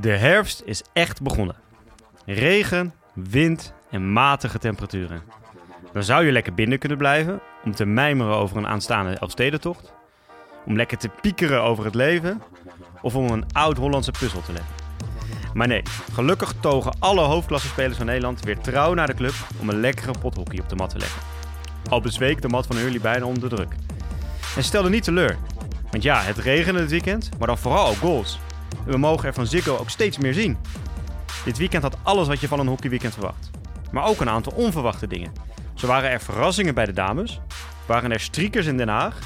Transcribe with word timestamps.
De 0.00 0.16
herfst 0.16 0.62
is 0.64 0.82
echt 0.92 1.22
begonnen. 1.22 1.56
Regen, 2.26 2.94
wind 3.14 3.72
en 3.90 4.12
matige 4.12 4.58
temperaturen. 4.58 5.22
Dan 5.92 6.02
zou 6.02 6.24
je 6.24 6.32
lekker 6.32 6.54
binnen 6.54 6.78
kunnen 6.78 6.98
blijven 6.98 7.40
om 7.64 7.74
te 7.74 7.84
mijmeren 7.84 8.34
over 8.34 8.56
een 8.56 8.66
aanstaande 8.66 9.18
Elfstedentocht. 9.18 9.92
Om 10.64 10.76
lekker 10.76 10.98
te 10.98 11.08
piekeren 11.20 11.62
over 11.62 11.84
het 11.84 11.94
leven. 11.94 12.42
Of 13.02 13.16
om 13.16 13.30
een 13.30 13.44
oud-Hollandse 13.52 14.10
puzzel 14.10 14.42
te 14.42 14.52
leggen. 14.52 14.74
Maar 15.54 15.68
nee, 15.68 15.82
gelukkig 16.12 16.54
togen 16.60 16.92
alle 16.98 17.20
hoofdklassespelers 17.20 17.96
van 17.96 18.06
Nederland 18.06 18.44
weer 18.44 18.58
trouw 18.58 18.94
naar 18.94 19.06
de 19.06 19.14
club 19.14 19.34
om 19.60 19.68
een 19.68 19.80
lekkere 19.80 20.18
pothockey 20.20 20.60
op 20.60 20.68
de 20.68 20.76
mat 20.76 20.90
te 20.90 20.98
leggen. 20.98 21.22
Al 21.88 22.00
bezweek 22.00 22.42
de 22.42 22.48
mat 22.48 22.66
van 22.66 22.76
Hurley 22.76 23.00
bijna 23.00 23.24
onder 23.24 23.48
de 23.48 23.56
druk. 23.56 23.74
En 24.56 24.64
stelde 24.64 24.88
niet 24.88 25.04
teleur. 25.04 25.36
Want 25.90 26.02
ja, 26.02 26.20
het 26.20 26.38
regende 26.38 26.80
dit 26.80 26.90
weekend, 26.90 27.30
maar 27.38 27.46
dan 27.46 27.58
vooral 27.58 27.88
ook 27.88 27.96
goals. 27.96 28.38
We 28.84 28.96
mogen 28.96 29.28
er 29.28 29.34
van 29.34 29.46
Ziggo 29.46 29.76
ook 29.76 29.90
steeds 29.90 30.18
meer 30.18 30.34
zien. 30.34 30.56
Dit 31.44 31.58
weekend 31.58 31.82
had 31.82 31.96
alles 32.02 32.28
wat 32.28 32.40
je 32.40 32.48
van 32.48 32.60
een 32.60 32.66
hockeyweekend 32.66 33.12
verwacht. 33.12 33.50
Maar 33.90 34.04
ook 34.04 34.20
een 34.20 34.28
aantal 34.28 34.52
onverwachte 34.52 35.06
dingen. 35.06 35.32
Zo 35.74 35.86
waren 35.86 36.10
er 36.10 36.20
verrassingen 36.20 36.74
bij 36.74 36.86
de 36.86 36.92
dames, 36.92 37.40
waren 37.86 38.12
er 38.12 38.20
streakers 38.20 38.66
in 38.66 38.76
Den 38.76 38.88
Haag 38.88 39.18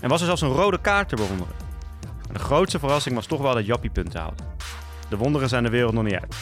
en 0.00 0.08
was 0.08 0.20
er 0.20 0.26
zelfs 0.26 0.42
een 0.42 0.48
rode 0.48 0.80
kaart 0.80 1.08
te 1.08 1.16
bewonderen. 1.16 1.54
De 2.32 2.38
grootste 2.38 2.78
verrassing 2.78 3.14
was 3.14 3.26
toch 3.26 3.40
wel 3.40 3.54
dat 3.54 3.66
Jappie 3.66 3.90
punten 3.90 4.20
houdt. 4.20 4.42
De 5.08 5.16
wonderen 5.16 5.48
zijn 5.48 5.62
de 5.62 5.70
wereld 5.70 5.92
nog 5.92 6.04
niet 6.04 6.14
uit. 6.14 6.36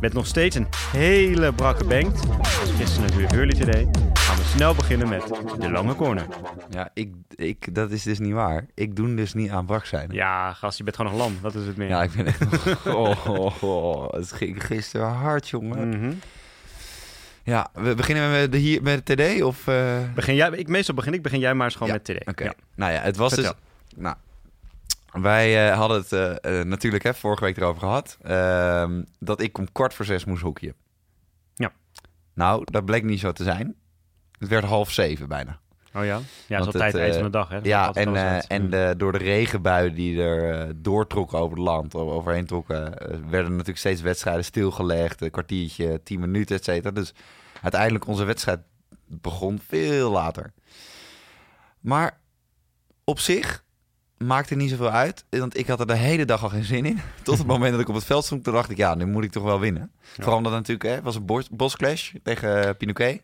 Met 0.00 0.12
nog 0.12 0.26
steeds 0.26 0.56
een 0.56 0.66
hele 0.92 1.52
brakke 1.52 1.84
bank, 1.84 2.14
als 2.60 2.70
gisteren 2.76 3.02
natuurlijk 3.02 3.32
Hurley 3.32 3.54
Today, 3.54 3.88
gaan 4.14 4.36
we 4.36 4.42
snel 4.42 4.74
beginnen 4.74 5.08
met 5.08 5.22
de 5.58 5.70
lange 5.70 5.94
corner. 5.94 6.26
Ja, 6.70 6.90
ik, 6.94 7.14
ik, 7.34 7.74
dat 7.74 7.90
is 7.90 8.02
dus 8.02 8.18
niet 8.18 8.32
waar. 8.32 8.66
Ik 8.74 8.96
doe 8.96 9.14
dus 9.14 9.34
niet 9.34 9.50
aan 9.50 9.66
brak 9.66 9.84
zijn. 9.84 10.08
Ja, 10.12 10.52
gast, 10.52 10.78
je 10.78 10.84
bent 10.84 10.96
gewoon 10.96 11.12
nog 11.12 11.20
lam, 11.20 11.38
dat 11.42 11.54
is 11.54 11.66
het 11.66 11.76
meer. 11.76 11.88
Ja, 11.88 12.02
ik 12.02 12.10
ben 12.16 12.26
echt... 12.26 12.40
Oh, 12.86 13.26
oh, 13.26 13.62
oh, 13.62 14.12
het 14.12 14.32
ging 14.32 14.66
gisteren 14.66 15.06
hard, 15.08 15.48
jongen. 15.48 15.88
Mhm. 15.88 16.12
Ja, 17.42 17.68
we 17.72 17.94
beginnen 17.94 18.30
met 18.30 18.52
de, 18.52 18.58
hier, 18.58 18.82
met 18.82 19.06
de 19.06 19.14
TD 19.36 19.42
of... 19.42 19.66
eh, 19.68 19.96
Begin 20.14 20.34
jij, 20.34 20.50
ik, 20.50 20.68
meestal 20.68 20.94
begin 20.94 21.14
ik, 21.14 21.22
begin 21.22 21.38
jij 21.38 21.54
maar 21.54 21.64
eens 21.66 21.74
gewoon 21.76 21.88
Ja, 21.92 21.94
met 21.94 22.04
TD. 22.22 22.28
Oké. 22.28 22.44
Ja. 22.44 22.52
Nou 22.74 22.92
ja, 22.92 23.00
het 23.00 23.16
was 23.16 23.32
Vertel. 23.34 23.52
dus... 23.88 23.98
Nou, 24.02 24.16
wij 25.22 25.70
eh, 25.70 25.76
hadden 25.78 25.98
het 25.98 26.12
eh, 26.12 26.60
eh, 26.60 26.66
natuurlijk 26.66 27.04
hè, 27.04 27.14
vorige 27.14 27.44
week 27.44 27.56
erover 27.56 27.80
gehad. 27.80 28.18
ehm, 28.22 29.02
dat 29.18 29.40
ik 29.40 29.58
om 29.58 29.72
kwart 29.72 29.94
voor 29.94 30.04
zes 30.04 30.24
moest 30.24 30.42
hockeyen. 30.42 30.74
Ja. 31.54 31.72
Nou, 32.34 32.64
dat 32.64 32.84
bleek 32.84 33.04
niet 33.04 33.20
zo 33.20 33.32
te 33.32 33.42
zijn. 33.42 33.74
Het 34.38 34.48
werd 34.48 34.64
half 34.64 34.90
zeven 34.90 35.28
bijna. 35.28 35.58
Oh 35.94 36.04
ja? 36.04 36.20
Ja, 36.46 36.58
dat 36.58 36.66
is 36.66 36.74
altijd 36.74 36.94
eind 36.94 37.14
van 37.14 37.24
de 37.24 37.30
dag, 37.30 37.48
hè? 37.48 37.54
Dat 37.54 37.66
Ja, 37.66 37.92
en, 37.92 38.16
en 38.48 38.70
de, 38.70 38.94
door 38.96 39.12
de 39.12 39.18
regenbuien 39.18 39.94
die 39.94 40.22
er 40.22 40.72
doortrokken 40.82 41.38
over 41.38 41.56
het 41.56 41.66
land, 41.66 41.94
overheen 41.94 42.46
trokken, 42.46 42.94
werden 43.30 43.50
natuurlijk 43.50 43.78
steeds 43.78 44.00
wedstrijden 44.00 44.44
stilgelegd, 44.44 45.20
een 45.20 45.30
kwartiertje, 45.30 46.02
tien 46.02 46.20
minuten, 46.20 46.56
et 46.56 46.64
cetera. 46.64 46.90
Dus 46.90 47.14
uiteindelijk 47.62 48.06
onze 48.06 48.24
wedstrijd 48.24 48.60
begon 49.06 49.60
veel 49.66 50.10
later. 50.10 50.52
Maar 51.80 52.18
op 53.04 53.18
zich 53.18 53.64
maakte 54.18 54.54
niet 54.54 54.70
zoveel 54.70 54.90
uit, 54.90 55.24
want 55.30 55.58
ik 55.58 55.66
had 55.66 55.80
er 55.80 55.86
de 55.86 55.96
hele 55.96 56.24
dag 56.24 56.42
al 56.42 56.48
geen 56.48 56.64
zin 56.64 56.84
in. 56.84 57.00
Tot 57.22 57.38
het 57.38 57.46
moment 57.46 57.72
dat 57.72 57.80
ik 57.80 57.88
op 57.88 57.94
het 57.94 58.04
veld 58.04 58.24
stond, 58.24 58.44
toen 58.44 58.52
dacht 58.52 58.70
ik, 58.70 58.76
ja, 58.76 58.94
nu 58.94 59.06
moet 59.06 59.24
ik 59.24 59.30
toch 59.30 59.42
wel 59.42 59.60
winnen. 59.60 59.90
Vooral 60.00 60.36
omdat 60.36 60.52
het 60.52 60.60
natuurlijk, 60.60 60.96
hè, 60.96 61.02
was 61.02 61.16
een 61.16 61.26
bos, 61.26 61.48
bosclash 61.50 62.12
tegen 62.22 62.66
uh, 62.66 62.70
Pinoquet. 62.78 63.22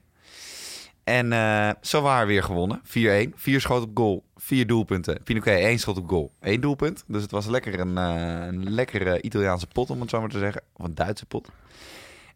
En 1.05 1.33
eh, 1.33 1.70
zo 1.81 2.03
waren 2.03 2.27
we 2.27 2.33
weer 2.33 2.43
gewonnen. 2.43 2.81
4-1. 2.85 3.35
Vier 3.35 3.61
schot 3.61 3.83
op 3.83 3.91
goal. 3.95 4.25
Vier 4.37 4.67
doelpunten. 4.67 5.23
Pinoquet 5.25 5.59
één 5.59 5.79
schot 5.79 5.97
op 5.97 6.09
goal. 6.09 6.33
Eén 6.41 6.61
doelpunt. 6.61 7.05
Dus 7.07 7.23
het 7.23 7.31
was 7.31 7.47
lekker 7.47 7.81
een, 7.81 7.98
eh, 7.98 8.47
een 8.47 8.70
lekkere 8.70 9.23
Italiaanse 9.23 9.67
pot, 9.67 9.91
om 9.91 10.01
het 10.01 10.11
zo 10.11 10.20
maar 10.20 10.29
te 10.29 10.39
zeggen. 10.39 10.63
Of 10.73 10.85
een 10.85 10.95
Duitse 10.95 11.27
pot. 11.27 11.48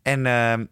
En, 0.03 0.27
ehm, 0.27 0.65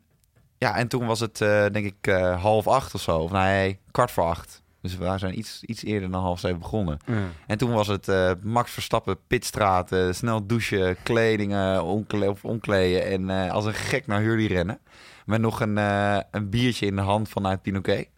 ja, 0.58 0.76
en 0.76 0.88
toen 0.88 1.06
was 1.06 1.20
het, 1.20 1.40
eh, 1.40 1.66
denk 1.72 1.86
ik, 1.86 2.06
eh, 2.06 2.42
half 2.42 2.68
acht 2.68 2.94
of 2.94 3.00
zo. 3.00 3.18
Of 3.18 3.30
nee, 3.30 3.78
kwart 3.90 4.10
voor 4.10 4.24
acht. 4.24 4.62
Dus 4.84 4.96
we 4.96 5.18
zijn 5.18 5.38
iets, 5.38 5.62
iets 5.62 5.84
eerder 5.84 6.10
dan 6.10 6.20
half 6.20 6.40
zeven 6.40 6.58
begonnen. 6.58 6.98
Ja. 7.06 7.28
En 7.46 7.58
toen 7.58 7.72
was 7.72 7.86
het 7.86 8.08
eh, 8.08 8.30
Max 8.42 8.70
Verstappen, 8.70 9.16
pitstraat, 9.26 9.96
snel 10.10 10.46
douchen, 10.46 10.96
kledingen, 11.02 11.84
onkle 11.84 12.30
of 12.30 12.44
omkleden 12.44 13.04
en 13.04 13.30
eh, 13.30 13.52
als 13.52 13.64
een 13.64 13.74
gek 13.74 14.06
naar 14.06 14.20
Hurley 14.20 14.46
rennen. 14.46 14.78
Met 15.26 15.40
nog 15.40 15.60
een, 15.60 15.78
eh, 15.78 16.18
een 16.30 16.50
biertje 16.50 16.86
in 16.86 16.96
de 16.96 17.02
hand 17.02 17.28
vanuit 17.28 17.62
Pinoquet 17.62 18.08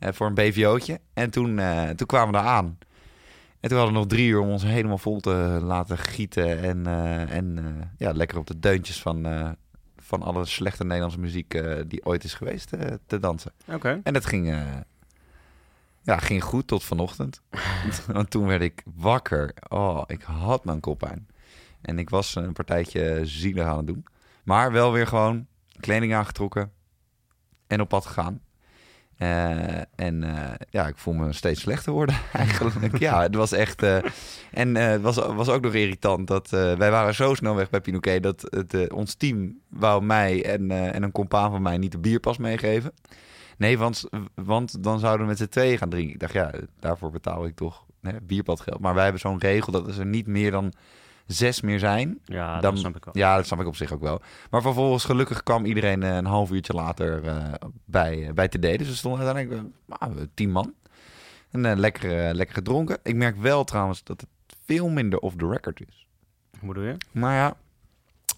voor 0.00 0.26
een 0.26 0.34
BVO'tje. 0.34 1.00
En 1.14 1.30
toen, 1.30 1.60
toen 1.96 2.06
kwamen 2.06 2.26
we 2.26 2.32
daar 2.32 2.46
aan. 2.46 2.78
En 3.60 3.68
toen 3.68 3.78
hadden 3.78 3.94
we 3.94 4.00
nog 4.00 4.08
drie 4.08 4.28
uur 4.28 4.40
om 4.40 4.48
ons 4.48 4.62
helemaal 4.62 4.98
vol 4.98 5.20
te 5.20 5.58
laten 5.62 5.98
gieten 5.98 6.58
en, 6.62 6.86
en 7.28 7.74
ja, 7.98 8.12
lekker 8.12 8.38
op 8.38 8.46
de 8.46 8.58
deuntjes 8.58 9.02
van, 9.02 9.26
van 9.96 10.22
alle 10.22 10.44
slechte 10.44 10.84
Nederlandse 10.84 11.20
muziek 11.20 11.62
die 11.86 12.04
ooit 12.04 12.24
is 12.24 12.34
geweest 12.34 12.70
te 13.06 13.18
dansen. 13.20 13.52
Oké. 13.66 14.00
En 14.02 14.12
dat 14.12 14.26
ging, 14.26 14.54
ja, 16.02 16.18
ging 16.18 16.44
goed 16.44 16.66
tot 16.66 16.84
vanochtend. 16.84 17.42
Want 18.12 18.30
toen 18.30 18.46
werd 18.46 18.62
ik 18.62 18.82
wakker. 18.94 19.54
Oh, 19.68 20.02
ik 20.06 20.22
had 20.22 20.64
mijn 20.64 20.80
koppijn. 20.80 21.26
En 21.80 21.98
ik 21.98 22.10
was 22.10 22.34
een 22.34 22.52
partijtje 22.52 23.20
zielig 23.22 23.66
aan 23.66 23.76
het 23.76 23.86
doen. 23.86 24.04
Maar 24.44 24.72
wel 24.72 24.92
weer 24.92 25.06
gewoon 25.06 25.46
kleding 25.80 26.14
aangetrokken 26.14 26.72
en 27.66 27.80
op 27.80 27.88
pad 27.88 28.06
gegaan. 28.06 28.40
Eh, 29.16 29.80
en 29.94 30.22
eh, 30.24 30.50
ja, 30.70 30.86
ik 30.86 30.96
voel 30.96 31.14
me 31.14 31.32
steeds 31.32 31.60
slechter 31.60 31.92
worden 31.92 32.16
eigenlijk. 32.32 32.98
ja, 32.98 33.22
het 33.22 33.34
was 33.34 33.52
echt... 33.52 33.82
eh, 33.82 33.98
en 34.50 34.74
het 34.74 35.02
was, 35.02 35.16
was 35.16 35.48
ook 35.48 35.62
nog 35.62 35.74
irritant 35.74 36.26
dat 36.26 36.48
wij 36.50 36.90
waren 36.90 37.14
zo 37.14 37.34
snel 37.34 37.54
weg 37.54 37.70
bij 37.70 37.80
Pinoquet... 37.80 38.22
dat 38.22 38.46
het, 38.50 38.92
ons 38.92 39.14
team 39.14 39.58
wou 39.68 40.04
mij 40.04 40.44
en, 40.44 40.70
en 40.70 41.02
een 41.02 41.12
compaan 41.12 41.50
van 41.50 41.62
mij 41.62 41.78
niet 41.78 41.92
de 41.92 41.98
bierpas 41.98 42.38
meegeven. 42.38 42.92
Nee, 43.58 43.78
want, 43.78 44.04
want 44.34 44.82
dan 44.82 44.98
zouden 44.98 45.20
we 45.20 45.26
met 45.26 45.38
z'n 45.38 45.48
tweeën 45.48 45.78
gaan 45.78 45.88
drinken. 45.88 46.14
Ik 46.14 46.20
dacht, 46.20 46.32
ja, 46.32 46.50
daarvoor 46.80 47.10
betaal 47.10 47.46
ik 47.46 47.56
toch 47.56 47.84
hè, 48.00 48.20
bierpadgeld. 48.22 48.80
Maar 48.80 48.94
wij 48.94 49.02
hebben 49.02 49.20
zo'n 49.20 49.38
regel 49.38 49.72
dat 49.72 49.86
als 49.86 49.98
er 49.98 50.06
niet 50.06 50.26
meer 50.26 50.50
dan 50.50 50.72
zes 51.26 51.60
meer 51.60 51.78
zijn... 51.78 52.18
Ja, 52.24 52.60
dan, 52.60 52.70
dat 52.70 52.78
snap 52.78 52.96
ik 52.96 53.04
wel. 53.04 53.16
Ja, 53.16 53.36
dat 53.36 53.46
snap 53.46 53.60
ik 53.60 53.66
op 53.66 53.76
zich 53.76 53.92
ook 53.92 54.00
wel. 54.00 54.20
Maar 54.50 54.62
vervolgens, 54.62 55.04
gelukkig 55.04 55.42
kwam 55.42 55.64
iedereen 55.64 56.02
eh, 56.02 56.16
een 56.16 56.26
half 56.26 56.50
uurtje 56.50 56.72
later 56.72 57.24
eh, 57.24 57.52
bij, 57.84 58.26
eh, 58.26 58.32
bij 58.32 58.48
TD. 58.48 58.60
Dus 58.60 58.88
we 58.88 58.94
stonden 58.94 59.26
uiteindelijk 59.26 59.68
nou, 59.86 60.28
tien 60.34 60.50
man. 60.50 60.74
En 61.50 61.78
lekker, 61.78 62.34
lekker 62.34 62.54
gedronken. 62.54 62.98
Ik 63.02 63.14
merk 63.14 63.36
wel 63.36 63.64
trouwens 63.64 64.04
dat 64.04 64.20
het 64.20 64.30
veel 64.64 64.88
minder 64.88 65.18
off 65.18 65.36
the 65.36 65.48
record 65.48 65.80
is. 65.88 66.06
Hoe 66.58 66.68
bedoel 66.68 66.84
je? 66.84 66.96
Maar 67.10 67.56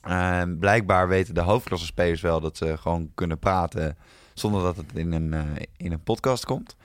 ja, 0.02 0.46
blijkbaar 0.46 1.08
weten 1.08 1.34
de 1.34 1.40
hoofdklasse 1.40 1.86
spelers 1.86 2.20
wel 2.20 2.40
dat 2.40 2.56
ze 2.56 2.76
gewoon 2.76 3.10
kunnen 3.14 3.38
praten 3.38 3.96
zonder 4.34 4.62
dat 4.62 4.76
het 4.76 4.86
in 4.94 5.12
een, 5.12 5.32
eh, 5.32 5.42
in 5.76 5.92
een 5.92 6.02
podcast 6.02 6.44
komt. 6.44 6.76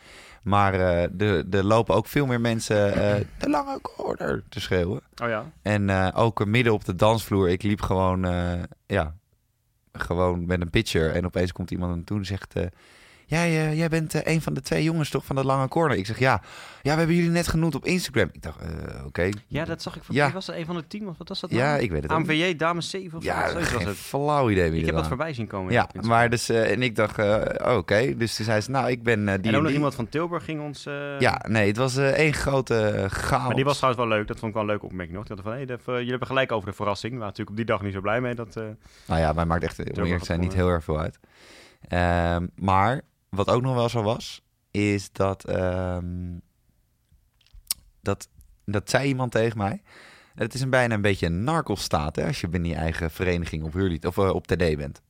Maar 0.44 0.74
eh, 0.74 1.22
er, 1.22 1.46
er 1.50 1.64
lopen 1.64 1.96
ook 1.96 2.08
veel 2.08 2.26
meer 2.26 2.42
mensen 2.42 2.94
eh, 2.94 3.26
de 3.38 3.50
lange 3.50 3.82
corner 3.82 4.44
te 4.50 4.60
schreeuwen. 4.60 5.02
Oh 5.24 5.28
ja? 5.30 5.52
En 5.62 5.90
eh, 5.90 6.08
ook 6.14 6.46
midden 6.46 6.74
op 6.74 6.86
de 6.86 6.96
dansvloer, 6.96 7.50
ik 7.50 7.64
liep 7.64 7.82
gewoon, 7.82 8.26
eh, 8.26 8.62
ja, 8.86 9.16
gewoon 9.94 10.46
met 10.46 10.62
een 10.62 10.70
pitcher. 10.70 11.12
En 11.12 11.26
opeens 11.26 11.52
komt 11.52 11.72
iemand 11.72 11.96
me 11.96 12.04
toe 12.04 12.18
en 12.18 12.26
zegt... 12.26 12.54
jij, 13.30 13.48
eh, 13.68 13.78
jij 13.78 13.90
bent 13.90 14.14
eh, 14.16 14.34
een 14.34 14.42
van 14.42 14.54
de 14.54 14.62
twee 14.62 14.84
jongens 14.84 15.10
toch 15.10 15.26
van 15.26 15.36
de 15.36 15.44
lange 15.44 15.68
corner? 15.68 15.98
Ik 15.98 16.06
zeg 16.06 16.20
ja. 16.20 16.42
Ja, 16.82 16.92
we 16.94 16.98
hebben 16.98 17.16
jullie 17.16 17.32
net 17.32 17.48
genoemd 17.48 17.76
op 17.76 17.86
Instagram. 17.86 18.30
Ik 18.32 18.42
dacht, 18.42 18.60
eh, 18.62 19.06
oké. 19.06 19.30
Ja, 19.48 19.66
dat 19.66 19.82
zag 19.82 19.96
ik 19.96 20.04
van... 20.04 20.16
Ja. 20.16 20.32
Was 20.32 20.46
dat? 20.46 20.56
Een 20.56 20.66
van 20.66 20.76
de 20.76 20.88
team? 20.88 21.08
Of 21.08 21.18
wat 21.18 21.28
was 21.30 21.40
dat 21.40 21.50
Ja, 21.50 21.70
nou? 21.72 21.82
ik 21.82 21.92
weet 21.92 22.04
het. 22.04 22.12
AMVJ 22.12 22.56
Dames 22.56 22.90
7 22.90 23.18
of 23.18 23.24
Ja, 23.24 23.48
zo? 23.50 23.60
Was 23.60 23.84
het. 23.84 23.96
flauw 23.98 24.50
idee 24.50 24.72
Ik 24.72 24.86
heb 24.86 24.96
dat 24.96 25.08
voorbij 25.08 25.34
zien 25.34 25.48
komen. 25.48 25.72
Ja, 25.72 25.90
maar 26.02 26.30
dus, 26.30 26.50
en 26.50 26.82
ik 26.82 26.96
dacht, 26.96 27.18
oké. 27.78 28.16
Dus 28.18 28.36
toen 28.36 28.46
zei 28.46 28.62
ze, 28.62 28.72
nou, 28.72 28.90
ik 28.90 29.04
ben 29.04 29.26
die 29.26 29.34
En 29.34 29.48
ook 29.48 29.52
nog 29.54 29.64
die. 29.66 29.74
iemand 29.74 29.96
van 29.96 30.10
Tilburg 30.10 30.44
ging 30.44 30.62
ons... 30.62 30.84
Ja, 31.20 31.46
nee, 31.48 31.68
het 31.68 31.78
was 31.78 31.98
één 31.98 32.34
grote 32.34 33.06
chaos. 33.10 33.46
Maar 33.46 33.56
die 33.56 33.64
was 33.66 33.78
trouwens 33.78 34.04
wel 34.06 34.18
leuk. 34.18 34.28
Dat 34.28 34.38
vond 34.40 34.48
ik 34.48 34.54
wel 34.54 34.64
een 34.64 34.70
leuke 34.70 34.86
opmerking 34.86 35.18
nog. 35.18 35.25
Die 35.28 35.36
hadden 35.36 35.54
van, 35.54 35.66
hey, 35.68 35.75
de- 35.75 35.92
jullie 35.92 36.10
hebben 36.10 36.28
gelijk 36.28 36.52
over 36.52 36.70
de 36.70 36.75
verrassing. 36.75 37.14
We 37.14 37.20
waren 37.20 37.34
natuurlijk 37.38 37.60
op 37.60 37.66
die 37.66 37.75
dag 37.75 37.82
niet 37.86 37.94
zo 37.94 38.02
blij 38.02 38.22
mee. 38.22 38.36
Dat, 38.36 38.56
Nou 39.06 39.20
ja, 39.20 39.34
mij 39.34 39.46
maakt 39.46 39.64
echt, 39.64 39.80
om 39.80 40.04
eerlijk 40.06 40.25
zijn, 40.25 40.40
niet 40.40 40.54
heel 40.54 40.68
erg 40.70 40.84
veel 40.84 41.00
uit. 41.00 41.20
Ehm, 41.88 42.48
maar 42.56 43.02
wat 43.30 43.50
ook 43.50 43.62
nog 43.62 43.76
wel 43.76 43.90
zo 43.90 44.02
was, 44.02 44.42
is 44.72 45.12
dat, 45.12 45.44
ehm, 45.44 46.38
dat, 48.02 48.28
dat 48.66 48.90
zei 48.90 49.08
iemand 49.08 49.31
tegen 49.31 49.58
mij. 49.58 49.81
Het 50.36 50.54
is 50.54 50.62
een 50.62 50.70
bijna 50.70 50.94
een 50.94 51.02
beetje 51.02 51.26
een 51.26 51.44
narkelstaat 51.44 52.16
hè, 52.16 52.26
als 52.26 52.42
je 52.42 52.48
binnen 52.48 52.70
je 52.70 52.76
eigen 52.76 53.12
vereniging 53.12 53.64
op, 53.64 53.74
Hurley, 53.74 54.00
of, 54.08 54.18
eh, 54.18 54.30
op 54.30 54.48
TD 54.48 54.78
bent. 54.78 55.02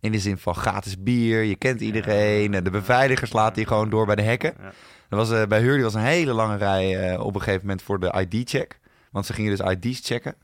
In 0.00 0.12
de 0.12 0.20
zin 0.20 0.38
van 0.38 0.54
gratis 0.54 1.02
bier, 1.02 1.42
je 1.42 1.56
kent 1.56 1.80
iedereen. 1.80 2.54
en 2.54 2.64
De 2.64 2.70
beveiligers 2.70 3.32
laten 3.32 3.62
je 3.62 3.68
gewoon 3.68 3.90
door 3.90 4.06
bij 4.06 4.14
de 4.14 4.22
hekken. 4.22 4.54
Ja. 4.58 4.72
Er 5.08 5.16
was, 5.16 5.30
eh, 5.30 5.46
bij 5.46 5.60
Hurley 5.60 5.82
was 5.82 5.94
een 5.94 6.00
hele 6.00 6.32
lange 6.32 6.56
rij 6.56 7.10
eh, 7.10 7.20
op 7.20 7.34
een 7.34 7.40
gegeven 7.40 7.60
moment 7.60 7.82
voor 7.82 8.00
de 8.00 8.26
ID-check. 8.28 8.80
Want 9.10 9.26
ze 9.26 9.32
gingen 9.32 9.56
dus 9.56 9.70
ID's 9.70 10.00
checken. 10.06 10.34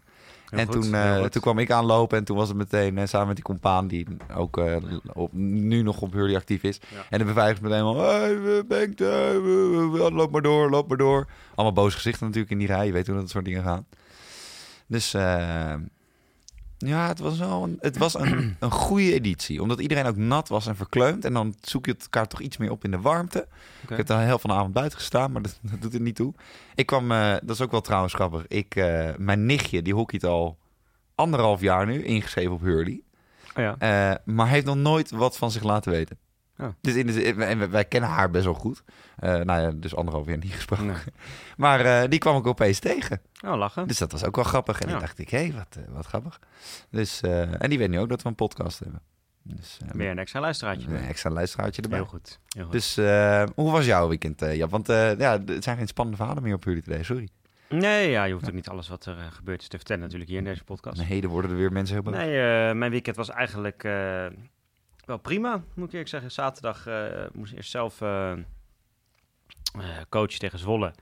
En 0.58 0.66
goed, 0.66 0.82
toen, 0.82 0.94
eh, 0.94 1.24
toen 1.24 1.42
kwam 1.42 1.58
ik 1.58 1.70
aanlopen 1.70 2.18
en 2.18 2.24
toen 2.24 2.36
was 2.36 2.48
het 2.48 2.56
meteen 2.56 2.98
eh, 2.98 3.06
samen 3.06 3.26
met 3.26 3.36
die 3.36 3.44
compaan 3.44 3.86
die 3.88 4.06
ook 4.36 4.58
eh, 4.58 4.76
op, 5.12 5.32
nu 5.32 5.82
nog 5.82 6.00
op 6.00 6.12
Hurley 6.12 6.36
actief 6.36 6.62
is. 6.62 6.80
Ja. 6.94 7.04
En 7.10 7.18
de 7.18 7.24
beveiligers 7.24 7.60
meteen 7.68 7.82
al, 7.82 8.00
hey, 8.00 8.40
we- 8.40 10.08
loop 10.12 10.30
maar 10.30 10.42
door, 10.42 10.70
loop 10.70 10.88
maar 10.88 10.96
door. 10.98 11.26
Allemaal 11.54 11.72
boze 11.84 11.96
gezichten 11.96 12.26
natuurlijk 12.26 12.52
in 12.52 12.58
die 12.58 12.66
rij, 12.66 12.86
je 12.86 12.92
weet 12.92 13.06
hoe 13.06 13.16
dat 13.16 13.30
soort 13.30 13.44
dingen 13.44 13.62
gaan. 13.62 13.86
Dus, 14.86 15.14
eh, 15.14 15.74
Ja, 16.84 17.08
het 17.08 17.18
was 17.18 17.38
wel 17.38 17.62
een, 17.62 17.76
het 17.80 17.98
was 17.98 18.18
een, 18.18 18.56
een 18.60 18.70
goede 18.70 19.12
editie. 19.12 19.62
Omdat 19.62 19.80
iedereen 19.80 20.06
ook 20.06 20.16
nat 20.16 20.48
was 20.48 20.66
en 20.66 20.76
verkleumd. 20.76 21.24
En 21.24 21.32
dan 21.32 21.54
zoek 21.60 21.86
je 21.86 21.92
het 21.92 22.02
elkaar 22.02 22.28
toch 22.28 22.40
iets 22.40 22.56
meer 22.56 22.70
op 22.70 22.84
in 22.84 22.90
de 22.90 23.00
warmte. 23.00 23.48
Ik 23.88 23.96
heb 23.96 24.06
de 24.06 24.12
helft 24.12 24.40
van 24.40 24.50
de 24.50 24.56
avond 24.56 24.72
buiten 24.72 24.98
gestaan, 24.98 25.32
maar 25.32 25.42
dat, 25.42 25.58
dat 25.62 25.82
doet 25.82 25.94
er 25.94 26.00
niet 26.00 26.16
toe. 26.16 26.34
Ik 26.74 26.86
kwam, 26.86 27.12
eh, 27.12 27.30
dat 27.30 27.50
is 27.50 27.60
ook 27.60 27.70
wel 27.70 27.80
trouwens 27.80 28.14
grappig. 28.14 28.46
Ik, 28.46 28.76
eh, 28.76 29.10
mijn 29.16 29.46
nichtje, 29.46 29.82
die 29.82 29.94
hockeyt 29.94 30.24
al 30.24 30.58
anderhalf 31.14 31.60
jaar 31.60 31.86
nu, 31.86 32.04
ingeschreven 32.04 32.52
op 32.52 32.60
Hurley. 32.60 33.02
Oh 33.56 33.62
ja. 33.62 33.76
Eh, 33.78 34.16
maar 34.24 34.48
heeft 34.48 34.66
nog 34.66 34.76
nooit 34.76 35.10
wat 35.10 35.36
van 35.36 35.50
zich 35.50 35.62
laten 35.62 35.92
weten. 35.92 36.18
Oh. 36.62 36.68
Dus 36.80 36.94
in 36.94 37.06
de, 37.06 37.44
en 37.44 37.70
wij, 37.70 37.84
kennen 37.84 38.10
haar 38.10 38.30
best 38.30 38.44
wel 38.44 38.54
goed. 38.54 38.82
Eh, 39.16 39.30
nou 39.40 39.60
ja, 39.60 39.70
dus 39.70 39.94
anderhalf 39.94 40.26
jaar 40.26 40.38
niet 40.38 40.52
gesproken. 40.54 40.86
Nee. 40.86 40.96
Maar 41.56 41.80
eh, 41.80 42.08
die 42.08 42.18
kwam 42.18 42.36
ik 42.36 42.46
opeens 42.46 42.78
tegen. 42.78 43.20
Oh, 43.44 43.56
lachen. 43.56 43.88
Dus 43.88 43.98
dat 43.98 44.12
was 44.12 44.24
ook 44.24 44.34
wel 44.36 44.44
grappig. 44.44 44.80
En 44.80 44.86
Ja. 44.86 44.92
toen 44.92 45.00
dacht 45.00 45.18
ik, 45.18 45.28
hé, 45.30 45.52
wat, 45.52 45.76
eh, 45.76 45.82
wat 45.94 46.06
grappig. 46.06 46.38
Dus, 46.90 47.20
en 47.20 47.68
die 47.70 47.78
weet 47.78 47.88
nu 47.90 47.98
ook 47.98 48.08
dat 48.08 48.22
we 48.22 48.28
een 48.28 48.34
podcast 48.34 48.78
hebben. 48.78 49.00
Dus 49.42 49.78
Weer 49.92 50.10
een 50.10 50.18
extra 50.18 50.40
luisteraartje. 50.40 50.88
een 50.88 50.96
extra 51.04 51.30
luisteraartje 51.30 51.82
erbij. 51.82 51.98
Heel 51.98 52.06
goed. 52.08 52.38
Heel 52.48 52.64
goed. 52.64 52.72
Dus 52.72 52.96
hoe 53.54 53.70
was 53.70 53.84
jouw 53.86 54.08
weekend, 54.08 54.40
Jap? 54.40 54.70
Want 54.70 54.86
ja, 54.86 55.40
er 55.46 55.62
zijn 55.62 55.76
geen 55.76 55.86
spannende 55.88 56.18
verhalen 56.18 56.42
meer 56.42 56.54
op 56.54 56.64
jullie 56.64 56.82
today, 56.82 57.02
sorry. 57.02 57.28
Nee, 57.68 58.10
ja, 58.10 58.24
je 58.24 58.32
hoeft 58.32 58.46
ook 58.48 58.54
niet 58.54 58.68
alles 58.68 58.88
wat 58.88 59.06
er 59.06 59.16
gebeurd 59.32 59.60
is 59.62 59.68
te 59.68 59.76
vertellen 59.76 60.02
natuurlijk 60.02 60.30
hier 60.30 60.38
in 60.38 60.44
deze 60.44 60.64
podcast. 60.64 61.08
Nee, 61.08 61.22
er 61.22 61.28
worden 61.28 61.50
er 61.50 61.56
weer 61.56 61.72
mensen 61.72 61.94
heel 61.94 62.04
boos. 62.04 62.14
Nee, 62.14 62.74
mijn 62.74 62.90
weekend 62.90 63.16
was 63.16 63.30
eigenlijk 63.30 63.84
wel 65.04 65.18
prima, 65.18 65.62
moet 65.74 65.86
ik 65.86 65.92
eerlijk 65.92 66.08
zeggen. 66.08 66.30
Zaterdag 66.30 66.86
eh, 66.86 67.24
moest 67.32 67.50
ik 67.50 67.56
eerst 67.56 67.70
zelf 67.70 68.00
eh 68.00 68.32
eh, 69.78 70.00
coachen 70.08 70.38
tegen 70.38 70.58
Zwolle. 70.58 70.92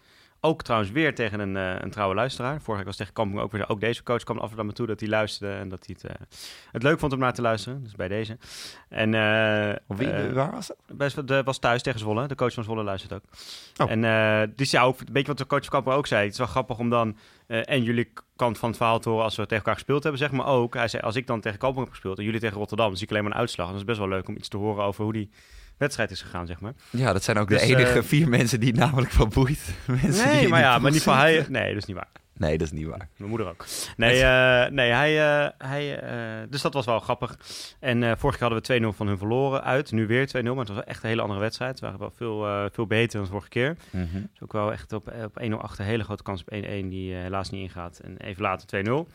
Ook 0.43 0.63
trouwens 0.63 0.91
weer 0.91 1.15
tegen 1.15 1.41
een, 1.41 1.57
eh, 1.57 1.83
een 1.83 1.91
trouwe 1.91 2.15
luisteraar. 2.15 2.55
Vorige 2.55 2.77
week 2.77 2.87
was 2.87 2.97
tegen 2.97 3.13
Kamping 3.13 3.41
ook 3.41 3.53
weer. 3.53 3.69
Ook 3.69 3.81
deze 3.81 4.03
coach 4.03 4.23
kwam 4.23 4.37
af 4.37 4.43
en 4.43 4.49
toe 4.49 4.57
naar 4.57 4.67
me 4.67 4.73
toe 4.73 4.87
dat 4.87 5.01
hij 5.01 5.09
luisterde 5.09 5.55
en 5.55 5.69
dat 5.69 5.87
hij 5.87 5.97
het, 6.01 6.11
eh, 6.11 6.27
het 6.73 6.83
leuk 6.83 6.99
vond 6.99 7.13
om 7.13 7.19
naar 7.19 7.33
te 7.33 7.43
luisteren. 7.43 7.83
Dus 7.83 7.95
bij 7.95 8.09
deze. 8.09 8.39
En 8.89 9.09
Of 9.87 9.97
wie, 9.97 10.09
waar 10.33 10.51
was 10.51 10.67
dat? 10.67 10.77
Best, 10.93 11.29
de, 11.29 11.43
was 11.43 11.59
thuis 11.59 11.83
tegen 11.83 12.01
Zwolle. 12.01 12.27
De 12.27 12.35
coach 12.35 12.55
van 12.55 12.65
Zwolle 12.65 12.83
luistert 12.83 13.13
ook. 13.13 13.23
Oh. 13.77 13.91
En 13.91 14.53
dus 14.57 14.71
ja, 14.71 14.83
ook 14.83 15.01
een 15.01 15.07
beetje 15.13 15.29
wat 15.29 15.39
de 15.39 15.47
coach 15.47 15.61
van 15.61 15.71
Kamper 15.71 15.93
ook 15.93 16.07
zei. 16.07 16.23
Het 16.23 16.33
is 16.33 16.39
wel 16.39 16.47
grappig 16.47 16.79
om 16.79 16.91
dan 16.91 17.17
en 17.47 17.83
jullie 17.83 18.13
kant 18.37 18.59
van 18.59 18.69
het 18.69 18.79
verhaal 18.79 18.99
te 18.99 19.09
horen 19.09 19.25
als 19.25 19.37
we 19.37 19.43
tegen 19.43 19.57
elkaar 19.57 19.75
gespeeld 19.75 20.03
hebben, 20.03 20.21
zeg 20.21 20.31
maar 20.31 20.47
ook. 20.47 20.75
Hij 20.75 20.89
zei, 20.89 21.03
als 21.03 21.17
ik 21.17 21.27
dan 21.27 21.41
tegen 21.41 21.59
Kamper 21.59 21.83
heb 21.83 21.91
gespeeld 21.91 22.19
en 22.19 22.25
jullie 22.25 22.41
tegen 22.41 22.57
Rotterdam, 22.57 22.95
zie 22.95 23.05
ik 23.05 23.11
alleen 23.11 23.23
maar 23.23 23.33
een 23.33 23.39
uitslag. 23.39 23.67
En 23.67 23.73
dat 23.73 23.81
is 23.81 23.87
best 23.87 23.99
wel 23.99 24.09
leuk 24.09 24.29
om 24.29 24.37
iets 24.37 24.49
te 24.49 24.57
horen 24.57 24.85
over 24.85 25.05
hoe 25.05 25.13
die 25.13 25.31
wedstrijd 25.81 26.11
is 26.11 26.23
gegaan, 26.23 26.47
zeg 26.47 26.61
maar. 26.61 26.73
Ja, 26.91 27.13
dat 27.13 27.23
zijn 27.23 27.39
ook 27.39 27.49
Dus, 27.49 27.61
de 27.61 27.67
enige 27.67 27.99
eh, 27.99 28.05
vier 28.05 28.29
mensen 28.29 28.61
die 28.61 28.75
namelijk 28.75 29.11
van 29.11 29.29
boeit. 29.29 29.75
Mensen 29.87 30.13
die 30.13 30.39
Nee, 30.39 30.49
maar 30.49 30.61
ja, 30.61 30.79
maar 30.79 30.91
niet 30.91 31.03
van 31.03 31.17
hij... 31.17 31.47
Nee, 31.49 31.69
dat 31.69 31.77
is 31.77 31.85
niet 31.85 31.97
waar. 31.97 32.11
Nee, 32.41 32.59
dat 32.59 32.67
is 32.67 32.73
niet 32.73 32.87
waar. 32.87 33.09
Mijn 33.17 33.31
moeder 33.31 33.49
ook. 33.49 33.65
Nee, 33.97 34.23
eh, 34.23 34.71
nee 34.71 34.91
hij, 34.91 35.43
eh, 35.45 35.51
hij, 35.59 36.01
eh, 36.01 36.49
dus 36.49 36.63
dat 36.63 36.75
was 36.75 36.87
wel 36.87 37.01
grappig. 37.01 37.39
En 37.81 38.19
vorige 38.19 38.39
keer 38.39 38.49
hadden 38.49 38.81
we 38.81 38.93
2-0 38.93 38.97
van 38.97 39.07
hun 39.07 39.19
verloren 39.19 39.65
uit. 39.65 39.93
Nu 39.93 40.07
weer 40.07 40.27
2-0, 40.27 40.33
maar 40.33 40.43
het 40.43 40.69
was 40.69 40.77
wel 40.77 40.85
echt 40.85 41.03
een 41.03 41.09
hele 41.09 41.23
andere 41.23 41.41
wedstrijd. 41.41 41.71
Het 41.71 41.81
waren 41.81 41.99
wel 41.99 42.11
veel, 42.11 42.69
veel 42.73 42.87
beter 42.87 43.19
dan 43.19 43.29
vorige 43.29 43.49
keer. 43.49 43.77
Dus 43.91 44.43
ook 44.43 44.53
wel 44.53 44.73
echt 44.73 44.93
op, 44.93 45.13
op 45.25 45.43
1-0 45.43 45.53
achter. 45.53 45.85
Hele 45.85 46.05
grote 46.05 46.23
kans 46.23 46.41
op 46.41 46.55
1-1 46.55 46.89
die 46.89 47.15
helaas 47.15 47.51
niet 47.51 47.63
ingaat. 47.63 47.99
En 47.99 48.17
even 48.17 48.43
later 48.43 48.85
2-0. 48.85 49.09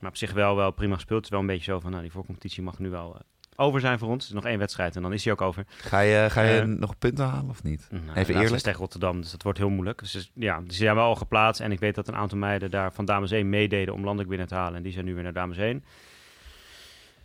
Maar 0.00 0.10
op 0.10 0.16
zich 0.16 0.32
wel, 0.32 0.56
wel 0.56 0.70
prima 0.70 0.94
gespeeld. 0.94 1.16
Het 1.16 1.24
is 1.24 1.30
wel 1.30 1.40
een 1.40 1.54
beetje 1.54 1.72
zo 1.72 1.80
van, 1.80 1.90
nou, 1.90 2.02
die 2.02 2.12
voorcompetitie 2.12 2.62
mag 2.62 2.78
nu 2.78 2.90
wel 2.90 3.20
over 3.56 3.80
zijn 3.80 3.98
voor 3.98 4.08
ons. 4.08 4.30
Nog 4.30 4.44
één 4.44 4.58
wedstrijd 4.58 4.96
en 4.96 5.02
dan 5.02 5.12
is 5.12 5.24
hij 5.24 5.32
ook 5.32 5.40
over. 5.40 5.64
Ga 5.68 6.00
je, 6.00 6.26
ga 6.30 6.42
je 6.42 6.60
Eh, 6.60 6.66
nog 6.66 6.98
punten 6.98 7.24
halen 7.24 7.50
of 7.50 7.62
niet? 7.62 7.86
Nou, 7.90 8.02
Even 8.16 8.34
eerlijk. 8.34 8.54
is 8.54 8.62
tegen 8.62 8.80
Rotterdam, 8.80 9.20
dus 9.20 9.30
dat 9.30 9.42
wordt 9.42 9.58
heel 9.58 9.68
moeilijk. 9.70 9.98
Dus 9.98 10.14
is- 10.14 10.30
ja, 10.34 10.60
die 10.60 10.72
zijn 10.72 10.94
wel 10.94 11.04
al 11.04 11.14
geplaatst. 11.14 11.60
En 11.60 11.72
ik 11.72 11.80
weet 11.80 11.94
dat 11.94 12.08
een 12.08 12.16
aantal 12.16 12.38
meiden 12.38 12.70
daar 12.70 12.92
van 12.92 13.04
Dames 13.04 13.30
1 13.30 13.48
meededen 13.48 13.94
om 13.94 14.00
landelijk 14.00 14.28
binnen 14.28 14.48
te 14.48 14.54
halen. 14.54 14.74
En 14.76 14.82
die 14.82 14.92
zijn 14.92 15.04
nu 15.04 15.14
weer 15.14 15.22
naar 15.22 15.32
Dames 15.32 15.56
1. 15.56 15.84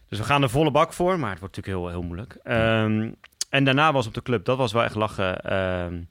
Dus 0.10 0.19
we 0.19 0.25
gaan 0.25 0.42
er 0.44 0.50
volle 0.50 0.72
bak 0.72 0.94
voor, 0.94 1.19
maar 1.19 1.30
het 1.30 1.39
wordt 1.39 1.56
natuurlijk 1.56 1.83
heel, 1.83 1.94
heel 2.00 2.07
moeilijk. 2.07 2.38
Ehm, 2.44 3.12
en 3.50 3.63
daarna 3.63 3.92
was 3.94 4.07
op 4.07 4.13
de 4.13 4.22
club, 4.22 4.45
dat 4.45 4.57
was 4.57 4.72
wel 4.74 4.84
echt 4.84 4.95
lachen. 4.95 6.07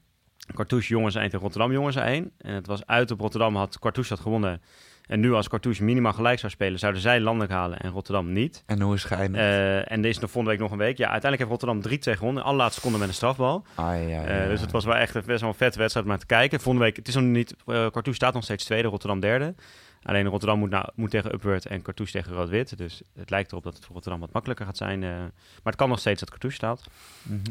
Cartouche 0.55 0.89
jongens 0.93 1.15
1 1.15 1.23
tegen 1.23 1.39
Rotterdam 1.39 1.71
jongens 1.71 1.95
1. 1.95 2.31
En 2.37 2.53
het 2.53 2.67
was 2.67 2.85
uit 2.85 3.11
op 3.11 3.19
Rotterdam, 3.19 3.55
had 3.55 3.79
Cartouche 3.79 4.13
had 4.13 4.21
gewonnen. 4.23 4.61
En 5.07 5.19
nu 5.19 5.33
als 5.33 5.47
Cartouche 5.49 5.83
minimaal 5.83 6.13
gelijk 6.13 6.39
zou 6.39 6.51
spelen, 6.51 6.79
zouden 6.79 7.01
zij 7.01 7.19
landelijk 7.19 7.51
halen 7.51 7.79
en 7.79 7.91
Rotterdam 7.91 8.31
niet. 8.33 8.63
En 8.65 8.81
hoe 8.81 8.95
is 8.95 9.03
het 9.03 9.13
geëindigd? 9.13 9.43
Eh, 9.43 9.91
en 9.91 10.05
is 10.05 10.19
nog 10.19 10.31
volgende 10.31 10.49
week 10.57 10.59
nog 10.69 10.71
een 10.71 10.85
week. 10.85 10.97
Ja, 10.97 11.09
uiteindelijk 11.09 11.49
heeft 11.51 11.61
Rotterdam 11.61 11.81
3-2 12.15 12.17
gewonnen. 12.17 12.43
Allerlaatste 12.43 12.79
seconde 12.79 12.99
met 12.99 13.07
een 13.07 13.13
strafbal. 13.13 13.65
ah, 13.75 13.85
ja, 14.09 14.23
Eh, 14.23 14.41
ja. 14.43 14.47
dus 14.47 14.61
het 14.61 14.71
was 14.71 14.85
wel 14.85 14.95
echt 14.95 15.15
een 15.15 15.23
best 15.25 15.39
wel 15.41 15.49
een 15.49 15.55
vette 15.55 15.77
wedstrijd 15.79 16.05
om 16.05 16.11
naar 16.11 16.21
te 16.21 16.25
kijken. 16.25 16.59
Volgende 16.59 16.85
week, 16.87 16.95
het 16.95 17.07
is 17.07 17.15
nog 17.15 17.23
niet, 17.23 17.51
uh, 17.51 17.75
Cartouche 17.75 18.13
staat 18.13 18.33
nog 18.33 18.43
steeds 18.43 18.65
tweede, 18.65 18.87
Rotterdam 18.87 19.19
derde. 19.19 19.55
Alleen 20.03 20.27
Rotterdam 20.27 20.59
moet, 20.59 20.69
nou, 20.69 20.85
moet 20.95 21.09
tegen 21.11 21.33
Upward 21.33 21.65
en 21.65 21.81
Cartouche 21.81 22.13
tegen 22.13 22.33
Rood-Wit. 22.33 22.77
Dus 22.77 23.01
het 23.15 23.29
lijkt 23.29 23.51
erop 23.51 23.63
dat 23.63 23.73
het 23.75 23.85
voor 23.85 23.93
Rotterdam 23.93 24.19
wat 24.21 24.31
makkelijker 24.33 24.65
gaat 24.65 24.77
zijn. 24.77 24.99
maar 24.99 25.31
het 25.63 25.75
kan 25.75 25.89
nog 25.89 25.99
steeds 25.99 26.19
dat 26.19 26.29
Cartouche 26.29 26.57
staat. 26.57 26.83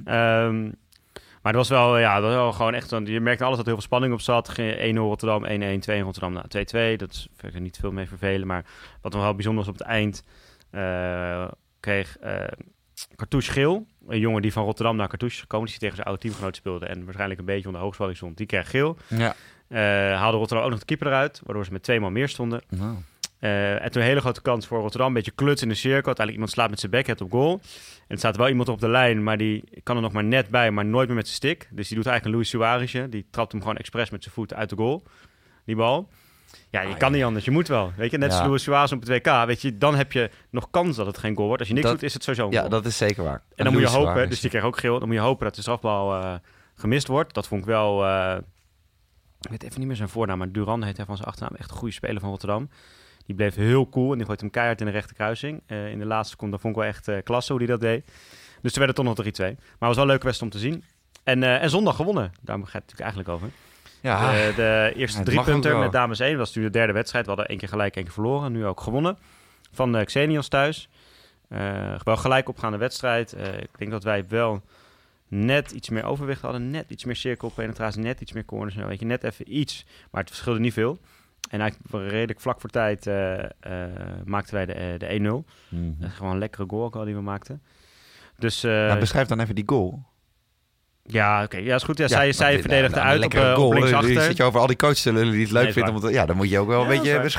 Ehm, 0.05 0.71
maar 1.43 1.53
het 1.53 1.69
was 1.69 1.69
wel, 1.69 1.99
ja, 1.99 2.15
het 2.15 2.23
was 2.23 2.33
wel 2.35 2.53
gewoon 2.53 2.75
echt, 2.75 2.91
je 3.05 3.21
merkte 3.21 3.45
alles 3.45 3.57
dat 3.57 3.67
er 3.67 3.73
heel 3.73 3.81
veel 3.81 3.89
spanning 3.91 4.13
op 4.13 4.21
zat. 4.21 4.49
Ge- 4.49 4.93
1-0 4.93 4.97
Rotterdam, 4.97 5.45
1-1, 5.79 5.79
2 5.81 6.01
Rotterdam, 6.03 6.33
nou 6.33 6.47
2-2. 6.95 6.97
Dat 6.97 7.11
is 7.11 7.29
verder 7.37 7.61
niet 7.61 7.77
veel 7.81 7.93
mee 7.93 8.07
vervelen. 8.09 8.47
Maar 8.47 8.65
wat 9.01 9.13
nog 9.13 9.23
wel 9.23 9.35
bijzonder 9.35 9.65
was 9.65 9.73
op 9.73 9.79
het 9.79 9.89
eind, 9.89 10.25
eh, 10.71 11.49
kreeg 11.81 12.17
eh 12.19 12.45
Cartouche 13.17 13.53
geel. 13.53 13.87
Een 14.09 14.19
jongen 14.19 14.43
die 14.43 14.53
van 14.53 14.65
Rotterdam 14.65 14.97
naar 14.97 15.09
Cartouche 15.09 15.37
is 15.37 15.43
gekomen, 15.43 15.69
die 15.69 15.79
tegen 15.79 15.95
zijn 15.95 16.07
oude 16.07 16.23
teamgenoot 16.23 16.57
speelde. 16.57 16.87
En 16.87 17.05
waarschijnlijk 17.05 17.41
een 17.41 17.47
beetje 17.47 17.67
onder 17.67 17.81
hoogspelling 17.83 18.17
stond. 18.17 18.37
Die 18.37 18.47
kreeg 18.47 18.71
geel. 18.71 18.97
Ja. 19.09 19.35
Eh, 19.69 19.79
haalde 20.19 20.37
Rotterdam 20.37 20.65
ook 20.65 20.71
nog 20.71 20.81
de 20.81 20.85
keeper 20.85 21.07
eruit, 21.07 21.41
waardoor 21.45 21.65
ze 21.65 21.73
met 21.73 21.83
twee 21.83 22.01
man 22.01 22.13
meer 22.13 22.29
stonden. 22.29 22.63
Eh, 23.41 23.85
en 23.85 23.91
toen 23.91 24.03
een 24.03 24.09
hele 24.09 24.21
grote 24.21 24.43
kans 24.43 24.67
voor 24.67 24.81
Rotterdam. 24.81 25.09
Een 25.09 25.15
beetje 25.15 25.31
kluts 25.31 25.63
in 25.63 25.69
de 25.69 25.75
cirkel. 25.75 26.07
Uiteindelijk 26.07 26.33
iemand 26.37 26.51
slaat 26.51 26.71
met 26.71 26.81
zijn 26.81 26.93
backhand 26.93 27.21
op 27.21 27.31
goal. 27.31 27.53
En 27.53 27.61
er 28.09 28.19
staat 28.19 28.37
wel 28.37 28.49
iemand 28.49 28.69
op 28.69 28.81
de 28.81 28.89
lijn, 28.89 29.23
maar 29.23 29.37
die 29.39 29.65
kan 29.83 29.97
er 29.97 30.03
nog 30.03 30.13
maar 30.13 30.25
net 30.25 30.49
bij, 30.49 30.71
maar 30.71 30.85
nooit 30.85 31.07
meer 31.07 31.17
met 31.17 31.25
zijn 31.27 31.37
stick. 31.37 31.69
Dus 31.71 31.89
die 31.89 31.97
doet 31.97 32.07
eigenlijk 32.07 32.25
een 32.25 32.33
Luis 32.33 32.49
Suarezje. 32.49 33.09
Die 33.09 33.27
trapt 33.31 33.53
hem 33.53 33.61
gewoon 33.61 33.77
expres 33.77 34.11
met 34.11 34.23
zijn 34.23 34.35
voet 34.35 34.55
uit 34.55 34.69
de 34.71 34.77
goal. 34.77 35.03
Die 35.65 35.77
bal. 35.77 36.09
Ja, 36.71 36.81
je 36.81 36.89
Ah, 36.93 36.99
kan 36.99 37.09
ja. 37.11 37.17
niet 37.17 37.25
anders. 37.25 37.45
Je 37.45 37.51
moet 37.51 37.69
wel. 37.69 37.93
Weet 37.97 38.11
je, 38.11 38.19
net 38.19 38.33
Ja. 38.33 38.39
als 38.39 38.47
Luis 38.49 38.63
Suarez 38.63 38.93
op 38.93 39.01
het 39.01 39.09
WK. 39.09 39.45
Weet 39.47 39.63
je, 39.63 39.79
dan 39.79 39.95
heb 39.95 40.13
je 40.13 40.31
nog 40.51 40.71
kans 40.71 40.97
dat 40.97 41.07
het 41.07 41.19
geen 41.19 41.35
goal 41.35 41.47
wordt. 41.47 41.61
Als 41.61 41.69
je 41.69 41.75
niks 41.75 41.87
Dat- 41.87 41.97
doet, 41.99 42.07
is 42.09 42.15
het 42.15 42.23
sowieso 42.23 42.47
een 42.47 42.53
Ja, 42.53 42.69
dat 42.69 42.87
is 42.87 42.97
zeker 42.97 43.25
waar. 43.25 43.43
En 43.55 43.65
dan 43.65 43.73
moet 43.73 43.83
je 43.83 43.89
hopen, 43.89 44.11
Suarez. 44.13 44.29
dus 44.29 44.41
die 44.41 44.51
kreeg 44.51 44.63
ook 44.63 44.79
geel. 44.79 44.99
Dan 44.99 45.09
moet 45.09 45.17
je 45.17 45.23
hopen 45.23 45.45
dat 45.45 45.55
de 45.55 45.61
strafbal 45.61 46.15
eh, 46.23 46.35
gemist 46.75 47.07
wordt. 47.07 47.35
Dat 47.35 47.47
vond 47.49 47.61
ik 47.61 47.67
wel. 47.67 48.05
eh, 48.07 48.37
ik 49.41 49.51
weet 49.51 49.63
even 49.63 49.79
niet 49.79 49.89
meer 49.89 49.97
zijn 49.97 50.09
voornaam, 50.09 50.39
maar 50.39 50.51
Duran 50.53 50.83
heet 50.83 50.97
hij 50.97 51.07
van 51.07 51.17
zijn 51.17 51.29
achternaam. 51.29 51.55
Echt 51.55 51.71
een 51.71 51.77
goede 51.77 51.95
speler 51.95 52.21
van 52.21 52.31
Rotterdam. 52.31 52.71
Die 53.31 53.39
bleef 53.39 53.55
heel 53.55 53.89
cool 53.89 54.13
en 54.13 54.19
die 54.19 54.27
gooit 54.27 54.41
hem 54.41 54.51
keihard 54.51 54.81
in 54.81 54.87
de 54.87 54.93
rechterkruising. 54.93 55.63
Eh 55.67 55.91
in 55.91 55.99
de 55.99 56.05
laatste 56.05 56.31
seconde 56.31 56.59
vond 56.59 56.75
ik 56.77 56.81
wel 56.81 56.91
echt 56.91 57.09
eh, 57.09 57.17
klasse 57.25 57.53
hoe 57.53 57.61
hij 57.61 57.71
dat 57.71 57.81
deed. 57.81 58.05
Dus 58.63 58.73
toen 58.73 58.85
werd 58.85 58.97
het 58.97 59.07
toch 59.07 59.17
nog 59.17 59.27
3-2. 59.27 59.41
Maar 59.41 59.49
het 59.49 59.79
was 59.79 59.95
wel 59.95 60.05
een 60.05 60.11
leuke 60.11 60.25
wedstrijd 60.25 60.55
om 60.55 60.61
te 60.61 60.67
zien. 60.67 60.85
En, 61.25 61.43
eh, 61.43 61.63
en 61.63 61.71
zondag 61.71 61.97
gewonnen. 61.97 62.33
Daar 62.41 62.57
gaat 62.57 62.65
het 62.65 62.73
natuurlijk 62.73 63.01
eigenlijk 63.01 63.29
over. 63.29 63.49
Ja, 64.01 64.33
Eh, 64.35 64.57
de 64.57 64.93
eerste 64.97 65.23
drie 65.23 65.43
punten 65.43 65.79
met 65.79 65.93
dames 65.93 66.19
1 66.19 66.37
was 66.39 66.47
natuurlijk 66.47 66.73
de 66.75 66.79
derde 66.79 66.93
wedstrijd. 66.93 67.25
We 67.25 67.31
hadden 67.31 67.49
één 67.49 67.59
keer 67.59 67.69
gelijk, 67.69 67.95
één 67.97 68.05
keer 68.05 68.13
verloren. 68.13 68.53
Nu 68.53 68.67
ook 68.67 68.81
gewonnen. 68.81 69.19
Van 69.73 69.93
de 69.93 70.05
Xenios 70.05 70.49
thuis. 70.49 70.89
Wel 72.05 72.17
gelijk 72.17 72.49
opgaande 72.49 72.79
wedstrijd. 72.79 73.33
Ik 73.61 73.79
denk 73.79 73.91
dat 73.91 74.05
wij 74.05 74.25
wel 74.29 74.63
net 75.29 75.71
iets 75.71 75.89
meer 75.89 76.05
overwicht 76.05 76.43
hadden. 76.43 76.71
Net 76.71 76.91
iets 76.91 77.05
meer 77.05 77.17
cirkelpenetratie, 77.17 78.03
net 78.03 78.21
iets 78.21 78.33
meer 78.33 78.45
corners. 78.45 78.75
Nou, 78.75 78.89
weet 78.89 79.01
je, 79.01 79.07
net 79.07 79.25
even 79.25 79.57
iets. 79.59 79.87
Maar 80.11 80.21
het 80.21 80.31
verschilde 80.31 80.61
niet 80.61 80.73
veel. 80.73 80.99
En 81.51 81.61
eigenlijk 81.61 82.11
redelijk 82.11 82.41
vlak 82.41 82.61
voor 82.61 82.71
tijd 82.71 83.07
eh, 83.07 83.43
eh, 83.45 83.49
maakten 84.25 84.55
wij 84.55 84.67
de, 84.67 84.73
eh, 84.73 84.99
de 84.99 85.07
1-0. 85.13 85.45
Mhm. 85.69 85.93
Dat 85.99 86.09
is 86.11 86.17
gewoon 86.17 86.33
een 86.33 86.39
lekkere 86.39 86.65
goal 86.69 86.85
ook 86.85 86.97
al 86.97 87.05
die 87.05 87.15
we 87.15 87.21
maakten. 87.21 87.63
Dus 88.39 88.63
Nou, 88.63 88.99
beschrijf 88.99 89.27
dan 89.29 89.41
even 89.41 89.55
die 89.55 89.65
goal. 89.67 90.03
ja, 91.03 91.43
oké. 91.43 91.57
Ja, 91.57 91.75
is 91.75 91.83
goed. 91.83 91.99
Ja, 91.99 92.05
Ja, 92.05 92.11
zij, 92.11 92.33
zij 92.33 92.61
verdedigde 92.61 92.97
nou, 92.97 93.15
een 93.15 93.23
uit 93.23 93.35
op, 93.35 93.55
goal. 93.57 93.67
op 93.67 93.73
linksachter. 93.75 94.23
zit 94.23 94.37
je 94.37 94.43
over 94.43 94.61
al 94.61 94.67
die 94.67 94.77
coaches 94.77 95.03
die 95.03 95.13
het 95.15 95.51
leuk 95.51 95.63
Nee, 95.63 95.73
vinden. 95.73 96.13
ja, 96.13 96.27
dan 96.27 96.37
moet 96.37 96.51
je 96.51 96.59
ook 96.59 96.69
wel 96.69 96.83
een 96.83 96.89
beetje. 96.89 97.31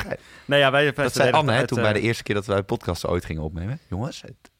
Nee, 0.44 0.58
ja, 0.58 0.70
wij, 0.70 0.92
Dat 0.92 1.14
zei 1.14 1.30
Anne 1.30 1.52
hè, 1.52 1.66
toen 1.66 1.80
bij 1.82 1.92
de 1.92 2.00
eerste 2.00 2.22
keer 2.22 2.34
dat 2.34 2.46
wij 2.46 2.62
podcasten 2.62 3.08
ooit 3.08 3.24
gingen 3.24 3.42
opnemen. 3.42 3.78
Jongens, 3.88 4.22
het, 4.22 4.50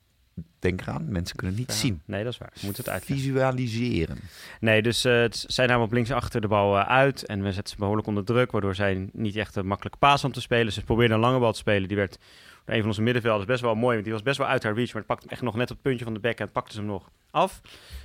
denk 0.63 0.81
eraan, 0.81 1.05
mensen 1.09 1.37
kunnen 1.37 1.57
niet 1.57 1.71
Ja, 1.73 1.75
zien. 1.79 2.03
Nee, 2.05 2.25
dat 2.25 2.33
is 2.33 2.39
waar. 2.39 2.51
We 2.55 2.61
moeten 2.65 2.85
het 2.85 2.93
uitleggen. 2.93 3.27
Visualiseren. 3.27 4.19
Nee, 4.61 4.83
dus 4.83 5.05
eh, 5.05 5.13
het- 5.15 5.45
zij 5.49 5.67
namen 5.67 5.85
op 5.87 5.93
links 5.93 6.11
achter 6.11 6.41
de 6.41 6.49
bal 6.49 6.79
eh, 6.79 6.87
uit. 6.89 7.27
En 7.27 7.43
we 7.43 7.53
zetten 7.53 7.73
ze 7.73 7.79
behoorlijk 7.79 8.07
onder 8.07 8.25
druk. 8.25 8.51
Waardoor 8.51 8.75
zij 8.75 9.09
niet 9.13 9.37
echt 9.37 9.57
een 9.57 9.67
makkelijke 9.67 9.99
paas 9.99 10.25
om 10.25 10.33
te 10.33 10.41
spelen. 10.41 10.73
Ze 10.73 10.83
probeerden 10.85 11.17
een 11.17 11.23
lange 11.23 11.39
bal 11.39 11.53
te 11.53 11.59
spelen. 11.59 11.89
Die 11.89 11.97
werd 11.97 12.19
door 12.65 12.75
een 12.75 12.81
van 12.81 12.89
onze 12.89 13.03
middenvelders 13.03 13.47
best 13.47 13.61
wel 13.61 13.75
mooi. 13.75 13.93
Want 13.93 14.05
die 14.05 14.13
was 14.13 14.23
best 14.23 14.39
wel 14.39 14.47
uit 14.47 14.63
haar 14.63 14.75
reach. 14.75 14.87
Maar 14.93 14.97
het 14.97 15.07
pakte 15.07 15.25
hem 15.25 15.33
echt 15.33 15.43
nog 15.43 15.55
net 15.55 15.71
op 15.71 15.77
het 15.77 15.83
puntje 15.83 16.05
van 16.05 16.15
de 16.15 16.21
backhand. 16.21 16.53
Pakte 16.53 16.73
ze 16.73 16.79
hem 16.79 16.89
nog 16.89 17.11
af. 17.31 17.61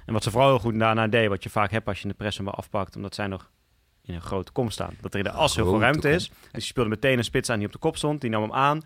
En 0.06 0.14
wat 0.14 0.24
ze 0.24 0.32
vooral 0.32 0.50
heel 0.50 0.60
goed 0.60 0.80
daarna 0.80 1.08
deed. 1.08 1.28
Wat 1.30 1.44
je 1.44 1.50
vaak 1.50 1.72
hebt 1.72 1.88
als 1.88 1.98
je 1.98 2.04
in 2.04 2.10
de 2.10 2.16
press 2.16 2.38
hem 2.38 2.46
wel 2.46 2.56
afpakt. 2.56 2.96
Omdat 2.96 3.16
zij 3.16 3.28
nog 3.28 3.50
in 4.04 4.14
een 4.14 4.22
grote 4.22 4.52
kom 4.52 4.70
staan. 4.70 4.94
Dat 5.02 5.14
er 5.14 5.20
in 5.20 5.26
de 5.26 5.32
as 5.32 5.56
heel 5.56 5.66
veel 5.66 5.80
ruimte 5.80 6.10
is. 6.10 6.28
Dus 6.30 6.52
die 6.52 6.62
speelde 6.62 6.90
meteen 6.90 7.18
een 7.18 7.24
spits 7.24 7.50
aan 7.50 7.58
die 7.58 7.68
op 7.68 7.74
de 7.74 7.80
kop 7.80 7.98
stond. 7.98 8.22
Die 8.22 8.30
nam 8.30 8.42
hem 8.42 8.54
aan. 8.54 8.82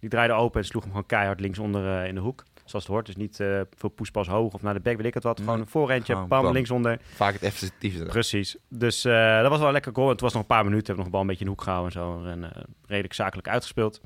Die 0.00 0.10
draaide 0.10 0.34
open 0.34 0.60
en 0.60 0.66
sloeg 0.66 0.82
hem 0.82 0.90
gewoon 0.92 1.06
keihard 1.06 1.40
linksonder 1.40 2.00
eh 2.02 2.08
in 2.08 2.14
de 2.14 2.20
hoek. 2.20 2.44
Zoals 2.64 2.84
het 2.84 2.94
hoort. 2.94 3.06
Dus 3.06 3.16
niet 3.16 3.40
eh, 3.40 3.60
veel 3.76 3.88
poespas 3.88 4.28
hoog 4.28 4.54
of 4.54 4.62
naar 4.62 4.74
de 4.74 4.80
back, 4.80 4.96
weet 4.96 5.06
ik 5.06 5.14
het 5.14 5.22
wat. 5.22 5.38
Gewoon 5.38 5.60
een 5.60 5.66
voorrandje, 5.66 6.12
Gewoon 6.12 6.28
bam, 6.28 6.42
bam. 6.42 6.52
linksonder. 6.52 6.98
Vaak 7.14 7.32
het 7.32 7.42
effectiefste. 7.42 8.04
Precies. 8.04 8.56
Dus 8.68 9.04
eh, 9.04 9.40
dat 9.40 9.48
was 9.50 9.58
wel 9.58 9.66
een 9.66 9.72
lekker 9.72 9.92
goal. 9.94 10.06
En 10.06 10.12
het 10.12 10.20
was 10.20 10.32
nog 10.32 10.42
een 10.42 10.48
paar 10.48 10.64
minuten. 10.64 10.86
Hebben 10.86 10.96
nog 10.96 11.04
een 11.06 11.10
bal 11.12 11.20
een 11.20 11.26
beetje 11.26 11.44
in 11.44 11.50
de 11.50 11.56
hoek 11.56 11.62
gehouden 11.62 11.92
en 11.94 12.00
zo. 12.00 12.24
En 12.30 12.44
eh, 12.54 12.62
redelijk 12.86 13.14
zakelijk 13.14 13.48
uitgespeeld. 13.48 14.00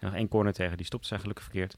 nog 0.00 0.14
één 0.14 0.28
corner 0.28 0.52
tegen, 0.52 0.76
die 0.76 0.86
stopte 0.86 1.06
zijn 1.08 1.20
gelukkig 1.20 1.44
verkeerd. 1.44 1.76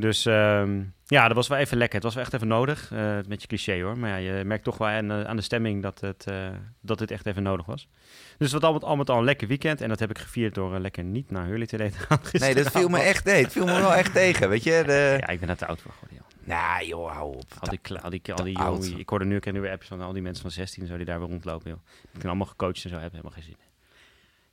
Dus 0.00 0.26
ehm, 0.26 0.82
ja, 1.06 1.26
dat 1.26 1.36
was 1.36 1.48
wel 1.48 1.58
even 1.58 1.76
lekker. 1.76 1.94
Het 1.94 2.04
was 2.04 2.14
wel 2.14 2.24
echt 2.24 2.34
even 2.34 2.48
nodig. 2.48 2.90
Uh, 2.92 3.16
met 3.28 3.40
je 3.40 3.48
cliché 3.48 3.82
hoor. 3.82 3.98
Maar 3.98 4.08
ja, 4.08 4.16
je 4.16 4.44
merkt 4.44 4.64
toch 4.64 4.78
wel 4.78 4.88
aan, 4.88 5.12
aan 5.12 5.36
de 5.36 5.42
stemming 5.42 5.82
dat 5.82 6.00
het, 6.00 6.26
uh, 6.28 6.48
dat 6.80 7.00
het 7.00 7.10
echt 7.10 7.26
even 7.26 7.42
nodig 7.42 7.66
was. 7.66 7.88
Dus 8.36 8.52
wat 8.52 8.64
al 8.64 8.72
met 8.72 8.84
al, 8.84 8.96
met 8.96 9.10
al 9.10 9.18
een 9.18 9.24
lekker 9.24 9.48
weekend. 9.48 9.80
En 9.80 9.88
dat 9.88 9.98
heb 9.98 10.10
ik 10.10 10.18
gevierd 10.18 10.54
door 10.54 10.74
uh, 10.74 10.80
lekker 10.80 11.04
niet 11.04 11.30
naar 11.30 11.46
Hurley 11.46 11.66
te 11.66 11.90
gaan. 11.90 12.20
Nee, 12.32 12.54
dat 12.54 12.70
viel 12.70 12.88
me 12.88 12.98
echt 12.98 13.24
nee, 13.24 13.42
het 13.42 13.52
viel 13.52 13.64
me 13.64 13.80
wel 13.80 13.94
echt 13.94 14.12
tegen. 14.12 14.48
Weet 14.48 14.64
je, 14.64 14.82
de... 14.86 15.16
Ja, 15.20 15.28
ik 15.28 15.40
ben 15.40 15.48
er 15.48 15.56
te 15.56 15.66
oud 15.66 15.80
voor 15.80 15.92
geworden. 15.92 16.26
Nou 16.44 16.84
joh, 16.84 17.12
hou 17.12 17.34
op. 17.34 17.44
Al 17.58 17.68
die, 17.68 17.80
al 18.02 18.10
die, 18.10 18.34
al 18.34 18.44
die, 18.44 18.58
al 18.58 18.78
die 18.78 18.98
ik 18.98 19.08
hoorde 19.08 19.24
nu, 19.24 19.36
ik 19.36 19.52
nu 19.52 19.60
weer 19.60 19.72
apps 19.72 19.86
van 19.86 20.00
al 20.00 20.12
die 20.12 20.22
mensen 20.22 20.42
van 20.42 20.50
16 20.50 20.86
zo 20.86 20.96
die 20.96 21.04
daar 21.04 21.18
weer 21.18 21.28
rondlopen. 21.28 21.70
Joh. 21.70 21.80
Die 21.84 22.10
kunnen 22.10 22.28
allemaal 22.28 22.46
gecoacht 22.46 22.84
en 22.84 22.90
zo, 22.90 22.98
hebben 22.98 23.10
helemaal 23.10 23.32
geen 23.32 23.42
zin. 23.42 23.67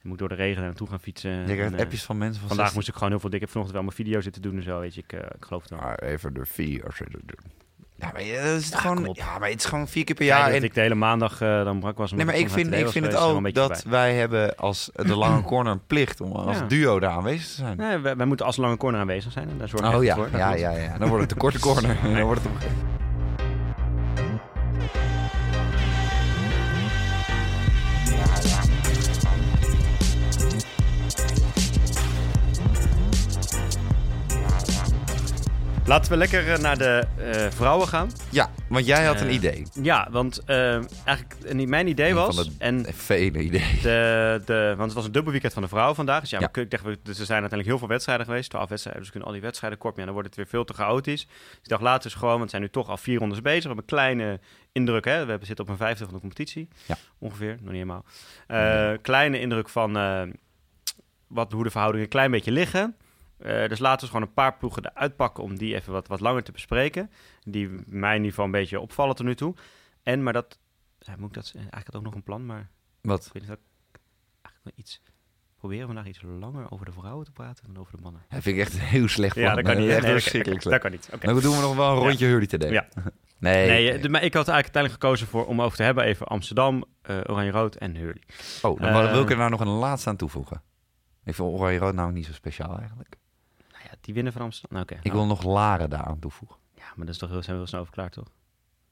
Je 0.06 0.12
moet 0.12 0.20
door 0.20 0.30
de 0.30 0.36
regen 0.36 0.62
naartoe 0.62 0.88
gaan 0.88 1.00
fietsen. 1.00 1.48
Je 1.48 1.56
krijgt 1.56 1.80
appjes 1.80 2.04
van 2.04 2.18
mensen 2.18 2.40
van 2.40 2.50
Vandaag 2.50 2.74
moest 2.74 2.88
ik 2.88 2.94
gewoon 2.94 3.10
heel 3.10 3.20
veel... 3.20 3.34
Ik 3.34 3.40
heb 3.40 3.50
vanochtend 3.50 3.78
wel 3.78 3.86
mijn 3.86 3.96
video 3.96 4.22
zitten 4.22 4.42
doen 4.42 4.56
en 4.56 4.64
zo, 4.64 4.80
weet 4.80 4.96
je. 4.96 5.02
Ik, 5.02 5.14
uh, 5.14 5.20
ik 5.20 5.46
geloof 5.46 5.62
het 5.62 5.72
wel. 5.72 5.80
Maar 5.80 6.00
even 6.00 6.34
de 6.34 6.46
vier 6.46 6.84
zitten 6.94 7.22
doen. 7.26 7.52
Ja, 7.96 8.12
maar 8.12 8.22
het 8.22 8.62
is 8.62 8.74
gewoon, 8.74 9.10
ja, 9.14 9.40
maar 9.40 9.50
het 9.50 9.60
is 9.60 9.66
gewoon 9.66 9.88
vier 9.88 10.04
keer 10.04 10.16
per 10.16 10.26
jaar. 10.26 10.50
Ja, 10.50 10.56
en 10.56 10.64
ik 10.64 10.74
de 10.74 10.82
hele 10.82 10.96
maandag 10.96 11.42
uh, 11.42 11.64
dan 11.64 11.80
brak 11.80 11.98
was. 11.98 12.12
Nee, 12.12 12.26
maar 12.26 12.36
ik 12.36 12.50
vind, 12.50 12.74
ik 12.74 12.88
vind 12.88 13.06
het 13.06 13.16
ook 13.16 13.54
dat 13.54 13.84
wij 13.84 14.16
hebben 14.16 14.56
als 14.58 14.90
de 15.12 15.16
lange 15.16 15.42
corner 15.42 15.72
een 15.72 15.86
plicht 15.88 16.22
om 16.22 16.32
als 16.32 16.58
ja. 16.58 16.66
duo 16.66 17.00
daar 17.00 17.12
aanwezig 17.12 17.48
te 17.48 17.54
zijn. 17.54 17.78
Nee, 17.78 17.98
wij, 17.98 18.16
wij, 18.16 18.26
moeten 18.26 18.46
als 18.46 18.58
lange 18.58 18.78
corner 18.78 19.02
aanwezig 19.02 19.32
zijn. 19.32 19.50
En 19.50 19.58
daar 19.58 19.70
zorg 19.70 19.96
oh, 19.96 20.04
ja. 20.04 20.16
voor. 20.16 20.30
Ja, 20.32 20.54
ja, 20.54 20.72
ja. 20.72 20.98
Dan 20.98 21.08
wordt 21.08 21.24
het 21.24 21.30
de 21.34 21.40
korte 21.40 21.60
corner. 21.60 21.98
dan 22.16 22.22
wordt 22.22 22.42
het 22.44 22.52
Laten 35.96 36.12
we 36.12 36.18
lekker 36.18 36.62
naar 36.62 36.78
de 36.78 37.08
uh, 37.20 37.52
vrouwen 37.52 37.88
gaan. 37.88 38.12
Ja, 38.30 38.52
want 38.70 38.86
jij 38.86 39.06
had 39.06 39.22
een 39.22 39.28
uh, 39.28 39.34
idee. 39.34 39.68
Ja, 39.82 40.08
want 40.12 40.42
uh, 40.48 40.74
eigenlijk 41.06 41.68
mijn 41.68 41.88
idee 41.88 42.14
was... 42.14 42.36
Van 42.36 42.54
en 42.58 42.86
vele 42.94 43.40
ideeën. 43.40 43.80
De, 43.82 44.42
de, 44.46 44.74
want 44.78 44.86
het 44.86 44.94
was 44.94 45.06
een 45.06 45.12
dubbel 45.12 45.32
weekend 45.32 45.54
van 45.54 45.62
de 45.62 45.68
vrouwen 45.68 45.96
vandaag. 45.96 46.20
Dus 46.22 46.30
ja, 46.30 46.40
ja. 46.40 46.62
Ik 46.62 46.72
dacht, 46.72 46.84
dus 46.84 47.20
er 47.20 47.26
zijn 47.26 47.42
uiteindelijk 47.42 47.66
heel 47.66 47.78
veel 47.78 47.88
wedstrijden 47.88 48.26
geweest. 48.26 48.50
Twaalf 48.50 48.70
wedstrijden, 48.70 49.02
dus 49.02 49.12
we 49.12 49.18
kunnen 49.18 49.34
al 49.34 49.40
die 49.40 49.48
wedstrijden 49.48 49.80
kort. 49.80 49.96
Maar 49.96 50.06
ja, 50.06 50.12
dan 50.12 50.22
wordt 50.22 50.36
het 50.36 50.38
weer 50.38 50.54
veel 50.54 50.64
te 50.64 50.74
chaotisch. 50.74 51.26
Dus 51.26 51.60
ik 51.62 51.70
dacht, 51.70 51.82
laten 51.82 52.02
we 52.04 52.10
eens 52.10 52.20
gewoon... 52.20 52.34
Want 52.34 52.44
we 52.44 52.50
zijn 52.50 52.62
nu 52.62 52.70
toch 52.70 52.90
al 52.90 52.98
vier 52.98 53.20
rondes 53.20 53.42
bezig. 53.42 53.62
We 53.62 53.68
hebben 53.68 53.86
een 53.88 53.96
kleine 53.96 54.40
indruk. 54.72 55.06
Hè? 55.06 55.24
We 55.24 55.30
hebben, 55.30 55.48
zitten 55.48 55.66
op 55.66 55.72
een 55.72 55.78
vijfde 55.78 56.04
van 56.04 56.14
de 56.14 56.20
competitie. 56.20 56.68
Ja. 56.86 56.98
Ongeveer, 57.18 57.58
nog 57.62 57.74
niet 57.74 57.86
helemaal. 58.48 58.98
Kleine 59.02 59.40
indruk 59.40 59.70
van 59.70 59.94
wat, 61.28 61.52
hoe 61.52 61.64
de 61.64 61.70
verhoudingen 61.72 62.06
een 62.06 62.12
klein 62.12 62.32
beetje 62.32 62.52
liggen. 62.52 62.96
Uh, 63.40 63.68
dus 63.68 63.80
laten 63.80 64.06
we 64.06 64.14
gewoon 64.14 64.28
een 64.28 64.34
paar 64.34 64.58
ploegen 64.58 64.86
eruit 64.86 65.16
pakken 65.16 65.44
om 65.44 65.58
die 65.58 65.76
even 65.76 65.94
wat, 65.94 66.08
wat 66.08 66.20
langer 66.20 66.44
te 66.44 66.52
bespreken. 66.52 67.12
Die 67.44 67.70
mij 67.86 68.10
in 68.10 68.16
ieder 68.16 68.30
geval 68.30 68.46
een 68.46 68.52
beetje 68.52 68.80
opvallen 68.80 69.16
tot 69.16 69.26
nu 69.26 69.36
toe. 69.36 69.56
En, 70.04 70.24
maar 70.24 70.34
dat, 70.34 70.60
ja, 71.00 71.16
moet 71.18 71.28
ik 71.28 71.34
dat, 71.34 71.52
eigenlijk 71.56 71.86
had 71.86 71.96
ook 71.96 72.04
nog 72.04 72.14
een 72.16 72.24
plan, 72.24 72.46
maar... 72.46 72.70
Wat? 73.02 73.26
Ik 73.26 73.34
weet 73.34 73.42
niet 73.42 73.52
dat 73.52 73.60
ik 73.92 74.00
eigenlijk 74.42 74.78
iets... 74.78 75.02
Proberen 75.58 75.88
we 75.88 75.94
vandaag 75.94 76.12
iets 76.12 76.22
langer 76.40 76.72
over 76.72 76.86
de 76.86 76.92
vrouwen 76.92 77.26
te 77.26 77.32
praten 77.32 77.66
dan 77.66 77.78
over 77.78 77.96
de 77.96 78.02
mannen. 78.02 78.22
Dat 78.30 78.42
vind 78.42 78.56
ik 78.56 78.62
echt 78.62 78.74
een 78.74 78.80
heel 78.80 79.08
slecht 79.08 79.34
plan. 79.34 79.46
Ja, 79.46 79.56
dat 79.56 79.64
kan 79.64 79.78
niet. 79.78 79.90
Echt 79.90 80.02
nee, 80.02 80.12
dat, 80.12 80.22
verschrikkelijk 80.22 80.64
dat, 80.64 80.72
dat 80.72 80.82
kan 80.82 80.92
niet. 80.92 81.10
Okay. 81.14 81.34
Dan 81.34 81.42
doen 81.42 81.56
we 81.56 81.62
nog 81.62 81.76
wel 81.76 81.92
een 81.92 81.98
rondje 81.98 82.26
ja. 82.26 82.32
Hurley 82.32 82.48
te 82.48 82.70
Ja. 82.70 82.88
Nee. 83.38 83.68
nee 83.68 84.00
de, 84.00 84.10
maar 84.10 84.24
ik 84.24 84.34
had 84.34 84.48
eigenlijk 84.48 84.76
uiteindelijk 84.76 85.04
gekozen 85.04 85.28
voor, 85.28 85.46
om 85.46 85.62
over 85.62 85.78
te 85.78 85.84
hebben 85.84 86.04
even 86.04 86.28
Amsterdam, 86.28 86.86
uh, 87.10 87.18
Oranje-Rood 87.26 87.76
en 87.76 87.96
Hurley. 87.96 88.24
Oh, 88.62 88.80
dan 88.80 89.04
uh, 89.04 89.12
wil 89.12 89.22
ik 89.22 89.30
er 89.30 89.38
nou 89.38 89.50
nog 89.50 89.60
een 89.60 89.68
laatste 89.68 90.10
aan 90.10 90.16
toevoegen. 90.16 90.62
Ik 91.24 91.36
vind 91.36 91.48
Oranje-Rood 91.48 91.94
nou 91.94 92.12
niet 92.12 92.26
zo 92.26 92.34
speciaal 92.34 92.80
eigenlijk. 92.80 93.18
Die 94.02 94.14
winnen 94.14 94.34
van 94.34 94.42
Amsterdam. 94.42 94.82
Oké. 94.82 94.96
ik 94.96 95.04
nou. 95.04 95.16
wil 95.16 95.26
nog 95.26 95.44
Laren 95.44 95.90
daaraan 95.90 96.20
toevoegen. 96.20 96.58
Ja, 96.74 96.84
maar 96.96 97.06
dat 97.06 97.16
is 97.16 97.22
toch 97.22 97.30
heel, 97.30 97.44
zijn 97.44 97.56
we 97.56 97.62
heel 97.62 97.68
snel 97.68 97.82
over 97.82 97.94
klaar, 97.94 98.10
toch? 98.10 98.28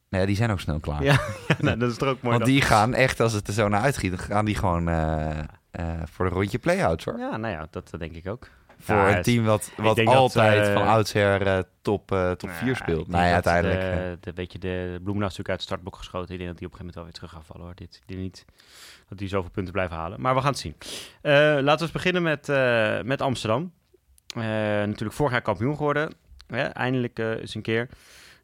Nee, 0.08 0.26
die 0.26 0.36
zijn 0.36 0.50
ook 0.50 0.60
snel 0.60 0.80
klaar. 0.80 1.02
Ja, 1.02 1.12
ja 1.48 1.56
nou, 1.58 1.78
dat 1.78 1.90
is 1.90 1.96
toch 1.96 2.08
ook 2.08 2.22
mooi. 2.22 2.36
Want 2.36 2.50
die 2.50 2.60
gaan 2.60 2.94
echt, 2.94 3.20
als 3.20 3.32
het 3.32 3.46
er 3.48 3.52
zo 3.52 3.68
naar 3.68 3.80
uitgiet, 3.80 4.10
dan 4.10 4.18
gaan 4.18 4.44
die 4.44 4.54
gewoon 4.54 4.88
uh, 4.88 5.38
uh, 5.80 6.02
voor 6.04 6.26
een 6.26 6.32
rondje 6.32 6.58
play-outs, 6.58 7.04
hoor. 7.04 7.18
Ja, 7.18 7.36
nou 7.36 7.52
ja, 7.54 7.66
dat, 7.70 7.90
dat 7.90 8.00
denk 8.00 8.14
ik 8.14 8.26
ook. 8.26 8.48
Voor 8.78 8.94
ja, 8.94 9.16
een 9.16 9.22
team 9.22 9.44
wat, 9.44 9.72
wat 9.76 10.06
altijd 10.06 10.58
dat, 10.58 10.68
uh, 10.68 10.74
van 10.74 10.86
oudsher 10.86 11.46
uh, 11.46 11.58
top, 11.82 12.12
uh, 12.12 12.30
top 12.30 12.50
4 12.50 12.64
nou, 12.64 12.76
speelt. 12.76 13.08
Nou 13.08 13.24
ja, 13.24 13.32
uiteindelijk. 13.32 13.80
De, 13.80 14.16
de, 14.20 14.32
beetje 14.32 14.58
de 14.58 14.84
Bloemendaal 14.86 15.20
natuurlijk 15.20 15.48
uit 15.48 15.58
het 15.58 15.66
startblok 15.68 15.96
geschoten. 15.96 16.32
Ik 16.32 16.38
denk 16.38 16.50
dat 16.50 16.58
die 16.58 16.66
op 16.66 16.72
een 16.72 16.78
gegeven 16.78 16.78
moment 16.78 16.94
wel 16.94 17.04
weer 17.04 17.12
terug 17.12 17.30
gaan 17.30 17.44
vallen 17.44 17.62
hoor. 17.62 17.74
Dit, 17.74 18.02
dit 18.06 18.18
niet 18.18 18.44
dat 19.08 19.18
die 19.18 19.28
zoveel 19.28 19.50
punten 19.50 19.72
blijven 19.72 19.96
halen. 19.96 20.20
Maar 20.20 20.34
we 20.34 20.40
gaan 20.40 20.50
het 20.50 20.58
zien. 20.58 20.74
laten 21.22 21.76
we 21.76 21.82
eens 21.82 21.90
beginnen 21.90 22.22
met, 22.22 22.46
met 23.06 23.20
Amsterdam. 23.20 23.72
Uh, 24.36 24.42
natuurlijk 24.44 25.12
vorig 25.12 25.32
jaar 25.32 25.42
kampioen 25.42 25.76
geworden. 25.76 26.12
Eindelijk 26.72 27.18
uh, 27.18 27.30
eens 27.30 27.54
een 27.54 27.62
keer. 27.62 27.88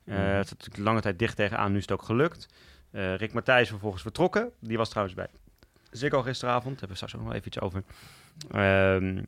Uh, 0.04 0.16
mm. 0.16 0.22
Het 0.22 0.48
zat 0.48 0.58
natuurlijk 0.58 0.84
lange 0.84 1.00
tijd 1.00 1.18
dicht 1.18 1.36
tegenaan, 1.36 1.70
nu 1.70 1.76
is 1.76 1.82
het 1.82 1.92
ook 1.92 2.02
gelukt. 2.02 2.48
Rick 2.92 3.32
Matthijs 3.32 3.68
vervolgens 3.68 4.02
vertrokken. 4.02 4.50
Die 4.60 4.76
was 4.76 4.88
trouwens 4.88 5.16
bij 5.16 5.28
Ziggo 5.90 6.22
gisteravond. 6.22 6.78
Daar 6.80 6.88
hebben 6.88 6.88
we 6.88 7.06
straks 7.06 7.16
ook 7.16 7.22
nog 7.22 7.32
even 7.32 7.46
iets 7.46 7.60
over. 7.60 7.82
Um, 8.54 9.26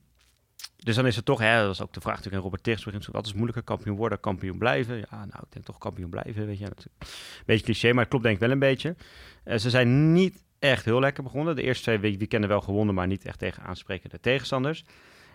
dus 0.77 0.97
dan 0.97 1.07
is 1.07 1.17
het 1.17 1.25
toch, 1.25 1.41
hè, 1.41 1.59
dat 1.59 1.67
was 1.67 1.83
ook 1.83 1.93
de 1.93 2.01
vraag 2.01 2.17
natuurlijk 2.17 2.45
aan 2.45 2.51
Robert 2.51 2.63
Teers. 2.63 3.09
Wat 3.11 3.27
is 3.27 3.33
moeilijker, 3.33 3.63
kampioen 3.63 3.97
worden, 3.97 4.21
kampioen 4.21 4.59
blijven? 4.59 4.97
Ja, 4.97 5.07
nou, 5.11 5.43
ik 5.43 5.53
denk 5.53 5.65
toch 5.65 5.79
kampioen 5.79 6.11
blijven, 6.11 6.47
weet 6.47 6.59
je. 6.59 6.65
Een 6.65 7.01
beetje 7.47 7.65
cliché, 7.65 7.89
maar 7.93 8.01
het 8.01 8.09
klopt 8.09 8.25
denk 8.25 8.37
ik 8.37 8.43
wel 8.43 8.51
een 8.51 8.59
beetje. 8.59 8.97
ze 9.45 9.71
zijn 9.71 10.13
niet 10.13 10.43
echt 10.59 10.85
heel 10.85 11.01
lekker 11.01 11.23
begonnen. 11.23 11.57
De 11.57 11.63
eerste 11.63 11.83
twee 11.83 12.17
weekenden 12.19 12.49
wel 12.49 12.61
gewonnen, 12.61 12.95
maar 12.95 13.07
niet 13.07 13.25
echt 13.25 13.39
tegen 13.39 13.63
aansprekende 13.63 14.21
tegenstanders. 14.21 14.85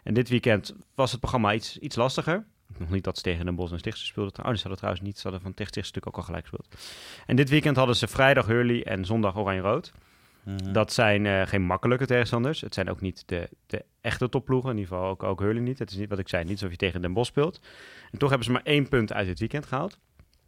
En 0.08 0.14
dit 0.14 0.30
weekend 0.30 0.76
was 0.96 1.12
het 1.12 1.20
programma 1.20 1.54
iets, 1.54 1.78
iets 1.78 1.96
lastiger. 1.96 2.46
Nog 2.78 2.90
niet 2.90 3.04
dat 3.04 3.18
ze 3.18 3.24
tegen 3.24 3.46
Den 3.46 3.56
Bosch 3.56 3.72
en 3.72 3.80
Stichtse 3.80 4.06
speelden. 4.06 4.32
Oh, 4.38 4.46
die 4.46 4.60
hadden 4.60 4.78
trouwens 4.78 5.04
niet. 5.04 5.16
Ze 5.16 5.22
hadden 5.22 5.42
van 5.42 5.54
tegen 5.54 5.72
Stichtse 5.72 5.94
natuurlijk 5.94 6.18
ook 6.18 6.24
al 6.24 6.34
gelijk 6.34 6.48
gespeeld. 6.48 6.96
En 7.26 7.36
dit 7.36 7.50
weekend 7.50 7.76
hadden 7.76 7.96
ze 7.96 8.08
vrijdag 8.08 8.46
Hurley 8.46 8.84
en 8.86 9.06
zondag 9.06 9.38
Oranje-Rood. 9.38 9.92
Mm-hmm. 10.44 10.74
Dat 10.74 10.94
zijn 10.94 11.26
uh, 11.26 11.42
geen 11.46 11.62
makkelijke 11.62 12.06
tegenstanders. 12.06 12.62
Het 12.62 12.74
zijn 12.74 12.90
ook 12.90 13.02
niet 13.02 13.24
de, 13.26 13.50
de 13.66 13.86
echte 14.02 14.30
topploegen. 14.30 14.70
In 14.70 14.78
ieder 14.78 14.94
geval 14.94 15.10
ook, 15.10 15.24
ook 15.24 15.40
Hurley 15.40 15.62
niet. 15.62 15.80
Het 15.80 15.92
is 15.92 15.98
niet 15.98 16.10
wat 16.10 16.20
ik 16.20 16.30
zei, 16.30 16.44
niet 16.44 16.52
alsof 16.52 16.70
je 16.70 16.78
tegen 16.78 17.02
Den 17.02 17.14
Bosch 17.14 17.30
speelt. 17.30 17.60
En 18.12 18.18
toch 18.18 18.30
hebben 18.30 18.48
ze 18.48 18.54
maar 18.54 18.64
één 18.64 18.88
punt 18.90 19.14
uit 19.14 19.28
dit 19.28 19.40
weekend 19.40 19.66
gehaald. 19.66 20.00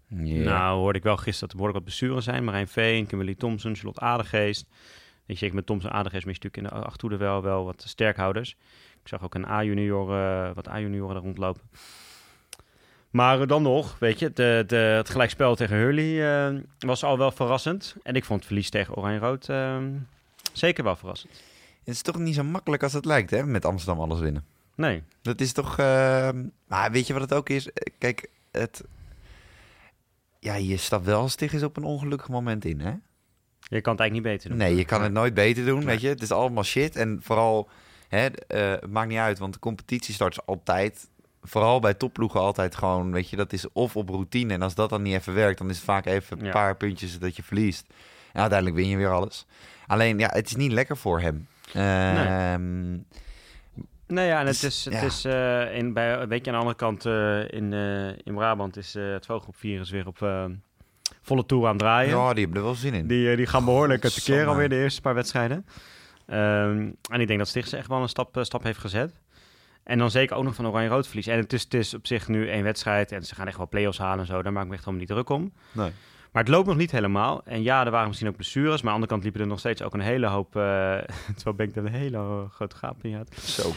Yeah. 0.07 0.45
Nou, 0.45 0.79
hoorde 0.79 0.97
ik 0.97 1.03
wel 1.03 1.17
gisteren 1.17 1.39
dat 1.39 1.49
er 1.49 1.55
behoorlijk 1.55 1.85
wat 1.85 1.93
besturen 1.93 2.23
zijn. 2.23 2.43
Marijn 2.43 2.67
Veen, 2.67 3.07
Kimberly 3.07 3.35
Thompson, 3.35 3.75
Charlotte 3.75 4.01
Adegeest. 4.01 4.67
Weet 5.25 5.39
je, 5.39 5.45
ik 5.45 5.53
met 5.53 5.65
Thompson 5.65 5.91
Adegeest 5.91 6.25
mis 6.25 6.39
natuurlijk 6.39 6.73
in 6.73 6.79
de 6.79 6.85
achterhoede 6.85 7.23
wel, 7.23 7.41
wel 7.41 7.65
wat 7.65 7.83
sterkhouders. 7.87 8.55
Ik 9.09 9.15
zag 9.15 9.23
ook 9.23 9.35
een 9.35 9.47
A-junior, 9.47 10.11
uh, 10.11 10.49
wat 10.53 10.67
A-junioren 10.67 11.15
er 11.15 11.21
rondlopen. 11.21 11.61
Maar 13.09 13.47
dan 13.47 13.61
nog, 13.61 13.99
weet 13.99 14.19
je, 14.19 14.33
de, 14.33 14.63
de, 14.67 14.75
het 14.75 15.09
gelijkspel 15.09 15.55
tegen 15.55 15.77
Hurley 15.77 16.51
uh, 16.51 16.61
was 16.79 17.03
al 17.03 17.17
wel 17.17 17.31
verrassend. 17.31 17.95
En 18.03 18.15
ik 18.15 18.25
vond 18.25 18.39
het 18.39 18.47
verlies 18.47 18.69
tegen 18.69 18.95
Oranje-Rood 18.95 19.47
uh, 19.49 19.77
zeker 20.53 20.83
wel 20.83 20.95
verrassend. 20.95 21.43
Het 21.83 21.93
is 21.93 22.01
toch 22.01 22.17
niet 22.17 22.35
zo 22.35 22.43
makkelijk 22.43 22.83
als 22.83 22.93
het 22.93 23.05
lijkt, 23.05 23.29
hè, 23.29 23.43
met 23.43 23.65
Amsterdam 23.65 24.03
alles 24.03 24.19
winnen. 24.19 24.45
Nee. 24.75 25.03
Dat 25.21 25.41
is 25.41 25.53
toch... 25.53 25.77
maar 26.67 26.91
weet 26.91 27.07
je 27.07 27.13
wat 27.13 27.21
het 27.21 27.33
ook 27.33 27.49
is? 27.49 27.69
Kijk, 27.97 28.29
het... 28.51 28.83
Ja, 30.39 30.55
je 30.55 30.77
stapt 30.77 31.05
wel 31.05 31.29
is 31.37 31.63
op 31.63 31.77
een 31.77 31.83
ongelukkig 31.83 32.29
moment 32.29 32.65
in, 32.65 32.79
hè? 32.79 32.93
Je 33.59 33.81
kan 33.81 33.91
het 33.91 34.01
eigenlijk 34.01 34.11
niet 34.11 34.23
beter 34.23 34.49
doen. 34.49 34.57
Nee, 34.57 34.75
je 34.75 34.85
kan 34.85 35.01
het 35.01 35.11
nooit 35.11 35.33
beter 35.33 35.65
doen, 35.65 35.85
weet 35.85 36.01
je. 36.01 36.07
Het 36.07 36.21
is 36.21 36.31
allemaal 36.31 36.63
shit. 36.63 36.95
En 36.95 37.19
vooral 37.21 37.69
Hè, 38.09 38.25
uh, 38.25 38.71
het 38.71 38.91
maakt 38.91 39.09
niet 39.09 39.17
uit, 39.17 39.39
want 39.39 39.53
de 39.53 39.59
competitie 39.59 40.13
start 40.13 40.45
altijd. 40.45 41.09
Vooral 41.43 41.79
bij 41.79 41.93
topploegen 41.93 42.39
altijd 42.39 42.75
gewoon, 42.75 43.11
weet 43.11 43.29
je, 43.29 43.35
dat 43.35 43.53
is 43.53 43.71
of 43.71 43.95
op 43.95 44.09
routine. 44.09 44.53
En 44.53 44.61
als 44.61 44.75
dat 44.75 44.89
dan 44.89 45.01
niet 45.01 45.13
even 45.13 45.33
werkt, 45.33 45.57
dan 45.57 45.69
is 45.69 45.75
het 45.75 45.85
vaak 45.85 46.05
even 46.05 46.39
een 46.39 46.45
ja. 46.45 46.51
paar 46.51 46.75
puntjes 46.75 47.19
dat 47.19 47.35
je 47.35 47.43
verliest. 47.43 47.85
En 48.33 48.41
uiteindelijk 48.41 48.79
win 48.79 48.89
je 48.89 48.97
weer 48.97 49.11
alles. 49.11 49.45
Alleen, 49.87 50.19
ja, 50.19 50.29
het 50.33 50.45
is 50.45 50.55
niet 50.55 50.71
lekker 50.71 50.97
voor 50.97 51.21
hem. 51.21 51.47
Uh, 51.75 52.13
nee. 52.13 53.03
Nee, 54.07 54.27
ja, 54.27 54.39
en 54.39 54.45
het 54.45 54.63
is, 54.63 54.85
het 54.85 54.93
ja. 54.93 55.01
is 55.01 55.25
uh, 55.25 55.77
in, 55.77 55.93
bij, 55.93 56.27
weet 56.27 56.45
je, 56.45 56.51
aan 56.51 56.57
de 56.57 56.59
andere 56.59 56.77
kant 56.77 57.05
uh, 57.05 57.51
in, 57.51 57.73
in 58.23 58.33
Brabant 58.33 58.77
is 58.77 58.93
het 58.93 59.25
vogelgroep 59.25 59.55
weer 59.89 60.07
op 60.07 60.17
volle 61.21 61.45
toer 61.45 61.65
aan 61.65 61.69
het 61.69 61.79
draaien. 61.79 62.17
Ja, 62.17 62.33
die 62.33 62.43
hebben 62.43 62.61
er 62.61 62.67
wel 62.67 62.75
zin 62.75 62.93
in. 62.93 63.07
Die, 63.07 63.35
die 63.35 63.45
gaan 63.45 63.65
behoorlijk 63.65 64.01
te 64.01 64.21
keren 64.21 64.47
alweer 64.47 64.69
de 64.69 64.81
eerste 64.81 65.01
paar 65.01 65.13
wedstrijden. 65.13 65.65
Um, 66.31 66.95
en 67.11 67.19
ik 67.19 67.27
denk 67.27 67.39
dat 67.39 67.47
Stichtse 67.47 67.77
echt 67.77 67.87
wel 67.87 68.01
een 68.01 68.09
stap, 68.09 68.37
uh, 68.37 68.43
stap 68.43 68.63
heeft 68.63 68.79
gezet. 68.79 69.21
En 69.83 69.97
dan 69.97 70.11
zeker 70.11 70.35
ook 70.35 70.43
nog 70.43 70.55
van 70.55 70.67
Oranje-Rood 70.67 71.07
verlies. 71.07 71.27
En 71.27 71.37
het 71.37 71.53
is, 71.53 71.63
het 71.63 71.73
is 71.73 71.93
op 71.93 72.07
zich 72.07 72.27
nu 72.27 72.49
één 72.49 72.63
wedstrijd 72.63 73.11
en 73.11 73.23
ze 73.23 73.35
gaan 73.35 73.47
echt 73.47 73.57
wel 73.57 73.67
play-offs 73.67 73.97
halen 73.97 74.19
en 74.19 74.25
zo. 74.25 74.41
Daar 74.41 74.53
maak 74.53 74.63
ik 74.63 74.69
me 74.69 74.75
echt 74.75 74.85
helemaal 74.85 75.05
niet 75.05 75.15
druk 75.15 75.29
om. 75.29 75.53
Nee. 75.71 75.91
Maar 76.31 76.43
het 76.43 76.51
loopt 76.51 76.67
nog 76.67 76.77
niet 76.77 76.91
helemaal. 76.91 77.41
En 77.45 77.63
ja, 77.63 77.85
er 77.85 77.91
waren 77.91 78.07
misschien 78.07 78.29
ook 78.29 78.35
blessures. 78.35 78.81
Maar 78.81 78.93
aan 78.93 79.01
de 79.01 79.07
andere 79.07 79.11
kant 79.11 79.23
liepen 79.23 79.41
er 79.41 79.47
nog 79.47 79.59
steeds 79.59 79.81
ook 79.81 79.93
een 79.93 79.99
hele 79.99 80.27
hoop... 80.27 80.55
Uh, 80.55 80.61
terwijl 81.35 81.55
ben 81.55 81.67
ik 81.67 81.75
er 81.75 81.85
een 81.85 81.93
hele 81.93 82.47
grote 82.51 82.75
gaap 82.75 83.03
in 83.03 83.15
had. 83.15 83.35
Zo. 83.35 83.67
Uh, 83.67 83.73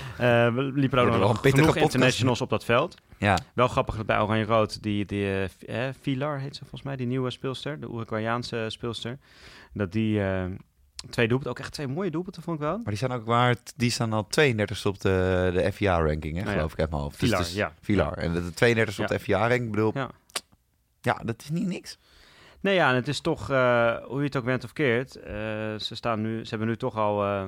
we 0.54 0.70
liepen 0.74 0.98
ook 0.98 1.18
nog 1.18 1.40
genoeg 1.42 1.76
internationals 1.76 2.40
op 2.40 2.50
dat 2.50 2.64
veld. 2.64 2.96
Ja. 3.18 3.38
Wel 3.54 3.68
grappig 3.68 3.96
dat 3.96 4.06
bij 4.06 4.20
Oranje-Rood 4.20 4.82
die, 4.82 5.04
die 5.04 5.48
uh, 5.68 5.88
Vilar 6.00 6.38
heet 6.38 6.54
ze 6.54 6.60
volgens 6.60 6.82
mij, 6.82 6.96
die 6.96 7.06
nieuwe 7.06 7.30
speelster. 7.30 7.80
De 7.80 7.88
Uruguayaanse 7.92 8.64
speelster. 8.68 9.18
Dat 9.72 9.92
die 9.92 10.20
Twee 11.10 11.28
doelpunten, 11.28 11.50
ook 11.50 11.58
echt 11.58 11.72
twee 11.72 11.88
mooie 11.88 12.10
doelpunten 12.10 12.42
vond 12.42 12.56
ik 12.56 12.62
wel. 12.62 12.76
Maar 12.76 12.84
die 12.84 12.96
staan 12.96 13.12
ook 13.12 13.24
waar, 13.24 13.56
die 13.76 13.90
staan 13.90 14.12
al 14.12 14.26
32 14.26 14.86
op 14.86 15.00
de, 15.00 15.50
de 15.54 15.72
FIA-ranking, 15.72 16.36
hè, 16.36 16.40
Nou 16.42 16.46
ja. 16.46 16.52
geloof 16.52 16.72
ik 16.72 16.80
uit 16.80 16.90
mijn 16.90 17.02
hoofd. 17.02 17.16
Vilar, 17.16 17.38
dus, 17.38 17.48
dus, 17.48 17.56
ja. 17.56 17.74
Vilar. 17.80 18.18
En 18.18 18.32
de 18.32 18.54
32 18.54 19.00
op 19.00 19.08
de 19.08 19.20
FIA-ranking, 19.20 19.70
bedoel, 19.70 19.90
Ja. 19.94 20.10
ja. 21.00 21.20
dat 21.24 21.42
is 21.42 21.50
niet 21.50 21.66
niks. 21.66 21.98
Nee, 22.60 22.74
ja, 22.74 22.88
en 22.88 22.94
het 22.94 23.08
is 23.08 23.20
toch, 23.20 23.50
eh, 23.50 23.96
hoe 24.04 24.18
je 24.18 24.24
het 24.24 24.36
ook 24.36 24.44
went 24.44 24.64
of 24.64 24.72
keert, 24.72 25.16
eh, 25.16 25.32
ze, 25.78 25.94
staan 25.94 26.20
nu, 26.20 26.44
ze 26.44 26.50
hebben 26.50 26.68
nu 26.68 26.76
toch 26.76 26.96
al 26.96 27.24
eh, 27.24 27.44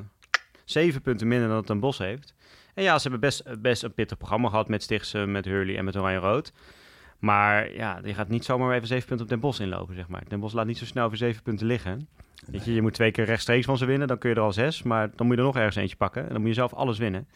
zeven 0.64 1.00
punten 1.02 1.28
minder 1.28 1.48
dan 1.48 1.56
het 1.56 1.66
Den 1.66 1.80
Bos 1.80 1.98
heeft. 1.98 2.34
En 2.74 2.82
ja, 2.82 2.96
ze 2.96 3.02
hebben 3.02 3.20
best, 3.20 3.60
best 3.60 3.82
een 3.82 3.94
pittig 3.94 4.16
programma 4.16 4.48
gehad 4.48 4.68
met 4.68 4.82
Stichtse, 4.82 5.18
met 5.26 5.44
Hurley 5.44 5.76
en 5.76 5.84
met 5.84 5.96
Oranje 5.96 6.18
Rood. 6.18 6.52
Maar 7.18 7.72
ja, 7.72 8.00
je 8.04 8.14
gaat 8.14 8.28
niet 8.28 8.44
zomaar 8.44 8.74
even 8.74 8.88
zeven 8.88 9.06
punten 9.06 9.24
op 9.26 9.30
Den 9.30 9.40
Bos 9.40 9.60
inlopen, 9.60 9.94
zeg 9.94 10.08
maar. 10.08 10.22
Den 10.28 10.40
Bos 10.40 10.52
laat 10.52 10.66
niet 10.66 10.78
zo 10.78 10.84
snel 10.84 11.08
voor 11.08 11.16
zeven 11.16 11.42
punten 11.42 11.66
liggen. 11.66 12.08
Weet 12.46 12.64
je, 12.64 12.74
je 12.74 12.82
moet 12.82 12.94
twee 12.94 13.10
keer 13.10 13.24
rechtstreeks 13.24 13.66
van 13.66 13.78
ze 13.78 13.84
winnen, 13.84 14.08
dan 14.08 14.18
kun 14.18 14.30
je 14.30 14.36
er 14.36 14.42
al 14.42 14.52
zes. 14.52 14.82
Maar 14.82 15.10
dan 15.16 15.26
moet 15.26 15.34
je 15.34 15.40
er 15.40 15.46
nog 15.46 15.56
ergens 15.56 15.76
eentje 15.76 15.96
pakken 15.96 16.22
en 16.22 16.28
dan 16.28 16.38
moet 16.40 16.48
je 16.48 16.54
zelf 16.54 16.74
alles 16.74 16.98
winnen. 16.98 17.28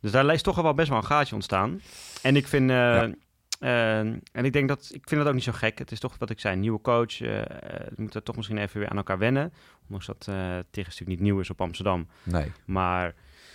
Dus 0.00 0.10
daar 0.10 0.32
is 0.32 0.42
toch 0.42 0.56
wel 0.62 0.74
best 0.74 0.88
wel 0.88 0.98
een 0.98 1.04
gaatje 1.04 1.34
ontstaan. 1.34 1.80
En 2.22 2.36
ik 2.36 2.48
vind... 2.48 2.70
Ja. 2.70 3.10
eh, 3.58 3.98
en 3.98 4.44
ik 4.44 4.52
denk 4.52 4.68
dat, 4.68 4.90
ik 4.92 5.08
vind 5.08 5.20
het 5.20 5.28
ook 5.28 5.34
niet 5.34 5.42
zo 5.42 5.52
gek. 5.52 5.78
Het 5.78 5.92
is 5.92 6.00
toch 6.00 6.16
wat 6.18 6.30
ik 6.30 6.40
zei, 6.40 6.56
nieuwe 6.56 6.80
coach. 6.80 7.20
eh 7.20 7.40
eh, 7.40 7.46
we 7.88 7.94
moeten 7.96 8.22
toch 8.22 8.36
misschien 8.36 8.58
even 8.58 8.80
weer 8.80 8.88
aan 8.88 8.96
elkaar 8.96 9.18
wennen. 9.18 9.52
Ondanks 9.82 10.06
dat 10.06 10.26
eh 10.28 10.34
tegen 10.70 10.90
natuurlijk 10.90 11.08
niet 11.08 11.20
nieuw 11.20 11.40
is 11.40 11.50
op 11.50 11.60
Amsterdam. 11.60 12.08
Nee. 12.22 12.52
Maar 12.64 13.14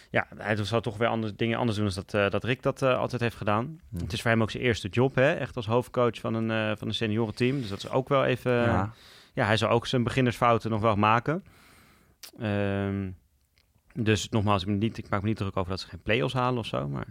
ja, 0.10 0.28
hij 0.38 0.56
zou 0.56 0.82
toch 0.82 0.98
weer 0.98 1.08
anders, 1.08 1.36
dingen 1.36 1.58
anders 1.58 1.78
doen 1.78 1.90
dan 1.94 2.04
dat, 2.06 2.32
dat 2.32 2.44
Rick 2.44 2.62
dat 2.62 2.82
altijd 2.82 3.22
heeft 3.22 3.36
gedaan. 3.36 3.80
Hm. 3.90 3.98
Het 3.98 4.14
is 4.14 4.22
voor 4.22 4.32
hem 4.32 4.42
ook 4.42 4.52
zijn 4.52 4.64
eerste 4.64 4.88
job, 4.88 5.16
hè? 5.16 5.34
echt 5.34 5.56
als 5.56 5.66
hoofdcoach 5.66 6.20
van 6.20 6.34
een, 6.34 6.78
van 6.78 6.88
een 6.88 6.94
seniorenteam. 6.94 7.60
Dus 7.60 7.70
dat 7.70 7.78
is 7.78 7.90
ook 7.90 8.10
wel 8.10 8.26
even... 8.26 8.52
ja. 8.52 8.94
Ja. 9.34 9.46
hij 9.46 9.58
zou 9.58 9.72
ook 9.72 9.88
zijn 9.88 10.04
beginnersfouten 10.04 10.70
nog 10.70 10.82
wel 10.82 10.96
maken. 10.96 11.44
Ehm, 12.40 13.12
dus 13.94 14.30
nogmaals, 14.30 14.62
ik, 14.62 14.68
ben 14.68 14.78
niet, 14.78 14.98
ik 14.98 15.10
maak 15.10 15.22
me 15.22 15.28
niet 15.28 15.38
druk 15.38 15.58
over 15.58 15.70
dat 15.70 15.80
ze 15.80 15.88
geen 15.88 16.02
play-offs 16.02 16.34
halen 16.34 16.60
of 16.60 16.66
zo. 16.66 16.88
Maar 16.88 17.06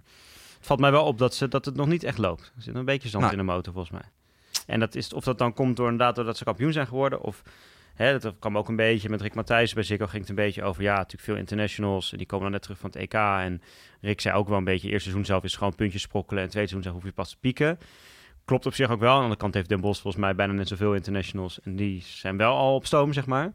het 0.56 0.66
valt 0.66 0.80
mij 0.80 0.90
wel 0.90 1.04
op 1.04 1.18
dat, 1.18 1.34
ze, 1.34 1.48
dat 1.48 1.64
het 1.64 1.74
nog 1.74 1.86
niet 1.86 2.04
echt 2.04 2.18
loopt. 2.18 2.52
Er 2.56 2.62
zit 2.62 2.74
een 2.74 2.84
beetje 2.84 3.08
zand 3.08 3.22
Nou. 3.22 3.36
in 3.36 3.46
de 3.46 3.52
motor, 3.52 3.72
volgens 3.72 3.92
mij. 3.92 4.10
En 4.66 4.80
dat 4.80 4.94
is, 4.94 5.12
of 5.12 5.24
dat 5.24 5.38
dan 5.38 5.52
komt 5.54 5.76
door 5.76 5.90
inderdaad 5.90 6.14
doordat 6.14 6.36
ze 6.36 6.44
kampioen 6.44 6.72
zijn 6.72 6.86
geworden. 6.86 7.20
Of 7.20 7.42
hè, 7.94 8.18
dat 8.18 8.34
kwam 8.38 8.58
ook 8.58 8.68
een 8.68 8.76
beetje 8.76 9.08
met 9.08 9.20
Rick 9.20 9.34
Matthijs. 9.34 9.72
Bij 9.72 9.82
Ziggo 9.82 10.06
ging 10.06 10.20
het 10.20 10.28
een 10.30 10.44
beetje 10.44 10.62
over, 10.62 10.82
ja, 10.82 10.96
natuurlijk 10.96 11.22
veel 11.22 11.36
internationals. 11.36 12.12
En 12.12 12.18
die 12.18 12.26
komen 12.26 12.44
dan 12.44 12.52
net 12.52 12.62
terug 12.62 12.78
van 12.78 12.90
het 12.90 12.98
EK. 12.98 13.14
En 13.14 13.62
Rick 14.00 14.20
zei 14.20 14.36
ook 14.36 14.48
wel 14.48 14.58
een 14.58 14.64
beetje, 14.64 14.88
eerste 14.88 15.02
seizoen 15.02 15.24
zelf 15.24 15.44
is 15.44 15.56
gewoon 15.56 15.74
puntjes 15.74 16.02
sprokkelen. 16.02 16.42
En 16.42 16.48
tweede 16.48 16.68
seizoen 16.68 16.92
zeg, 16.92 17.02
hoef 17.02 17.10
je 17.10 17.16
pas 17.16 17.30
te 17.30 17.36
pieken. 17.40 17.78
Klopt 18.44 18.66
op 18.66 18.74
zich 18.74 18.90
ook 18.90 19.00
wel. 19.00 19.10
Aan 19.10 19.16
de 19.16 19.22
andere 19.22 19.40
kant 19.40 19.54
heeft 19.54 19.68
Den 19.68 19.80
Bosch 19.80 20.00
volgens 20.02 20.22
mij 20.22 20.34
bijna 20.34 20.52
net 20.52 20.68
zoveel 20.68 20.94
internationals. 20.94 21.60
En 21.60 21.76
die 21.76 22.02
zijn 22.02 22.36
wel 22.36 22.56
al 22.56 22.74
op 22.74 22.86
stoom, 22.86 23.12
zeg 23.12 23.26
maar. 23.26 23.52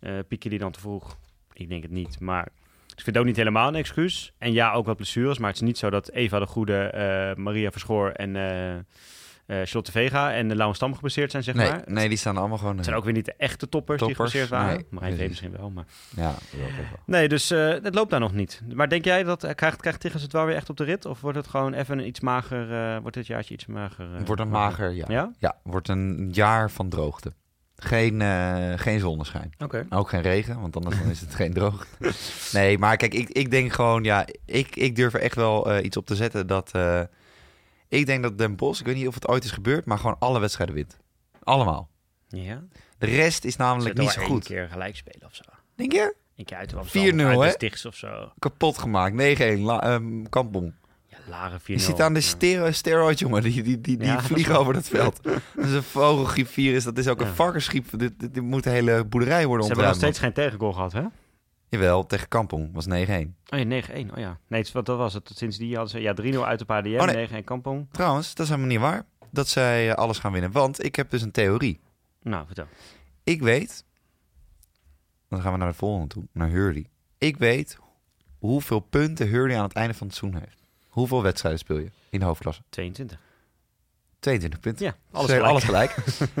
Eh 0.00 0.12
pieken 0.28 0.50
die 0.50 0.58
dan 0.58 0.72
te 0.72 0.80
vroeg? 0.80 1.16
Ik 1.52 1.68
denk 1.68 1.82
het 1.82 1.92
niet. 1.92 2.20
Maar 2.20 2.48
ik 2.96 3.04
vind 3.04 3.18
ook 3.18 3.24
niet 3.24 3.36
helemaal 3.36 3.68
een 3.68 3.74
excuus. 3.74 4.32
En 4.38 4.52
ja, 4.52 4.72
ook 4.72 4.86
wat 4.86 4.96
blessures. 4.96 5.38
Maar 5.38 5.48
het 5.48 5.60
is 5.60 5.66
niet 5.66 5.78
zo 5.78 5.90
dat 5.90 6.10
Eva 6.10 6.38
de 6.38 6.46
Goede, 6.46 6.78
eh, 6.78 7.34
Maria 7.34 7.70
Verschoor 7.70 8.10
en 8.10 8.36
eh 8.36 8.76
Charlotte 9.48 9.90
Vega 9.92 10.32
en 10.32 10.48
de 10.48 10.54
Lauwen 10.54 10.76
Stam 10.76 10.94
geblesseerd 10.94 11.30
zijn, 11.30 11.42
zeg 11.42 11.54
Nee, 11.54 11.70
maar. 11.70 11.82
nee, 11.86 12.08
die 12.08 12.18
staan 12.18 12.36
allemaal 12.36 12.58
gewoon... 12.58 12.76
Het 12.76 12.84
zijn 12.84 12.96
ook 12.96 13.04
weer 13.04 13.12
niet 13.12 13.24
de 13.24 13.34
echte 13.36 13.68
toppers, 13.68 13.98
die 13.98 14.08
Toppers? 14.08 14.30
geblesseerd 14.32 14.60
waren. 14.62 14.76
Nee, 14.76 14.86
maar 14.90 15.02
hij 15.16 15.28
misschien 15.28 15.52
wel. 15.58 15.70
Maar... 15.70 15.84
Ja, 16.16 16.24
dat 16.30 16.60
ook 16.70 16.76
wel. 16.76 16.98
Nee, 17.04 17.28
dus 17.28 17.50
eh, 17.50 17.68
het 17.68 17.94
loopt 17.94 18.10
daar 18.10 18.20
nog 18.20 18.32
niet. 18.32 18.62
Maar 18.74 18.88
denk 18.88 19.04
jij 19.04 19.22
dat, 19.24 19.44
eh, 19.44 19.54
krijgt, 19.54 19.80
krijgt 19.80 20.00
Tigges 20.00 20.22
het 20.22 20.32
wel 20.32 20.44
weer 20.44 20.56
echt 20.56 20.70
op 20.70 20.76
de 20.76 20.84
rit? 20.84 21.04
Of 21.06 21.20
wordt 21.20 21.36
het 21.36 21.46
gewoon 21.48 21.72
even 21.74 21.98
een 21.98 22.06
iets 22.06 22.20
mager, 22.20 22.72
eh, 22.94 23.00
wordt 23.00 23.16
dit 23.16 23.26
jaartje 23.26 23.54
iets 23.54 23.66
mager? 23.66 24.06
eh, 24.12 24.18
Het 24.18 24.26
wordt 24.26 24.42
een 24.42 24.48
mager, 24.48 24.90
ja. 24.92 25.04
Ja? 25.08 25.32
Ja, 25.38 25.56
wordt 25.62 25.88
een 25.88 26.28
jaar 26.32 26.70
van 26.70 26.88
droogte. 26.88 27.32
Geen, 27.80 28.22
eh, 28.22 28.72
geen 28.76 29.00
zonneschijn. 29.00 29.52
Oké. 29.58 29.86
Ook 29.90 30.08
geen 30.08 30.22
regen, 30.22 30.60
want 30.60 30.76
anders 30.76 30.98
dan 30.98 31.10
is 31.10 31.20
het 31.20 31.34
geen 31.34 31.52
droogte. 31.52 31.86
Nee, 32.52 32.78
maar 32.78 32.96
kijk, 32.96 33.14
ik, 33.14 33.28
ik 33.28 33.50
denk 33.50 33.72
gewoon, 33.72 34.04
ja, 34.04 34.26
ik, 34.44 34.76
ik 34.76 34.96
durf 34.96 35.14
er 35.14 35.20
echt 35.20 35.34
wel 35.34 35.70
eh, 35.72 35.84
iets 35.84 35.96
op 35.96 36.06
te 36.06 36.16
zetten 36.16 36.46
dat... 36.46 36.70
eh, 36.72 37.00
ik 37.88 38.06
denk 38.06 38.22
dat 38.22 38.38
Den 38.38 38.56
Bosch, 38.56 38.80
ik 38.80 38.86
weet 38.86 38.96
niet 38.96 39.06
of 39.08 39.14
het 39.14 39.28
ooit 39.28 39.44
is 39.44 39.50
gebeurd, 39.50 39.84
maar 39.84 39.98
gewoon 39.98 40.16
alle 40.18 40.40
wedstrijden 40.40 40.74
wint. 40.74 40.96
Allemaal. 41.42 41.88
Ja. 42.28 42.62
De 42.98 43.06
rest 43.06 43.44
is 43.44 43.56
namelijk 43.56 43.98
niet 43.98 44.10
zo 44.10 44.20
goed. 44.22 44.30
één 44.30 44.40
keer 44.58 44.68
gelijk 44.68 44.96
spelen 44.96 45.26
of 45.28 45.34
zo. 45.34 45.42
Denk 45.74 45.92
je? 45.92 46.14
Een 46.36 46.44
keer 46.44 46.56
uit 46.56 46.70
de 46.70 46.76
4-0, 46.76 46.78
uit 46.80 47.38
de 47.38 47.44
hè? 47.44 47.50
Stichts 47.50 47.84
of 47.86 47.94
zo. 47.94 48.32
Kapot 48.38 48.78
gemaakt. 48.78 49.14
9-1. 49.14 49.60
La, 49.60 49.82
ehm, 49.82 50.22
Kampong. 50.28 50.72
Ja, 51.06 51.16
Laren 51.28 51.60
4-0. 51.60 51.64
Je 51.64 51.78
zit 51.78 52.00
aan 52.00 52.14
de 52.14 52.20
stero 52.20 52.72
steroid, 52.72 53.18
jongen. 53.18 53.42
Die, 53.42 53.62
die, 53.62 53.80
die, 53.80 53.96
die 53.96 54.06
Ja, 54.06 54.20
vliegen 54.22 54.58
over 54.58 54.72
dat 54.74 54.88
veld. 54.88 55.22
dat 55.56 55.64
is 55.64 55.72
een 55.72 55.82
vogelgriepvirus. 55.82 56.84
Dat 56.84 56.98
is 56.98 57.08
ook 57.08 57.20
Ja. 57.20 57.26
een 57.26 57.34
varkensgriep. 57.34 57.84
Dit, 57.98 58.20
dit, 58.20 58.34
dit 58.34 58.42
moet 58.42 58.64
de 58.64 58.70
hele 58.70 59.04
boerderij 59.04 59.46
worden 59.46 59.66
Ze 59.66 59.72
hebben 59.72 59.86
nog 59.90 59.94
ontruimd. 59.94 59.96
steeds 59.96 60.18
geen 60.18 60.32
tegengoal 60.32 60.72
gehad, 60.72 60.92
hè? 60.92 61.02
Jawel, 61.68 62.06
tegen 62.06 62.28
Kampong. 62.28 62.70
Was 62.72 62.86
9-1. 62.86 62.90
Oh 62.90 63.58
ja, 63.58 63.82
9-1. 63.82 64.10
Oh 64.12 64.16
ja. 64.16 64.38
Nee, 64.46 64.66
wat 64.72 64.86
dat 64.86 64.98
was 64.98 65.14
het. 65.14 65.30
Sinds 65.34 65.56
die 65.58 65.76
hadden 65.76 65.90
ze 65.90 66.00
ja, 66.00 66.14
3-0 66.22 66.38
uit 66.38 66.60
op 66.60 66.68
HDM, 66.68 66.98
Oh, 67.00 67.06
nee. 67.06 67.28
9-1 67.28 67.44
Kampong. 67.44 67.86
Trouwens, 67.90 68.34
dat 68.34 68.46
is 68.46 68.52
helemaal 68.52 68.70
niet 68.70 68.80
waar. 68.80 69.04
Dat 69.30 69.48
zij 69.48 69.90
eh, 69.90 69.94
alles 69.94 70.18
gaan 70.18 70.32
winnen. 70.32 70.52
Want 70.52 70.84
ik 70.84 70.96
heb 70.96 71.10
dus 71.10 71.22
een 71.22 71.30
theorie. 71.30 71.80
Nou, 72.22 72.46
vertel. 72.46 72.66
Ik 73.24 73.42
weet... 73.42 73.84
Dan 75.28 75.40
gaan 75.40 75.52
we 75.52 75.58
naar 75.58 75.68
de 75.70 75.74
volgende 75.74 76.06
toe. 76.08 76.24
Naar 76.32 76.48
Hurley. 76.48 76.86
Ik 77.18 77.36
weet 77.36 77.78
hoeveel 78.38 78.80
punten 78.80 79.28
Hurley 79.28 79.56
aan 79.56 79.62
het 79.62 79.72
einde 79.72 79.94
van 79.94 80.06
het 80.06 80.16
seizoen 80.16 80.40
heeft. 80.40 80.62
Hoeveel 80.88 81.22
wedstrijden 81.22 81.60
speel 81.60 81.78
je 81.78 81.90
in 82.10 82.18
de 82.18 82.24
hoofdklasse? 82.24 82.62
22. 82.68 83.18
22 84.20 84.60
punten. 84.60 84.86
Ja, 84.86 84.94
alles 85.12 85.30
gelijk. 85.30 85.46
alles 85.46 85.64
gelijk. 85.64 85.94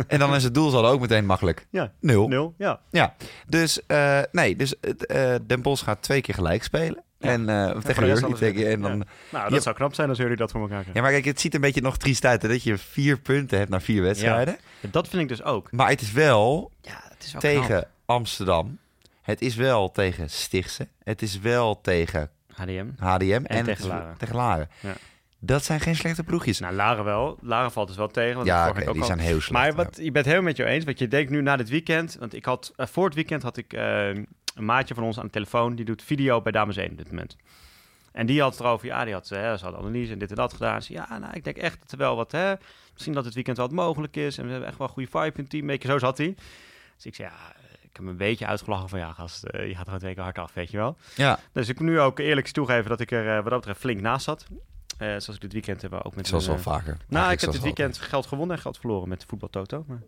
en 0.08 0.18
dan 0.18 0.34
is 0.34 0.44
het 0.44 0.54
doel 0.54 0.70
zal 0.70 0.86
ook 0.86 1.00
meteen 1.00 1.26
makkelijk. 1.26 1.66
Ja, 1.70 1.92
Nul. 2.00 2.28
0. 2.28 2.54
Ja. 2.58 2.80
Ja, 2.90 3.14
dus 3.46 3.86
eh, 3.86 4.20
nee, 4.32 4.56
dus 4.56 4.80
eh, 4.80 5.34
Den 5.46 5.62
Bosch 5.62 5.84
gaat 5.84 6.02
twee 6.02 6.20
keer 6.20 6.34
gelijk 6.34 6.62
spelen. 6.62 7.02
Ja. 7.18 7.28
En 7.28 7.44
voor 7.72 7.82
tegen 7.82 8.02
Hurley 8.04 8.22
alles 8.22 8.38
tegen 8.38 8.70
en 8.70 8.80
dan. 8.80 8.98
Ja. 8.98 9.04
Nou, 9.30 9.44
dat 9.44 9.52
Je- 9.52 9.60
zou 9.60 9.74
knap 9.76 9.94
zijn 9.94 10.08
als 10.08 10.18
jullie 10.18 10.36
dat 10.36 10.50
voor 10.50 10.60
elkaar 10.60 10.80
krijgen. 10.80 10.94
Ja, 10.96 11.02
maar 11.02 11.10
kijk, 11.10 11.24
het 11.24 11.40
ziet 11.40 11.54
een 11.54 11.60
beetje 11.60 11.80
nog 11.80 11.96
triest 11.96 12.24
uit 12.24 12.42
hè, 12.42 12.48
dat 12.48 12.62
je 12.62 12.78
vier 12.78 13.18
punten 13.18 13.58
hebt 13.58 13.70
na 13.70 13.80
vier 13.80 14.02
wedstrijden. 14.02 14.56
Dat 14.80 15.08
vind 15.08 15.22
ik 15.22 15.28
dus 15.28 15.42
ook. 15.42 15.72
Maar 15.72 15.88
het 15.88 16.00
is 16.00 16.12
wel 16.12 16.70
Ja, 16.82 17.00
het 17.08 17.24
is 17.24 17.32
wel 17.32 17.40
tegen 17.40 17.66
knap. 17.66 17.88
Amsterdam. 18.06 18.78
Het 19.22 19.40
is 19.40 19.54
wel 19.54 19.90
tegen 19.92 20.30
Stichtse. 20.30 20.88
Het 21.02 21.22
is 21.22 21.38
wel 21.38 21.80
tegen 21.80 22.30
HDM. 22.54 22.86
HDM 22.98 23.42
en, 23.44 23.64
tegen 23.64 23.86
Laren. 23.86 24.14
tegen 24.18 24.34
Laren. 24.36 24.68
Ja. 24.80 24.92
Dat 25.40 25.64
zijn 25.64 25.80
geen 25.80 25.96
slechte 25.96 26.24
ploegjes. 26.24 26.58
Nou, 26.58 26.74
Laren 26.74 27.04
wel. 27.04 27.38
Laren 27.40 27.72
valt 27.72 27.88
dus 27.88 27.96
wel 27.96 28.08
tegen. 28.08 28.34
Want 28.34 28.46
ja, 28.46 28.72
week 28.72 28.88
ook 28.88 28.92
die 28.92 29.02
al. 29.02 29.06
zijn 29.08 29.18
heel 29.18 29.40
slecht. 29.40 29.50
Maar 29.50 29.66
ja. 29.66 29.74
wat, 29.74 29.98
je 30.02 30.10
bent 30.10 30.24
helemaal 30.24 30.46
met 30.46 30.56
je 30.56 30.64
eens. 30.64 30.84
Want 30.84 30.98
je 30.98 31.08
denkt 31.08 31.30
nu 31.30 31.42
na 31.42 31.56
dit 31.56 31.68
weekend. 31.68 32.16
Want 32.20 32.34
ik 32.34 32.44
had, 32.44 32.72
eh, 32.76 32.86
voor 32.86 33.04
het 33.04 33.14
weekend 33.14 33.42
had 33.42 33.56
ik 33.56 33.72
eh, 33.72 34.08
een 34.08 34.26
maatje 34.54 34.94
van 34.94 35.04
ons 35.04 35.18
aan 35.18 35.24
de 35.24 35.32
telefoon. 35.32 35.74
Die 35.74 35.84
doet 35.84 36.02
video 36.02 36.40
bij 36.40 36.52
Dames 36.52 36.76
1 36.76 36.90
op 36.90 36.96
dit 36.96 37.08
moment. 37.10 37.36
En 38.12 38.26
die 38.26 38.40
had 38.40 38.50
het 38.52 38.60
erover. 38.60 38.86
Ja, 38.86 39.04
die 39.04 39.14
had, 39.14 39.28
hè, 39.28 39.56
ze 39.56 39.64
had 39.64 39.74
analyse 39.74 40.12
en 40.12 40.18
dit 40.18 40.30
en 40.30 40.36
dat 40.36 40.52
gedaan. 40.52 40.82
Ze, 40.82 40.92
ja, 40.92 41.18
nou, 41.18 41.32
ik 41.34 41.44
denk 41.44 41.56
echt 41.56 41.80
dat 41.80 41.92
er 41.92 41.98
wel 41.98 42.16
wat. 42.16 42.32
Hè, 42.32 42.54
misschien 42.92 43.14
dat 43.14 43.24
het 43.24 43.34
weekend 43.34 43.56
wel 43.56 43.66
wat 43.66 43.74
mogelijk 43.74 44.16
is. 44.16 44.38
En 44.38 44.44
we 44.44 44.50
hebben 44.50 44.68
echt 44.68 44.78
wel 44.78 44.86
een 44.86 44.92
goede 44.92 45.10
vibe 45.10 45.36
in 45.36 45.40
het 45.40 45.50
team. 45.50 45.62
Een 45.62 45.68
beetje 45.68 45.88
zo 45.88 45.98
zat 45.98 46.18
hij. 46.18 46.34
Dus 46.96 47.06
ik 47.06 47.14
zei, 47.14 47.28
ja, 47.28 47.52
ik 47.82 47.90
heb 47.92 48.02
me 48.04 48.10
een 48.10 48.16
beetje 48.16 48.46
uitgelachen 48.46 48.88
van 48.88 48.98
ja, 48.98 49.12
gast, 49.12 49.44
eh, 49.44 49.60
je 49.66 49.70
gaat 49.70 49.78
er 49.78 49.84
gewoon 49.84 49.98
twee 49.98 50.14
keer 50.14 50.22
hard 50.22 50.38
af, 50.38 50.54
weet 50.54 50.70
je 50.70 50.76
wel. 50.76 50.96
ja, 51.14 51.38
Dus 51.52 51.68
ik 51.68 51.80
moet 51.80 51.88
nu 51.88 52.00
ook 52.00 52.18
eerlijk 52.18 52.48
toegeven 52.48 52.88
dat 52.88 53.00
ik 53.00 53.10
er 53.10 53.28
eh, 53.28 53.34
wat 53.34 53.50
dat 53.50 53.58
betreft 53.58 53.80
flink 53.80 54.00
naast 54.00 54.24
zat. 54.24 54.46
Eh, 54.98 55.08
zoals 55.08 55.28
ik 55.28 55.40
dit 55.40 55.52
weekend 55.52 55.82
heb 55.82 55.92
ook 55.92 56.16
met 56.16 56.26
zoals 56.26 56.46
wel 56.46 56.56
eh, 56.56 56.62
vaker. 56.62 56.96
Nou, 57.08 57.32
ik 57.32 57.40
heb 57.40 57.52
dit 57.52 57.62
weekend 57.62 57.98
geld 57.98 58.26
gewonnen 58.26 58.56
en 58.56 58.62
geld 58.62 58.78
verloren 58.78 59.08
met 59.08 59.24
voetbal 59.28 59.50
Toto. 59.50 59.84
Maar... 59.86 60.02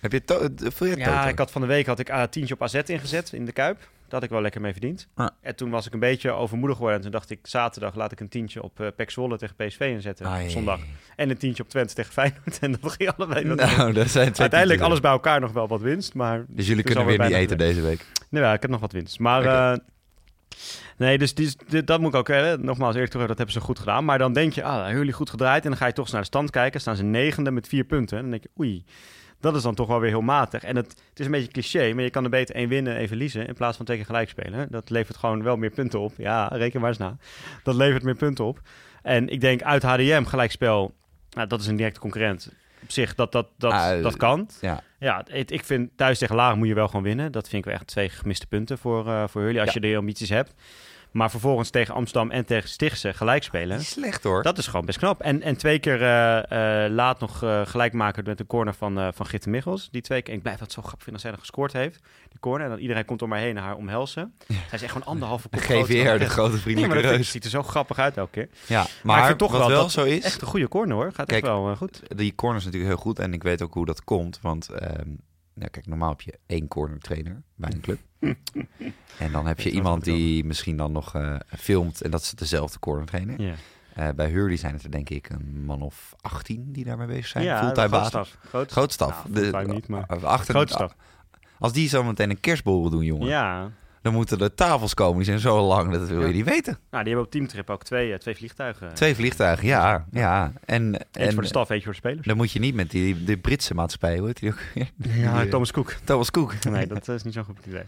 Heb 0.00 0.12
je 0.12 0.24
to 0.24 0.48
vul 0.56 0.86
je 0.86 0.96
Ja, 0.96 1.16
Toto? 1.16 1.28
ik 1.28 1.38
had 1.38 1.50
van 1.50 1.60
de 1.60 1.66
week 1.66 1.86
had 1.86 1.98
ik 1.98 2.10
uh, 2.10 2.22
tientje 2.22 2.54
op 2.54 2.62
AZ 2.62 2.74
ingezet 2.74 3.32
in 3.32 3.44
de 3.44 3.52
Kuip. 3.52 3.78
Daar 3.78 3.88
had 4.08 4.22
ik 4.22 4.30
wel 4.30 4.40
lekker 4.40 4.60
mee 4.60 4.72
verdiend. 4.72 5.08
Ah. 5.14 5.28
En 5.40 5.56
toen 5.56 5.70
was 5.70 5.86
ik 5.86 5.92
een 5.92 5.98
beetje 5.98 6.30
overmoedig 6.30 6.76
geworden. 6.76 6.98
En 6.98 7.04
toen 7.04 7.12
dacht 7.14 7.30
ik, 7.30 7.38
zaterdag 7.42 7.94
laat 7.94 8.12
ik 8.12 8.20
een 8.20 8.28
tientje 8.28 8.62
op 8.62 8.80
uh, 8.80 8.86
Pek 8.96 9.10
Zwolle 9.10 9.38
tegen 9.38 9.56
PSV 9.56 9.80
inzetten. 9.80 10.26
Ai. 10.26 10.50
zondag. 10.50 10.80
En 11.16 11.30
een 11.30 11.36
tientje 11.36 11.62
op 11.62 11.68
Twente 11.68 11.94
tegen 11.94 12.12
Feyenoord. 12.12 12.58
En 12.64 12.72
dat 12.80 12.92
ging 12.92 13.12
allebei 13.16 13.44
nog 13.44 13.56
Nou, 13.56 13.92
dat 13.92 14.08
zijn 14.08 14.36
Uiteindelijk 14.36 14.80
alles 14.80 15.00
bij 15.00 15.10
elkaar 15.10 15.40
nog 15.40 15.52
wel 15.52 15.68
wat 15.68 15.80
winst. 15.80 16.14
Maar 16.14 16.44
Dus 16.48 16.66
jullie 16.66 16.84
kunnen 16.84 17.06
weer 17.06 17.18
niet 17.18 17.30
eten 17.30 17.58
deze 17.58 17.80
week. 17.80 18.06
Nee, 18.28 18.42
ja, 18.42 18.52
ik 18.52 18.62
heb 18.62 18.70
nog 18.70 18.80
wat 18.80 18.92
winst. 18.92 19.18
Maar 19.18 19.44
eh, 19.44 19.78
nee, 20.96 21.18
dus 21.18 21.34
dat 21.84 22.00
moet 22.00 22.12
ik 22.12 22.18
ook 22.18 22.28
eh, 22.28 22.52
nogmaals 22.52 22.94
eerlijk 22.94 23.12
terug. 23.12 23.26
Dat 23.26 23.36
hebben 23.36 23.54
ze 23.54 23.60
goed 23.60 23.78
gedaan. 23.78 24.04
Maar 24.04 24.18
dan 24.18 24.32
denk 24.32 24.52
je, 24.52 24.62
ah, 24.62 24.76
hebben 24.76 24.98
jullie 24.98 25.12
goed 25.12 25.30
gedraaid. 25.30 25.62
En 25.62 25.68
dan 25.68 25.78
ga 25.78 25.86
je 25.86 25.92
toch 25.92 26.04
eens 26.04 26.12
naar 26.12 26.22
de 26.22 26.26
stand 26.26 26.50
kijken. 26.50 26.80
Staan 26.80 26.96
ze 26.96 27.02
negende 27.02 27.50
met 27.50 27.68
vier 27.68 27.84
punten. 27.84 28.16
En 28.16 28.22
dan 28.22 28.30
denk 28.30 28.42
je, 28.42 28.60
oei, 28.60 28.84
dat 29.40 29.56
is 29.56 29.62
dan 29.62 29.74
toch 29.74 29.88
wel 29.88 30.00
weer 30.00 30.10
heel 30.10 30.20
matig. 30.20 30.62
En 30.62 30.76
het, 30.76 31.02
is 31.14 31.24
een 31.24 31.30
beetje 31.30 31.52
cliché, 31.52 31.92
maar 31.94 32.04
je 32.04 32.10
kan 32.10 32.24
er 32.24 32.30
beter 32.30 32.54
één 32.54 32.68
winnen 32.68 32.92
en 32.92 32.98
één 32.98 33.08
verliezen. 33.08 33.46
In 33.46 33.54
plaats 33.54 33.76
van 33.76 33.86
tegen 33.86 34.04
gelijk 34.04 34.28
spelen. 34.28 34.66
Dat 34.70 34.90
levert 34.90 35.16
gewoon 35.16 35.42
wel 35.42 35.56
meer 35.56 35.70
punten 35.70 36.00
op. 36.00 36.12
Ja, 36.16 36.46
reken 36.46 36.80
maar 36.80 36.88
eens 36.88 36.98
na. 36.98 37.16
Dat 37.62 37.74
levert 37.74 38.02
meer 38.02 38.16
punten 38.16 38.44
op. 38.44 38.60
En 39.02 39.28
ik 39.28 39.40
denk 39.40 39.62
uit 39.62 39.82
HDM 39.82 40.24
gelijkspel, 40.24 40.94
nou, 41.30 41.48
dat 41.48 41.60
is 41.60 41.66
een 41.66 41.76
directe 41.76 42.00
concurrent. 42.00 42.52
Op 42.84 42.90
zich, 42.92 43.14
dat, 43.14 43.32
dat, 43.32 43.46
dat, 43.58 43.72
Ah, 43.72 44.02
dat 44.02 44.16
kan. 44.16 44.48
Ja, 44.60 44.82
Ja, 44.98 45.24
het- 45.30 45.50
ik 45.50 45.64
vind 45.64 45.90
thuis 45.96 46.18
tegen 46.18 46.36
Laren 46.36 46.58
moet 46.58 46.68
je 46.68 46.74
wel 46.74 46.86
gewoon 46.88 47.02
winnen. 47.02 47.32
Dat 47.32 47.48
vind 47.48 47.58
ik 47.64 47.64
wel 47.64 47.74
echt 47.78 47.86
twee 47.86 48.08
gemiste 48.08 48.46
punten 48.46 48.78
voor, 48.78 49.06
eh 49.08 49.24
voor 49.28 49.42
jullie 49.42 49.60
als 49.60 49.72
Ja. 49.72 49.80
je 49.80 49.88
de 49.90 49.96
ambities 49.96 50.28
hebt. 50.28 50.54
Maar 51.14 51.30
vervolgens 51.30 51.70
tegen 51.70 51.94
Amsterdam 51.94 52.30
en 52.30 52.44
tegen 52.44 52.68
Stichtse 52.68 53.12
gelijk 53.12 53.42
spelen. 53.42 53.80
Slecht 53.84 54.22
hoor. 54.22 54.42
Dat 54.42 54.58
is 54.58 54.66
gewoon 54.66 54.86
best 54.86 54.98
knap. 54.98 55.20
En, 55.20 55.42
en 55.42 55.56
twee 55.56 55.78
keer 55.78 56.02
eh, 56.02 56.84
eh, 56.84 56.92
laat 56.92 57.20
nog 57.20 57.42
eh, 57.42 57.60
gelijk 57.64 57.92
maken 57.92 58.24
met 58.24 58.40
een 58.40 58.46
corner 58.46 58.74
van, 58.74 59.12
van 59.14 59.26
Gitte 59.26 59.48
Michels. 59.48 59.88
Die 59.90 60.02
twee 60.02 60.22
keer. 60.22 60.30
En 60.30 60.36
ik 60.36 60.42
blijf 60.42 60.58
dat 60.58 60.72
zo 60.72 60.82
grappig 60.82 61.02
vinden 61.04 61.12
als 61.14 61.22
zij 61.22 61.30
dan 61.30 61.40
gescoord 61.40 61.72
heeft. 61.72 62.00
Die 62.28 62.40
corner. 62.40 62.64
En 62.64 62.70
dan 62.70 62.78
iedereen 62.80 63.04
komt 63.04 63.22
om 63.22 63.30
haar 63.32 63.40
heen 63.40 63.54
naar 63.54 63.64
haar 63.64 63.76
omhelzen. 63.76 64.34
Zij 64.46 64.56
is 64.72 64.82
echt 64.82 64.92
gewoon 64.92 65.06
anderhalve 65.08 65.48
kop 65.48 65.60
dan 65.68 65.84
GVR, 65.84 66.18
de 66.18 66.28
grote 66.28 66.52
Nee, 66.52 66.60
vriendelijke 66.60 66.94
maar 66.94 67.04
dat 67.04 67.16
reus. 67.16 67.30
ziet 67.30 67.44
er 67.44 67.50
zo 67.50 67.62
grappig 67.62 67.98
uit 67.98 68.16
elke 68.16 68.30
keer. 68.30 68.48
Ja, 68.66 68.80
Maar 68.80 68.88
maar, 69.02 69.18
ik 69.18 69.26
vind 69.26 69.38
toch 69.38 69.52
wel 69.52 69.68
wel, 69.68 69.82
dat 69.82 69.92
zo 69.92 70.04
is, 70.04 70.24
Echt 70.24 70.40
een 70.40 70.46
goede 70.48 70.68
corner 70.68 70.96
hoor. 70.96 71.12
Gaat 71.12 71.26
Kijk, 71.26 71.44
echt 71.44 71.52
wel 71.52 71.76
goed. 71.76 72.00
die 72.16 72.34
corner 72.34 72.58
is 72.58 72.64
natuurlijk 72.64 72.92
heel 72.92 73.02
goed 73.02 73.18
en 73.18 73.32
ik 73.32 73.42
weet 73.42 73.62
ook 73.62 73.74
hoe 73.74 73.86
dat 73.86 74.04
komt. 74.04 74.38
Want 74.42 74.68
ehm, 74.68 75.08
ja, 75.54 75.66
kijk, 75.66 75.86
normaal 75.86 76.10
heb 76.10 76.20
je 76.20 76.38
één 76.46 76.68
corner 76.68 76.98
trainer 76.98 77.42
bij 77.54 77.72
een 77.72 77.80
club. 77.80 77.98
en 79.18 79.32
dan 79.32 79.46
heb 79.46 79.60
je 79.60 79.70
iemand 79.70 80.04
die 80.04 80.44
misschien 80.44 80.76
dan 80.76 80.92
nog 80.92 81.14
eh, 81.14 81.36
filmt 81.58 82.02
en 82.02 82.10
dat 82.10 82.20
is 82.20 82.30
dezelfde 82.30 82.78
corner 82.78 83.06
trainer. 83.06 83.40
Ja, 83.40 83.54
Eh, 83.94 84.08
bij 84.16 84.28
Hurley 84.30 84.56
zijn 84.56 84.74
het 84.74 84.82
er 84.84 84.90
denk 84.90 85.10
ik 85.10 85.28
een 85.30 85.64
man 85.64 85.82
of 85.82 86.14
18 86.20 86.72
die 86.72 86.84
daarmee 86.84 87.06
bezig 87.06 87.26
zijn. 87.26 87.44
ja 87.44 87.58
fulltime 87.62 87.88
basis. 87.88 88.08
staf. 88.08 88.36
Groot 88.48 88.70
Groot 88.70 88.92
staf. 88.92 89.28
Nou, 89.28 89.72
niet, 89.72 89.88
maar- 89.88 90.06
achter, 90.26 90.54
Groot 90.54 90.70
staf. 90.70 90.96
Als 91.58 91.72
die 91.72 91.88
zo 91.88 92.02
meteen 92.04 92.30
een 92.30 92.40
kerstborrel 92.40 92.90
doen, 92.90 93.04
jongen, 93.04 93.26
Ja. 93.28 93.70
Dan 94.04 94.12
moeten 94.12 94.38
de 94.38 94.54
tafels 94.54 94.94
komen. 94.94 95.16
Die 95.16 95.24
zijn 95.24 95.38
zo 95.38 95.60
lang, 95.66 95.92
dat 95.92 96.08
wil 96.08 96.20
Ja. 96.20 96.26
je 96.26 96.32
niet 96.32 96.44
weten. 96.44 96.72
Nou, 96.90 97.04
die 97.04 97.12
hebben 97.12 97.24
op 97.24 97.30
teamtrip 97.30 97.70
ook 97.70 97.84
twee, 97.84 98.12
eh, 98.12 98.18
twee 98.18 98.36
vliegtuigen. 98.36 98.94
Twee 98.94 99.14
vliegtuigen, 99.14 99.66
ja. 99.66 100.06
ja. 100.10 100.52
En, 100.64 101.06
en 101.12 101.32
voor 101.32 101.42
de 101.42 101.48
staf, 101.48 101.68
eentje 101.70 101.84
voor 101.84 101.92
de 101.92 101.98
spelers. 101.98 102.26
dan 102.26 102.36
moet 102.36 102.52
je 102.52 102.58
niet 102.58 102.74
met 102.74 102.90
die 102.90 103.24
de 103.24 103.38
Britse 103.38 103.74
maatschappij, 103.74 104.18
hoe 104.18 104.26
heet 104.26 104.40
die 104.40 104.50
ook? 104.50 104.58
Ja, 105.04 105.40
Die, 105.40 105.48
Thomas 105.48 105.70
Cook. 105.72 105.92
Thomas 106.04 106.30
Cook. 106.30 106.64
Nee, 106.64 106.86
dat 106.86 107.08
is 107.08 107.22
niet 107.22 107.34
zo'n 107.34 107.44
goed 107.44 107.58
idee. 107.66 107.82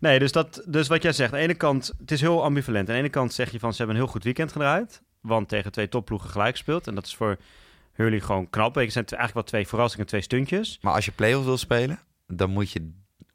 Nee, 0.00 0.18
dus, 0.18 0.32
dat, 0.32 0.62
dus 0.66 0.88
wat 0.88 1.02
jij 1.02 1.12
zegt. 1.12 1.32
Aan 1.32 1.38
de 1.38 1.44
ene 1.44 1.54
kant, 1.54 1.92
het 1.98 2.10
is 2.10 2.20
heel 2.20 2.42
ambivalent. 2.44 2.88
Aan 2.88 2.94
de 2.94 3.00
ene 3.00 3.08
kant 3.08 3.32
zeg 3.32 3.50
je 3.50 3.58
van, 3.58 3.70
ze 3.72 3.76
hebben 3.76 3.96
een 3.96 4.02
heel 4.02 4.12
goed 4.12 4.24
weekend 4.24 4.52
gedraaid. 4.52 5.02
Want 5.20 5.48
tegen 5.48 5.72
twee 5.72 5.88
topploegen 5.88 6.30
gelijk 6.30 6.50
gespeeld. 6.50 6.86
En 6.86 6.94
dat 6.94 7.06
is 7.06 7.16
voor 7.16 7.36
Hurley 7.92 8.20
gewoon 8.20 8.50
knap. 8.50 8.74
Het 8.74 8.92
zijn 8.92 9.04
eigenlijk 9.04 9.34
wel 9.34 9.42
twee 9.42 9.68
verrassingen, 9.68 10.06
twee 10.06 10.20
stuntjes. 10.22 10.78
Maar 10.80 10.92
als 10.94 11.04
je 11.04 11.12
play-offs 11.12 11.46
wil 11.46 11.56
spelen, 11.56 11.98
dan 12.26 12.50
moet 12.50 12.70
je 12.70 12.92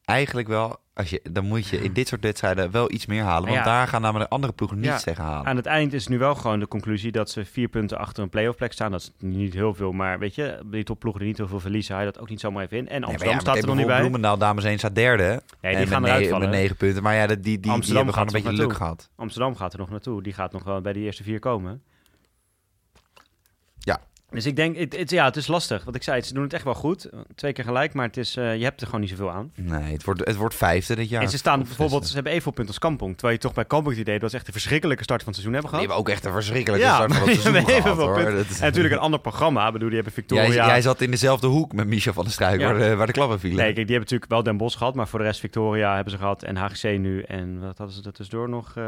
eigenlijk 0.08 0.48
wel, 0.48 0.80
als 0.93 1.10
je, 1.10 1.22
dan 1.32 1.46
moet 1.46 1.67
je 1.67 1.78
in 1.84 1.93
dit 1.93 2.08
soort 2.08 2.22
wedstrijden 2.22 2.72
wel 2.72 2.91
iets 2.91 3.06
meer 3.06 3.24
halen. 3.24 3.43
Want 3.43 3.58
Ja. 3.58 3.63
daar 3.63 3.88
gaan 3.88 4.02
namelijk 4.02 4.32
andere 4.32 4.54
ploegen 4.54 4.78
niets 4.80 4.89
Ja. 4.89 4.98
tegen 5.00 5.24
halen. 5.24 5.46
Aan 5.46 5.56
het 5.56 5.65
eind 5.65 5.93
is 5.93 6.08
nu 6.08 6.17
wel 6.17 6.36
gewoon 6.36 6.60
de 6.60 6.67
conclusie 6.67 7.12
dat 7.12 7.30
ze 7.30 7.46
vier 7.46 7.67
punten 7.67 7.98
achter 7.98 8.24
een 8.24 8.30
playoff 8.30 8.58
plek 8.58 8.74
staan. 8.74 8.91
Dat 8.91 9.02
is 9.02 9.12
niet 9.20 9.54
heel 9.54 9.74
veel, 9.74 9.91
maar 9.91 10.20
weet 10.20 10.36
je, 10.36 10.60
die 10.65 10.84
topploegen 10.84 11.20
die 11.22 11.30
niet 11.30 11.38
heel 11.38 11.48
veel 11.48 11.60
verliezen, 11.60 11.96
haal 11.96 12.06
je 12.06 12.12
dat 12.12 12.22
ook 12.22 12.30
niet 12.30 12.39
zomaar 12.39 12.63
even 12.63 12.78
in. 12.78 12.88
En 12.89 13.00
Nee, 13.02 13.10
Amsterdam 13.10 13.34
ja, 13.36 13.39
staat 13.41 13.58
er 13.58 13.65
nog 13.65 13.76
niet 13.76 13.86
bij. 13.88 14.00
Bloemendaal, 14.00 14.38
dames 14.38 14.63
1 14.63 14.78
staat 14.78 14.96
derde. 14.96 15.41
Nee, 15.62 15.74
En 15.74 15.78
die 15.80 15.88
gaan 15.88 16.02
met, 16.02 16.12
eruit 16.12 16.28
vallen. 16.28 16.50
met 16.50 16.58
negen 16.60 16.76
punten. 16.76 17.04
Maar 17.04 17.15
ja, 17.15 17.28
die, 17.28 17.39
die, 17.39 17.60
die, 17.60 17.72
Amsterdam 17.72 18.06
hebben 18.06 18.13
gewoon 18.24 18.41
een 18.43 18.50
beetje 18.52 18.65
luk 18.67 18.76
gehad. 18.78 19.10
Amsterdam 19.15 19.56
gaat 19.56 19.74
er 19.74 19.80
nog 19.80 19.89
naartoe. 19.89 20.24
Die 20.24 20.34
gaat 20.34 20.52
nog 20.52 20.63
wel 20.63 20.82
bij 20.82 20.93
die 20.93 21.04
eerste 21.04 21.24
vier 21.24 21.39
komen. 21.39 21.82
Ja. 23.80 24.00
Dus 24.32 24.46
ik 24.46 24.56
denk, 24.56 24.78
het, 24.78 24.98
het- 24.98 25.10
ja, 25.10 25.26
het 25.26 25.36
is 25.36 25.48
lastig. 25.48 25.84
Wat 25.84 25.96
ik 25.96 26.04
zei, 26.04 26.22
ze 26.22 26.34
doen 26.34 26.44
het 26.44 26.54
echt 26.54 26.63
wel 26.63 26.74
goed. 26.74 27.10
Twee 27.36 27.54
keer 27.54 27.63
gelijk, 27.63 27.94
maar 27.94 28.06
het 28.06 28.18
is, 28.18 28.36
eh, 28.36 28.58
je 28.58 28.63
hebt 28.63 28.80
er 28.82 28.86
gewoon 28.86 29.02
niet 29.02 29.10
zoveel 29.10 29.32
aan. 29.32 29.52
Nee, 29.56 29.94
het 29.94 30.04
wordt, 30.04 30.26
het 30.26 30.36
wordt 30.36 30.56
vijfde 30.56 30.96
dit 30.96 31.10
jaar. 31.10 31.22
en 31.22 31.30
ze 31.30 31.38
staan 31.38 31.58
bijvoorbeeld, 31.60 31.90
zesde. 31.92 32.08
ze 32.08 32.13
hebben 32.13 32.32
evenveel 32.32 32.52
punten 32.52 32.74
als 32.74 32.84
Kampong. 32.84 33.12
Terwijl 33.13 33.34
je 33.34 33.40
toch 33.40 33.54
bij 33.54 33.66
Kampong 33.66 33.96
het 33.96 34.02
idee 34.08 34.20
dat 34.20 34.30
ze 34.30 34.36
echt 34.38 34.48
een 34.48 34.54
verschrikkelijke 34.54 35.04
start 35.04 35.24
van 35.24 35.34
het 35.34 35.42
seizoen 35.42 35.62
hebben 35.62 35.80
Die 35.80 35.88
gehad. 35.88 35.98
hebben 35.98 36.13
ook 36.13 36.18
echt 36.24 36.36
een 36.36 36.42
verschrikkelijke 36.42 36.86
Ja, 36.86 36.96
start 36.96 37.13
van 37.13 37.22
het 37.22 37.32
die 37.34 37.42
seizoen 37.42 37.66
gehad, 37.66 37.80
evenveel 37.80 38.06
hoor. 38.06 38.16
punten. 38.16 38.36
Dat 38.36 38.50
is- 38.50 38.60
En 38.60 38.66
natuurlijk 38.66 38.94
een 38.94 39.00
ander 39.00 39.20
programma. 39.20 39.66
Ik 39.68 39.72
bedoel, 39.74 39.88
die 39.88 39.96
hebben 39.98 40.13
Victoria. 40.13 40.46
Jij, 40.46 40.56
jij 40.66 40.82
zat 40.82 41.02
in 41.02 41.12
dezelfde 41.12 41.48
hoek 41.48 41.74
met 41.74 41.88
Michel 41.88 42.13
van 42.13 42.24
der 42.24 42.34
Struik, 42.34 42.60
Ja. 42.60 42.72
waar, 42.72 42.80
de, 42.90 42.96
waar 42.96 43.08
de 43.08 43.13
klappen 43.13 43.40
vielen. 43.40 43.58
Nee, 43.58 43.74
kijk, 43.74 43.88
die 43.88 43.96
hebben 43.96 44.04
natuurlijk 44.13 44.32
wel 44.32 44.44
Den 44.44 44.58
Bosch 44.58 44.78
gehad, 44.78 44.96
maar 44.96 45.08
voor 45.08 45.20
de 45.20 45.26
rest 45.26 45.40
Victoria 45.40 45.94
hebben 45.96 46.12
ze 46.12 46.18
gehad 46.20 46.44
en 46.44 46.56
HGC 46.56 46.84
nu. 46.98 47.22
En 47.22 47.60
wat 47.60 47.78
hadden 47.78 47.96
ze 47.96 48.02
er 48.04 48.13
tussendoor 48.13 48.50
nog? 48.50 48.72
eh, 48.76 48.84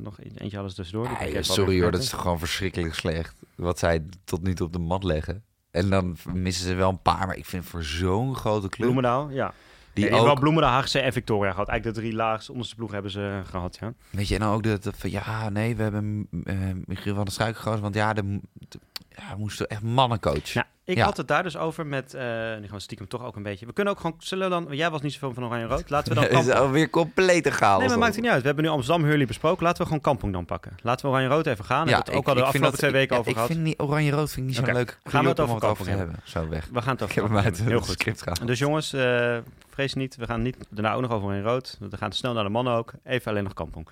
nog 0.00 0.18
eentje 0.20 0.56
hadden 0.56 0.70
ze 0.70 0.76
tussendoor. 0.76 1.08
Die 1.08 1.32
Nee, 1.32 1.42
sorry 1.42 1.80
hoor, 1.80 1.90
dat 1.90 2.00
is 2.00 2.06
vergeten. 2.08 2.18
gewoon 2.18 2.38
verschrikkelijk 2.38 2.94
slecht. 2.94 3.34
Wat 3.56 3.78
zij 3.78 4.02
tot 4.24 4.42
nu 4.42 4.54
toe 4.54 4.66
op 4.66 4.72
de 4.72 4.78
mat 4.84 5.04
leggen. 5.04 5.44
En 5.70 5.90
dan 5.90 6.16
missen 6.32 6.66
ze 6.66 6.74
wel 6.74 6.88
een 6.90 7.02
paar, 7.02 7.26
maar 7.26 7.36
ik 7.36 7.46
vind 7.46 7.64
voor 7.64 7.82
zo'n 7.82 8.34
grote 8.34 8.68
club... 8.68 8.80
Bloemendaal, 8.80 9.30
ja. 9.30 9.52
die 9.92 10.10
ook, 10.10 10.24
wel 10.24 10.34
Bloemendaal, 10.34 10.80
HGC 10.80 10.94
en 10.94 11.12
Victoria 11.12 11.50
gehad. 11.50 11.68
Eigenlijk 11.68 11.96
de 11.96 12.02
drie 12.02 12.16
laagste 12.16 12.50
onderste 12.52 12.74
ploegen 12.74 12.94
hebben 12.94 13.12
ze 13.12 13.40
eh, 13.44 13.50
gehad, 13.50 13.76
ja. 13.80 13.92
Weet 14.10 14.28
je, 14.28 14.34
en 14.34 14.40
dan 14.40 14.52
ook 14.52 14.62
dat, 14.62 14.82
dat 14.82 14.94
van, 14.96 15.10
ja, 15.10 15.48
nee, 15.48 15.76
we 15.76 15.82
hebben 15.82 16.28
eh 16.44 16.54
Michiel 16.86 17.14
van 17.14 17.24
der 17.24 17.32
Struik 17.32 17.56
gekozen, 17.56 17.80
want 17.82 17.94
ja, 17.94 18.12
de, 18.12 18.40
de- 18.52 18.80
ja, 19.16 19.32
we 19.34 19.38
moesten 19.38 19.66
echt 19.68 19.82
mannencoach. 19.82 20.54
Nou, 20.54 20.66
ik 20.84 20.96
Ja. 20.96 21.04
had 21.04 21.16
het 21.16 21.28
daar 21.28 21.42
dus 21.42 21.56
over 21.56 21.86
met, 21.86 22.14
eh 22.14 22.20
nu 22.22 22.62
gaan 22.66 22.68
we 22.70 22.80
stiekem 22.80 23.08
toch 23.08 23.24
ook 23.24 23.36
een 23.36 23.42
beetje. 23.42 23.66
We 23.66 23.72
kunnen 23.72 23.92
ook 23.92 24.00
gewoon, 24.00 24.16
zullen 24.18 24.48
we 24.50 24.64
dan, 24.64 24.76
jij 24.76 24.90
was 24.90 25.00
niet 25.02 25.12
zoveel 25.12 25.34
van 25.34 25.44
Oranje 25.44 25.66
Rood, 25.66 25.90
laten 25.90 26.08
we 26.08 26.14
dan 26.14 26.22
Het 26.24 26.32
is 26.38 26.38
Kampong. 26.38 26.58
alweer 26.66 26.90
complete 26.90 27.50
chaos. 27.50 27.78
Nee, 27.78 27.88
maar 27.88 27.98
maakt 27.98 28.14
het 28.14 28.22
niet 28.22 28.32
uit. 28.32 28.40
We 28.40 28.46
hebben 28.46 28.64
nu 28.64 28.70
Amsterdam 28.70 29.04
Hurley 29.04 29.26
besproken. 29.26 29.62
Laten 29.64 29.78
we 29.78 29.86
gewoon 29.86 30.02
Kampong 30.02 30.32
dan 30.32 30.44
pakken. 30.44 30.72
Laten 30.82 31.06
we 31.06 31.12
Oranje 31.12 31.28
Rood 31.28 31.46
even 31.46 31.64
gaan. 31.64 31.86
Ja, 31.86 31.92
hebben 31.92 32.04
we 32.04 32.10
het 32.10 32.20
ook 32.20 32.28
al 32.28 32.34
de 32.34 32.42
afgelopen 32.42 32.70
dat- 32.70 32.78
twee 32.78 32.90
ik- 32.90 32.96
weken 32.96 33.14
ja, 33.14 33.18
over 33.20 33.30
ik 33.30 33.36
gehad. 33.36 33.50
vind 33.52 33.62
niet 33.64 33.78
oranje-rood 33.80 34.30
vind 34.30 34.50
ik 34.50 34.56
niet 34.56 34.66
zo 34.66 34.72
leuk. 34.72 34.98
gaan 35.04 35.22
we 35.22 35.28
het 35.28 35.40
over 35.40 35.58
Kampong 35.60 35.88
hebben. 35.88 36.16
Zo 36.24 36.48
weg. 36.48 36.68
We 36.72 36.82
gaan 36.82 36.96
het 36.96 37.00
Ik 37.10 37.22
over 37.22 37.22
heb 37.22 37.24
hem 37.24 37.42
Kampong 37.42 37.44
uit. 37.44 37.68
Heel 37.70 37.80
goed. 37.80 37.90
script. 38.20 38.46
Dus 38.46 38.58
jongens, 38.58 38.92
eh, 38.92 39.36
vrees 39.70 39.94
niet. 39.94 40.16
We 40.16 40.26
gaan 40.26 40.42
niet 40.42 40.56
daarna 40.70 40.92
ook 40.94 41.00
nog 41.00 41.10
over 41.10 41.26
Oranje 41.26 41.42
Rood. 41.42 41.76
We 41.90 41.96
gaan 41.96 42.12
snel 42.12 42.32
naar 42.32 42.44
de 42.44 42.50
mannen 42.50 42.72
ook. 42.74 42.92
Even 43.04 43.30
alleen 43.30 43.44
nog 43.44 43.54
Kampong. 43.54 43.88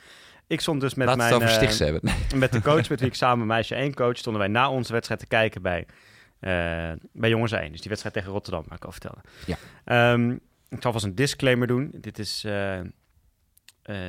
Ik 0.47 0.61
stond 0.61 0.81
dus 0.81 0.95
met 0.95 1.09
we 1.11 1.17
mijn... 1.17 1.31
eh, 2.03 2.35
met 2.35 2.53
de 2.53 2.63
coach 2.63 2.89
met 2.89 3.01
wie 3.01 3.09
ik 3.09 3.15
samen 3.15 3.47
meisje 3.47 3.75
1 3.75 3.95
coach, 3.95 4.17
stonden 4.17 4.43
wij 4.43 4.51
na 4.51 4.71
onze 4.71 4.93
wedstrijd 4.93 5.21
te 5.21 5.27
kijken 5.27 5.63
bij, 5.63 5.87
eh, 6.41 6.93
bij 7.13 7.31
jongens 7.31 7.53
1. 7.53 7.71
Dus 7.71 7.81
die 7.81 7.89
wedstrijd 7.89 8.15
tegen 8.15 8.31
Rotterdam, 8.31 8.65
waar 8.69 8.77
ik 8.77 8.85
al 8.85 8.93
vertelde. 8.93 9.21
Ja. 9.47 9.57
Ehm, 9.85 10.31
ik 10.69 10.83
zal 10.83 10.93
vast 10.93 11.05
een 11.05 11.15
disclaimer 11.15 11.67
doen. 11.67 11.91
Dit 11.95 12.19
is 12.19 12.45
eh, 12.45 12.81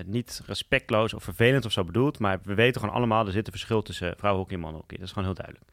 niet 0.05 0.41
respectloos 0.45 1.13
of 1.13 1.23
vervelend 1.23 1.65
of 1.65 1.71
zo 1.71 1.83
bedoeld, 1.83 2.19
maar 2.19 2.39
we 2.43 2.53
weten 2.53 2.79
gewoon 2.81 2.95
allemaal, 2.95 3.25
er 3.25 3.31
zit 3.31 3.45
een 3.45 3.51
verschil 3.51 3.81
tussen 3.81 4.13
vrouwenhockey 4.17 4.55
en 4.55 4.61
mannenhockey. 4.61 4.97
Dat 4.97 5.07
is 5.07 5.13
gewoon 5.13 5.33
heel 5.33 5.43
duidelijk. 5.43 5.71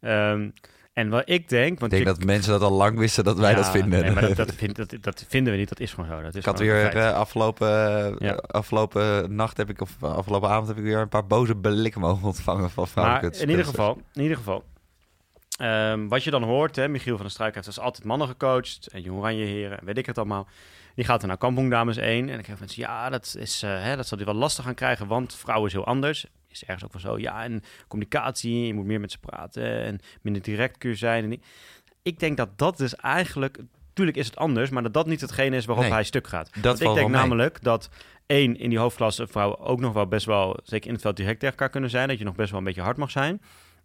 Ehm, 0.00 0.50
en 0.98 1.08
wat 1.08 1.22
ik 1.24 1.48
denk... 1.48 1.72
Ik 1.72 1.78
Want 1.78 1.90
denk 1.90 2.04
je- 2.06 2.08
dat 2.14 2.24
mensen 2.24 2.52
dat 2.52 2.62
al 2.62 2.70
lang 2.70 2.98
wisten 2.98 3.24
dat 3.24 3.38
wij 3.38 3.50
Ja, 3.50 3.56
dat 3.56 3.70
vinden. 3.70 4.00
Nee, 4.02 4.10
maar 4.10 4.22
dat, 4.22 4.36
dat, 4.36 4.54
vind- 4.62 4.76
dat, 4.76 4.94
dat 5.00 5.24
vinden 5.28 5.52
we 5.52 5.58
niet, 5.58 5.68
dat 5.68 5.80
is 5.80 5.92
gewoon 5.92 6.10
zo. 6.10 6.22
Dat 6.22 6.32
is 6.34 6.40
ik 6.40 6.44
had 6.44 6.58
weer 6.58 6.96
eh, 6.96 7.12
afgelopen, 7.12 7.68
eh, 8.18 8.28
Ja. 8.28 8.32
afgelopen 8.46 9.34
nacht 9.34 9.56
heb 9.56 9.70
ik, 9.70 9.80
of 9.80 10.02
afgelopen 10.02 10.48
avond 10.48 10.68
heb 10.68 10.76
ik 10.76 10.82
weer 10.82 10.98
een 10.98 11.08
paar 11.08 11.26
boze 11.26 11.56
blikken 11.56 12.00
mogen 12.00 12.26
ontvangen 12.26 12.70
van 12.70 12.88
vrouwelijke 12.88 13.26
Maar 13.30 13.40
in 13.42 13.48
ieder 13.48 13.64
speelsters. 13.64 13.86
geval, 13.86 14.02
in 14.14 14.22
ieder 14.22 14.36
geval 14.36 14.64
ehm, 15.58 16.08
wat 16.08 16.24
je 16.24 16.30
dan 16.30 16.42
hoort, 16.42 16.76
hè, 16.76 16.88
Michiel 16.88 17.14
van 17.14 17.22
der 17.24 17.32
Struik 17.32 17.54
heeft 17.54 17.66
dus 17.66 17.78
altijd 17.80 18.04
mannen 18.06 18.28
gecoacht. 18.28 18.86
En 18.92 19.00
Jong 19.02 19.18
Oranje 19.18 19.44
heren, 19.44 19.78
en 19.80 19.84
weet 19.86 19.98
ik 19.98 20.06
het 20.06 20.18
allemaal. 20.18 20.46
Die 20.94 21.04
gaat 21.04 21.22
er 21.22 21.28
naar 21.28 21.36
Kampong 21.38 21.70
Dames 21.70 21.96
1. 21.96 22.08
En 22.20 22.26
dan 22.26 22.42
krijgen 22.42 22.56
mensen, 22.58 22.82
ja, 22.82 23.08
dat, 23.10 23.34
is, 23.38 23.62
eh, 23.62 23.82
hè, 23.82 23.96
dat 23.96 24.06
zal 24.06 24.18
hij 24.18 24.26
wel 24.26 24.36
lastig 24.36 24.64
gaan 24.64 24.74
krijgen, 24.74 25.06
want 25.06 25.34
vrouwen 25.34 25.66
is 25.68 25.72
heel 25.74 25.86
anders. 25.86 26.26
Is 26.50 26.64
ergens 26.64 26.84
ook 26.84 26.92
wel 26.92 27.00
zo. 27.02 27.18
Ja, 27.18 27.44
en 27.44 27.62
communicatie, 27.88 28.66
je 28.66 28.74
moet 28.74 28.84
meer 28.84 29.00
met 29.00 29.12
ze 29.12 29.18
praten 29.18 29.82
en 29.82 30.00
minder 30.22 30.42
direct 30.42 30.78
kun 30.78 30.90
je 30.90 30.96
zijn. 30.96 31.24
En 31.32 31.42
ik 32.02 32.18
denk 32.18 32.36
dat 32.36 32.58
dat 32.58 32.76
dus 32.76 32.96
eigenlijk, 32.96 33.58
natuurlijk 33.88 34.16
is 34.16 34.26
het 34.26 34.36
anders, 34.36 34.70
maar 34.70 34.82
dat 34.82 34.94
dat 34.94 35.06
niet 35.06 35.20
hetgene 35.20 35.56
is 35.56 35.64
waarop 35.64 35.84
Nee. 35.84 35.92
hij 35.92 36.04
stuk 36.04 36.26
gaat. 36.26 36.50
Dat 36.54 36.78
Want 36.78 36.80
ik 36.80 36.94
denk 36.94 37.10
namelijk 37.10 37.62
dat 37.62 37.88
één, 38.26 38.56
in 38.58 38.70
die 38.70 38.78
hoofdklasse 38.78 39.26
vrouwen 39.26 39.58
ook 39.58 39.80
nog 39.80 39.92
wel 39.92 40.06
best 40.06 40.26
wel, 40.26 40.56
zeker 40.62 40.86
in 40.86 40.92
het 40.92 41.02
veld, 41.02 41.16
direct 41.16 41.38
tegen 41.40 41.54
elkaar 41.54 41.70
kunnen 41.70 41.90
zijn. 41.90 42.08
Dat 42.08 42.18
je 42.18 42.24
nog 42.24 42.34
best 42.34 42.50
wel 42.50 42.58
een 42.58 42.64
beetje 42.64 42.82
hard 42.82 42.96
mag 42.96 43.10
zijn. 43.10 43.40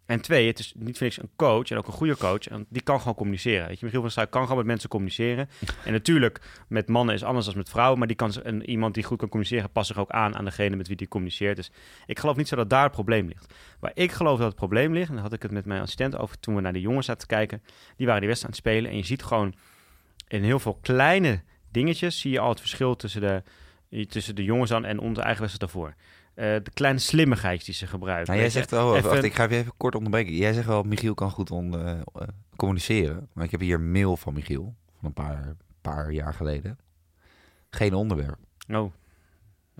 En 0.06 0.20
twee, 0.20 0.46
het 0.46 0.58
is 0.58 0.72
niet 0.76 0.96
voor 0.96 1.06
niks 1.06 1.22
een 1.22 1.30
coach 1.36 1.70
en 1.70 1.76
ook 1.76 1.86
een 1.86 1.92
goede 1.92 2.16
coach. 2.16 2.48
En 2.48 2.66
die 2.68 2.82
kan 2.82 2.98
gewoon 2.98 3.14
communiceren. 3.14 3.66
Weet 3.66 3.78
je, 3.78 3.84
Michiel 3.84 4.00
van 4.00 4.10
Struik 4.10 4.30
kan 4.30 4.42
gewoon 4.42 4.56
met 4.56 4.66
mensen 4.66 4.88
communiceren. 4.88 5.48
En 5.84 5.92
natuurlijk, 5.92 6.40
met 6.68 6.88
mannen 6.88 7.14
is 7.14 7.24
anders 7.24 7.46
dan 7.46 7.56
met 7.56 7.68
vrouwen. 7.68 7.98
Maar 7.98 8.06
die 8.06 8.16
kan, 8.16 8.32
en 8.42 8.70
iemand 8.70 8.94
die 8.94 9.04
goed 9.04 9.18
kan 9.18 9.28
communiceren, 9.28 9.70
past 9.70 9.86
zich 9.86 9.98
ook 9.98 10.10
aan 10.10 10.36
aan 10.36 10.44
degene 10.44 10.76
met 10.76 10.88
wie 10.88 10.96
die 10.96 11.08
communiceert. 11.08 11.56
Dus 11.56 11.70
ik 12.06 12.18
geloof 12.18 12.36
niet 12.36 12.48
zo 12.48 12.56
dat 12.56 12.70
daar 12.70 12.82
het 12.82 12.92
probleem 12.92 13.26
ligt. 13.26 13.54
Waar 13.80 13.92
ik 13.94 14.12
geloof 14.12 14.38
dat 14.38 14.46
het 14.46 14.56
probleem 14.56 14.92
ligt, 14.92 15.08
en 15.08 15.14
daar 15.14 15.24
had 15.24 15.32
ik 15.32 15.42
het 15.42 15.50
met 15.50 15.64
mijn 15.64 15.80
assistent 15.80 16.16
over 16.18 16.38
toen 16.40 16.54
we 16.54 16.60
naar 16.60 16.72
de 16.72 16.80
jongens 16.80 17.06
zaten 17.06 17.28
te 17.28 17.34
kijken. 17.34 17.62
Die 17.96 18.06
waren 18.06 18.20
die 18.20 18.28
wedstrijd 18.28 18.54
aan 18.54 18.60
het 18.60 18.72
spelen. 18.72 18.90
En 18.90 18.96
je 18.96 19.04
ziet 19.04 19.22
gewoon 19.22 19.54
in 20.28 20.42
heel 20.42 20.58
veel 20.58 20.78
kleine 20.82 21.42
dingetjes, 21.70 22.20
zie 22.20 22.30
je 22.30 22.38
al 22.38 22.48
het 22.48 22.60
verschil 22.60 22.96
tussen 22.96 23.20
de, 23.20 23.42
tussen 24.06 24.34
de 24.34 24.44
jongens 24.44 24.72
aan 24.72 24.84
en 24.84 24.98
onze 24.98 25.20
eigen 25.20 25.42
wedstrijd 25.42 25.72
daarvoor. 25.72 25.94
Eh, 26.34 26.44
de 26.62 26.70
kleine 26.74 26.98
slimmigheid 26.98 27.64
die 27.64 27.74
ze 27.74 27.86
gebruiken. 27.86 28.26
Nou, 28.26 28.38
jij 28.38 28.50
zegt, 28.50 28.72
oh, 28.72 28.96
Even- 28.96 29.10
wacht, 29.10 29.22
ik 29.22 29.34
ga 29.34 29.42
je 29.42 29.56
even 29.56 29.72
kort 29.76 29.94
onderbreken. 29.94 30.32
Jij 30.34 30.52
zegt 30.52 30.66
wel, 30.66 30.82
Michiel 30.82 31.14
kan 31.14 31.30
goed 31.30 31.50
on, 31.50 31.78
eh, 31.78 31.90
eh, 31.90 32.28
communiceren. 32.56 33.28
Maar 33.32 33.44
ik 33.44 33.50
heb 33.50 33.60
hier 33.60 33.74
een 33.74 33.92
mail 33.92 34.16
van 34.16 34.34
Michiel, 34.34 34.74
van 34.98 35.04
een 35.08 35.12
paar, 35.12 35.56
paar 35.80 36.12
jaar 36.12 36.34
geleden. 36.34 36.78
Geen 37.70 37.94
onderwerp. 37.94 38.38
Oh, 38.68 38.92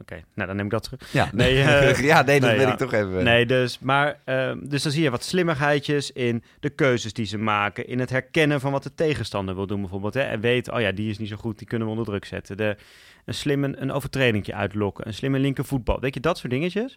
oké. 0.01 0.25
Nou, 0.35 0.47
dan 0.49 0.57
neem 0.57 0.65
ik 0.65 0.71
dat 0.71 0.83
terug. 0.83 1.13
Ja, 1.13 1.29
Nee, 1.33 1.63
eh, 1.63 2.01
ja, 2.01 2.23
nee, 2.23 2.41
dat 2.41 2.49
nee, 2.49 2.59
wil 2.59 2.67
ja. 2.67 2.73
ik 2.73 2.79
toch 2.79 2.93
even. 2.93 3.25
Nee, 3.25 3.47
dus, 3.47 3.79
maar, 3.79 4.21
ehm, 4.25 4.59
dus 4.63 4.83
dan 4.83 4.93
zie 4.93 5.03
je 5.03 5.11
wat 5.11 5.25
slimmigheidjes 5.25 6.13
in 6.13 6.43
de 6.61 6.71
keuzes 6.71 7.13
die 7.13 7.27
ze 7.27 7.39
maken. 7.39 7.87
In 7.87 7.99
het 7.99 8.11
herkennen 8.11 8.61
van 8.61 8.73
wat 8.73 8.83
de 8.83 8.95
tegenstander 8.95 9.55
wil 9.55 9.67
doen 9.67 9.81
bijvoorbeeld. 9.81 10.15
Hè? 10.15 10.21
En 10.21 10.41
weten, 10.41 10.75
oh 10.75 10.81
ja, 10.81 10.93
die 10.93 11.11
is 11.11 11.19
niet 11.19 11.29
zo 11.29 11.37
goed, 11.37 11.59
die 11.59 11.67
kunnen 11.67 11.87
we 11.87 11.93
onder 11.93 12.09
druk 12.09 12.25
zetten. 12.25 12.57
De, 12.57 12.77
een 13.25 13.35
slim 13.35 13.65
een, 13.65 13.93
overtredingje 13.93 14.55
uitlokken. 14.55 15.07
Een 15.07 15.15
slimme 15.15 15.39
linkervoetbal. 15.39 16.01
Weet 16.01 16.15
je, 16.15 16.21
dat 16.21 16.39
soort 16.39 16.53
dingetjes. 16.53 16.95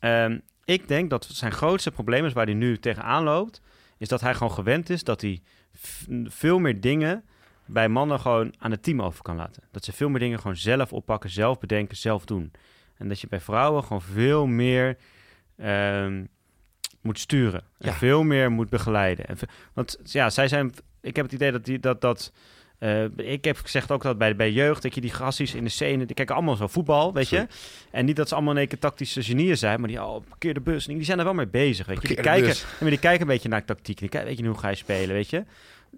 Ehm, 0.00 0.38
ik 0.64 0.88
denk 0.88 1.10
dat 1.10 1.28
zijn 1.32 1.52
grootste 1.52 1.90
probleem 1.90 2.24
is 2.24 2.32
waar 2.32 2.44
hij 2.44 2.54
nu 2.54 2.78
tegenaan 2.78 3.24
loopt. 3.24 3.60
Is 3.98 4.08
dat 4.08 4.20
hij 4.20 4.34
gewoon 4.34 4.52
gewend 4.52 4.90
is 4.90 5.04
dat 5.04 5.20
hij 5.20 5.42
veel 6.24 6.58
meer 6.58 6.80
dingen 6.80 7.24
bij 7.66 7.88
mannen 7.88 8.20
gewoon 8.20 8.54
aan 8.58 8.70
het 8.70 8.82
team 8.82 9.02
over 9.02 9.22
kan 9.22 9.36
laten. 9.36 9.62
Dat 9.70 9.84
ze 9.84 9.92
veel 9.92 10.08
meer 10.08 10.20
dingen 10.20 10.38
gewoon 10.40 10.56
zelf 10.56 10.92
oppakken, 10.92 11.30
zelf 11.30 11.58
bedenken, 11.58 11.96
zelf 11.96 12.24
doen. 12.24 12.52
En 12.96 13.08
dat 13.08 13.20
je 13.20 13.26
bij 13.28 13.40
vrouwen 13.40 13.82
gewoon 13.82 14.02
veel 14.02 14.46
meer 14.46 14.96
ehm, 15.56 16.24
moet 17.00 17.18
sturen. 17.18 17.60
En 17.78 17.88
Ja. 17.88 17.92
veel 17.94 18.22
meer 18.22 18.50
moet 18.50 18.68
begeleiden. 18.68 19.26
En 19.26 19.36
want 19.72 19.98
ja, 20.02 20.30
zij 20.30 20.48
zijn... 20.48 20.72
Ik 21.00 21.16
heb 21.16 21.24
het 21.24 21.34
idee 21.34 21.52
dat 21.52 21.64
die... 21.64 21.78
Dat, 21.78 22.00
dat, 22.00 22.32
eh, 22.78 23.04
ik 23.16 23.44
heb 23.44 23.56
gezegd 23.56 23.90
ook 23.90 24.02
dat 24.02 24.18
bij, 24.18 24.36
bij 24.36 24.52
jeugd, 24.52 24.82
dat 24.82 24.94
je 24.94 25.00
die 25.00 25.12
gasties 25.12 25.54
in 25.54 25.64
de 25.64 25.70
scène, 25.70 26.06
die 26.06 26.14
kijken 26.14 26.34
allemaal 26.34 26.56
zo 26.56 26.66
voetbal, 26.66 27.12
weet 27.12 27.28
je. 27.28 27.46
En 27.90 28.04
niet 28.04 28.16
dat 28.16 28.28
ze 28.28 28.34
allemaal 28.34 28.52
in 28.52 28.58
één 28.58 28.68
keer 28.68 28.78
tactische 28.78 29.22
genieën 29.22 29.56
zijn, 29.58 29.80
maar 29.80 29.88
die, 29.88 30.02
oh, 30.04 30.24
parkeer 30.28 30.54
de 30.54 30.60
bus. 30.60 30.84
Die 30.84 31.04
zijn 31.04 31.18
er 31.18 31.24
wel 31.24 31.34
mee 31.34 31.46
bezig, 31.46 31.86
weet 31.86 32.02
je. 32.02 32.08
Die 32.08 32.16
kijken, 32.20 32.54
die 32.80 32.98
kijken 32.98 33.20
een 33.20 33.26
beetje 33.26 33.48
naar 33.48 33.64
tactiek. 33.64 33.98
Die 33.98 34.08
kijken, 34.08 34.28
weet 34.28 34.38
je, 34.38 34.46
hoe 34.46 34.58
ga 34.58 34.68
je 34.68 34.74
spelen, 34.74 35.14
weet 35.14 35.30
je. 35.30 35.44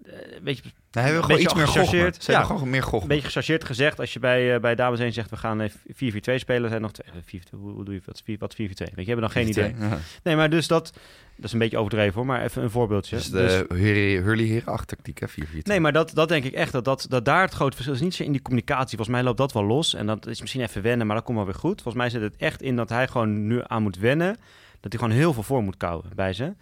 Eh, 0.05 0.11
weet 0.43 0.57
je, 0.57 0.63
Nou, 0.91 1.05
hebben 1.07 1.27
we 1.27 1.33
Een 1.33 1.39
gewoon 1.39 1.43
beetje 1.43 1.43
iets 1.43 1.53
meer 1.53 1.67
gechargeerd. 1.67 2.25
hebben 2.25 2.45
Ja. 2.47 2.53
gewoon 2.53 2.69
meer 2.69 2.87
een 3.01 3.07
beetje 3.07 3.25
gechargeerd 3.25 3.63
gezegd, 3.63 3.99
als 3.99 4.13
je 4.13 4.19
bij, 4.19 4.53
eh, 4.55 4.61
bij 4.61 4.75
dames 4.75 4.99
1 4.99 5.13
zegt, 5.13 5.29
we 5.29 5.37
gaan 5.37 5.61
eh, 5.61 5.69
4-4-2 5.93 6.39
spelen, 6.39 6.69
zijn 6.69 6.81
nog 6.81 6.91
twee, 6.91 7.05
4 7.25 7.41
hoe, 7.51 7.71
hoe 7.71 7.85
doe 7.85 7.93
je 7.93 8.01
dat? 8.05 8.21
4 8.25 8.37
Wat 8.39 8.53
4-4-2? 8.55 8.57
Weet 8.95 9.05
je, 9.05 9.11
hebben 9.11 9.21
dan 9.21 9.29
geen 9.29 9.47
idee. 9.47 9.75
Ja. 9.79 9.97
Nee, 10.23 10.35
maar 10.35 10.49
dus 10.49 10.67
dat, 10.67 10.93
dat 11.35 11.45
is 11.45 11.51
een 11.53 11.59
beetje 11.59 11.77
overdreven 11.77 12.13
hoor, 12.13 12.25
maar 12.25 12.43
even 12.43 12.63
een 12.63 12.69
voorbeeldje. 12.69 13.15
Dus 13.15 13.29
Dus- 13.29 13.51
de 13.67 13.75
Hurley 13.75 14.21
Hurley 14.23 14.45
Heren 14.45 14.73
8 14.73 14.87
tactiek, 14.87 15.19
hè? 15.19 15.27
4-4-2. 15.27 15.61
Nee, 15.63 15.79
maar 15.79 15.93
dat, 15.93 16.11
dat 16.13 16.27
denk 16.27 16.43
ik 16.43 16.53
echt, 16.53 16.71
dat, 16.71 16.85
dat, 16.85 17.05
dat 17.09 17.25
daar 17.25 17.41
het 17.41 17.53
grote 17.53 17.75
verschil 17.75 17.95
is. 17.95 18.01
Niet 18.01 18.15
zo 18.15 18.23
in 18.23 18.31
die 18.31 18.41
communicatie. 18.41 18.95
Volgens 18.97 19.15
mij 19.15 19.23
loopt 19.23 19.37
dat 19.37 19.53
wel 19.53 19.63
los. 19.65 19.93
En 19.93 20.05
dat 20.05 20.27
is 20.27 20.39
misschien 20.41 20.61
even 20.61 20.81
wennen, 20.81 21.07
maar 21.07 21.15
dat 21.15 21.25
komt 21.25 21.37
wel 21.37 21.45
weer 21.45 21.55
goed. 21.55 21.81
Volgens 21.81 22.03
mij 22.03 22.09
zit 22.09 22.21
het 22.21 22.35
echt 22.37 22.61
in 22.61 22.75
dat 22.75 22.89
hij 22.89 23.07
gewoon 23.07 23.47
nu 23.47 23.61
aan 23.67 23.81
moet 23.83 23.97
wennen. 23.97 24.37
Dat 24.79 24.91
hij 24.91 25.01
gewoon 25.01 25.17
heel 25.17 25.33
veel 25.33 25.43
voor 25.43 25.63
moet 25.63 25.77
kouwen 25.77 26.05
bij 26.15 26.33
ze. 26.33 26.53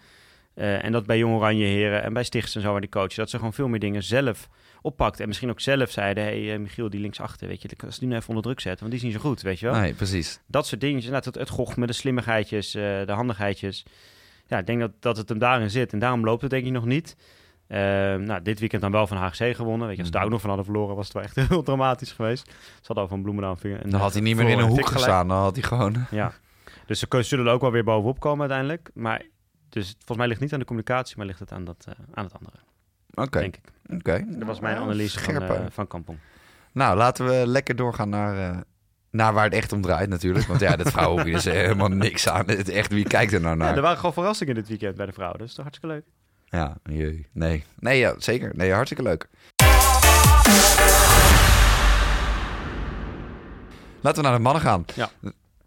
Eh, 0.58 0.84
en 0.84 0.92
dat 0.92 1.06
bij 1.06 1.18
Jong 1.18 1.34
Oranje 1.34 1.64
Heren 1.64 2.02
en 2.02 2.12
bij 2.12 2.24
Stichts 2.24 2.54
en 2.54 2.60
zo, 2.60 2.70
waar 2.70 2.80
die 2.80 2.90
coachen, 2.90 3.16
dat 3.16 3.30
ze 3.30 3.36
gewoon 3.36 3.52
veel 3.52 3.68
meer 3.68 3.80
dingen 3.80 4.02
zelf 4.02 4.48
oppakt. 4.82 5.20
En 5.20 5.26
misschien 5.26 5.50
ook 5.50 5.60
zelf 5.60 5.90
zeiden, 5.90 6.24
hé 6.24 6.44
hey, 6.44 6.54
eh, 6.54 6.60
Michiel, 6.60 6.90
die 6.90 7.00
linksachter, 7.00 7.48
weet 7.48 7.62
je, 7.62 7.68
als 7.86 7.98
die 7.98 8.08
nu 8.08 8.14
even 8.14 8.28
onder 8.28 8.44
druk 8.44 8.60
zetten, 8.60 8.80
want 8.80 8.90
die 8.90 9.00
is 9.00 9.12
niet 9.12 9.22
zo 9.22 9.28
goed, 9.28 9.42
weet 9.42 9.58
je 9.58 9.66
wel. 9.66 9.80
Nee, 9.80 9.94
precies. 9.94 10.40
Dat 10.46 10.66
soort 10.66 10.80
dingen, 10.80 11.02
nou, 11.02 11.22
het, 11.24 11.34
het 11.34 11.48
gochme, 11.48 11.86
de 11.86 11.92
slimmigheidjes, 11.92 12.74
eh, 12.74 12.82
de 12.82 13.12
handigheidjes. 13.12 13.84
Ja, 14.46 14.58
ik 14.58 14.66
denk 14.66 14.80
dat, 14.80 14.90
dat 15.00 15.16
het 15.16 15.28
hem 15.28 15.38
daarin 15.38 15.70
zit. 15.70 15.92
En 15.92 15.98
daarom 15.98 16.24
loopt 16.24 16.42
het 16.42 16.50
denk 16.50 16.66
ik 16.66 16.72
nog 16.72 16.84
niet. 16.84 17.16
Eh, 17.66 17.78
nou, 18.14 18.42
dit 18.42 18.60
weekend 18.60 18.82
dan 18.82 18.90
wel 18.90 19.06
van 19.06 19.16
HGC 19.16 19.56
gewonnen. 19.56 19.86
Weet 19.86 19.96
je, 19.96 20.02
als 20.02 20.10
ze 20.10 20.16
daar 20.16 20.24
ook 20.24 20.30
nog 20.30 20.40
van 20.40 20.48
hadden 20.48 20.66
verloren, 20.66 20.96
was 20.96 21.04
het 21.04 21.14
wel 21.14 21.22
echt 21.22 21.36
heel 21.48 21.62
dramatisch 21.62 22.12
geweest. 22.12 22.46
Ze 22.46 22.86
hadden 22.86 23.04
al 23.04 23.10
van 23.10 23.22
Bloemendaal 23.22 23.56
en, 23.62 23.90
Dan 23.90 24.00
had 24.00 24.12
hij 24.12 24.22
niet 24.22 24.36
meer 24.36 24.48
in 24.48 24.58
een 24.58 24.68
hoek 24.68 24.86
gestaan. 24.86 25.28
Dan 25.28 25.36
had 25.36 25.54
hij 25.54 25.64
gewoon... 25.64 26.06
Ja, 26.10 26.32
dus 26.86 26.98
ze 26.98 27.22
zullen 27.22 27.46
er 27.46 27.52
ook 27.52 27.60
wel 27.60 27.70
weer 27.70 27.84
bovenop 27.84 28.20
komen 28.20 28.40
uiteindelijk. 28.40 28.90
Maar 28.94 29.22
dus 29.68 29.86
volgens 29.96 30.16
mij 30.18 30.26
ligt 30.26 30.32
het 30.32 30.40
niet 30.40 30.52
aan 30.52 30.58
de 30.58 30.64
communicatie, 30.64 31.16
maar 31.16 31.26
ligt 31.26 31.38
het 31.38 31.52
aan, 31.52 31.64
dat, 31.64 31.84
eh, 31.88 31.94
aan 32.14 32.24
het 32.24 32.34
andere, 32.34 32.56
Oké, 33.14 33.40
denk 33.40 33.56
ik. 33.56 33.64
oké. 33.94 34.24
Dat 34.28 34.46
was 34.46 34.60
mijn 34.60 34.76
analyse 34.76 35.18
van, 35.20 35.34
scherp, 35.34 35.50
eh, 35.50 35.64
van 35.70 35.86
Kampong. 35.86 36.18
Nou, 36.72 36.96
laten 36.96 37.26
we 37.26 37.46
lekker 37.46 37.76
doorgaan 37.76 38.08
naar, 38.08 38.50
eh, 38.50 38.58
naar 39.10 39.32
waar 39.32 39.44
het 39.44 39.52
echt 39.52 39.72
om 39.72 39.82
draait 39.82 40.08
natuurlijk. 40.08 40.46
Want 40.46 40.60
ja, 40.60 40.76
dat 40.76 40.90
vrouwenhockey 40.90 41.32
is 41.34 41.44
helemaal 41.44 41.88
niks 41.88 42.28
aan. 42.28 42.46
Het, 42.48 42.68
echt, 42.68 42.92
wie 42.92 43.04
kijkt 43.04 43.32
er 43.32 43.40
nou 43.40 43.58
Ja, 43.58 43.64
naar? 43.64 43.76
er 43.76 43.82
waren 43.82 43.96
gewoon 43.96 44.12
verrassingen 44.12 44.54
dit 44.54 44.68
weekend 44.68 44.96
bij 44.96 45.06
de 45.06 45.12
vrouwen. 45.12 45.38
Dus 45.38 45.54
dat 45.54 45.66
is 45.66 45.72
toch 45.72 45.82
hartstikke 45.82 45.94
leuk. 45.96 46.04
Ja, 46.60 46.76
jee. 46.94 47.26
nee. 47.32 47.64
Nee, 47.78 47.98
ja, 47.98 48.14
zeker. 48.18 48.52
Nee, 48.56 48.72
hartstikke 48.72 49.02
leuk. 49.02 49.28
Laten 54.00 54.22
we 54.22 54.28
naar 54.28 54.36
de 54.36 54.42
mannen 54.42 54.62
gaan. 54.62 54.84
Ja. 54.94 55.10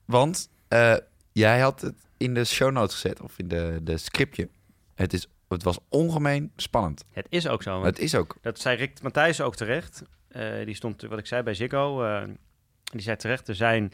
Want 0.06 0.50
eh, 0.68 0.94
jij 1.32 1.60
had 1.60 1.82
het 1.82 1.96
in 2.22 2.34
de 2.34 2.46
show 2.46 2.72
notes 2.72 2.94
gezet, 2.94 3.22
of 3.22 3.38
in 3.38 3.48
de, 3.48 3.80
de 3.84 3.98
scriptje. 3.98 4.50
Het, 4.96 5.14
is, 5.14 5.28
het 5.48 5.64
was 5.64 5.80
ongemeen 5.90 6.52
spannend. 6.56 7.06
Het 7.12 7.26
is 7.30 7.48
ook 7.48 7.64
zo. 7.64 7.84
Het 7.84 8.00
is 8.00 8.16
ook. 8.16 8.38
Dat 8.42 8.60
zei 8.60 8.78
Rick 8.78 9.02
Matthijs 9.02 9.42
ook 9.42 9.56
terecht. 9.56 10.04
Eh, 10.28 10.66
die 10.66 10.76
stond, 10.76 11.02
wat 11.02 11.20
ik 11.20 11.26
zei, 11.26 11.44
bij 11.44 11.54
Ziggo. 11.54 12.04
eh, 12.04 12.24
die 12.84 13.02
zei 13.02 13.16
terecht, 13.16 13.48
er 13.48 13.56
zijn 13.56 13.92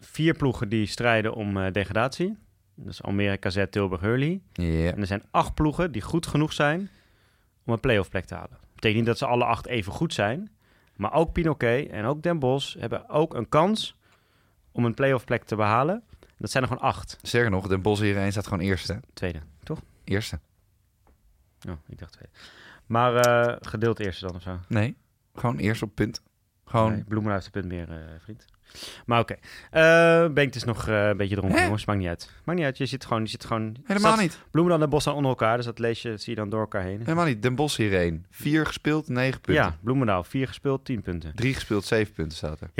vier 0.00 0.34
ploegen 0.34 0.68
die 0.68 0.86
strijden 0.86 1.34
om 1.34 1.56
eh, 1.56 1.72
degradatie. 1.72 2.36
Dat 2.74 2.92
is 2.92 3.02
Almere, 3.02 3.36
KZ, 3.36 3.64
Tilburg, 3.70 4.00
Hurley. 4.00 4.40
Ja. 4.52 4.92
En 4.92 5.00
er 5.00 5.06
zijn 5.06 5.22
acht 5.30 5.54
ploegen 5.54 5.92
die 5.92 6.02
goed 6.02 6.26
genoeg 6.26 6.52
zijn 6.52 6.90
om 7.64 7.72
een 7.72 7.80
playoff 7.80 8.08
plek 8.08 8.24
te 8.24 8.34
halen. 8.34 8.50
Dat 8.50 8.74
betekent 8.74 8.96
niet 8.96 9.06
dat 9.06 9.18
ze 9.18 9.26
alle 9.26 9.44
acht 9.44 9.66
even 9.66 9.92
goed 9.92 10.14
zijn. 10.14 10.50
Maar 10.96 11.12
ook 11.12 11.32
Pinoquet 11.32 11.90
en 11.90 12.04
ook 12.04 12.22
Den 12.22 12.38
Bosch 12.38 12.76
hebben 12.78 13.08
ook 13.08 13.34
een 13.34 13.48
kans 13.48 13.96
om 14.72 14.84
een 14.84 14.94
playoff 14.94 15.24
plek 15.24 15.44
te 15.44 15.56
behalen. 15.56 16.02
Dat 16.38 16.50
zijn 16.50 16.62
er 16.62 16.68
gewoon 16.68 16.84
acht. 16.84 17.18
Sterker 17.22 17.50
nog, 17.50 17.66
Den 17.68 17.82
Bosch 17.82 18.02
hierheen 18.02 18.32
staat 18.32 18.44
gewoon 18.46 18.64
eerste. 18.64 19.00
Tweede, 19.14 19.40
toch? 19.62 19.80
Eerste. 20.04 20.38
Oh, 21.68 21.74
ik 21.88 21.98
dacht 21.98 22.12
tweede. 22.12 22.32
Maar 22.86 23.16
eh, 23.16 23.56
gedeeld 23.60 23.98
eerste 24.00 24.26
dan 24.26 24.34
of 24.34 24.42
zo. 24.42 24.58
Nee, 24.68 24.96
gewoon 25.34 25.56
eerst 25.58 25.82
op 25.82 25.94
punt. 25.94 26.22
Gewoon... 26.64 27.04
Nee, 27.08 27.30
heeft 27.32 27.44
een 27.46 27.50
punt 27.50 27.66
meer, 27.66 27.90
eh, 27.90 27.98
vriend. 28.18 28.44
Maar 29.06 29.20
oké. 29.20 29.34
Eh 29.70 30.28
Bengt 30.28 30.54
is 30.54 30.64
nog 30.64 30.86
een 30.86 31.16
beetje 31.16 31.36
dronken, 31.36 31.58
Hè? 31.58 31.64
jongens. 31.64 31.84
Maakt 31.84 31.98
niet 31.98 32.08
uit. 32.08 32.30
Maakt 32.44 32.58
niet 32.58 32.66
uit. 32.66 32.78
Je 32.78 32.86
zit 32.86 33.04
gewoon... 33.04 33.22
Je 33.22 33.28
zit 33.28 33.44
gewoon 33.44 33.76
Helemaal 33.84 34.12
staat- 34.12 34.22
niet. 34.22 34.38
Bloemendaal 34.50 34.82
en 34.82 34.90
Bos 34.90 35.02
staan 35.02 35.14
onder 35.14 35.30
elkaar. 35.30 35.56
Dus 35.56 35.66
dat 35.66 35.78
lees 35.78 36.02
je, 36.02 36.16
zie 36.16 36.32
je 36.34 36.38
dan 36.40 36.48
door 36.50 36.60
elkaar 36.60 36.82
heen. 36.82 36.98
Helemaal 36.98 37.24
niet. 37.24 37.42
Den 37.42 37.54
Bosch 37.54 37.76
hierheen. 37.76 38.26
Vier 38.30 38.66
gespeeld, 38.66 39.08
negen 39.08 39.40
punten. 39.40 39.64
Ja, 39.64 39.76
Bloemendaal. 39.80 40.24
Vier 40.24 40.46
gespeeld, 40.46 40.84
tien 40.84 41.02
punten. 41.02 41.34
Drie 41.34 41.54
gespeeld, 41.54 41.84
zeven 41.84 42.14
punten 42.14 42.36
staat 42.36 42.60
er. 42.60 42.70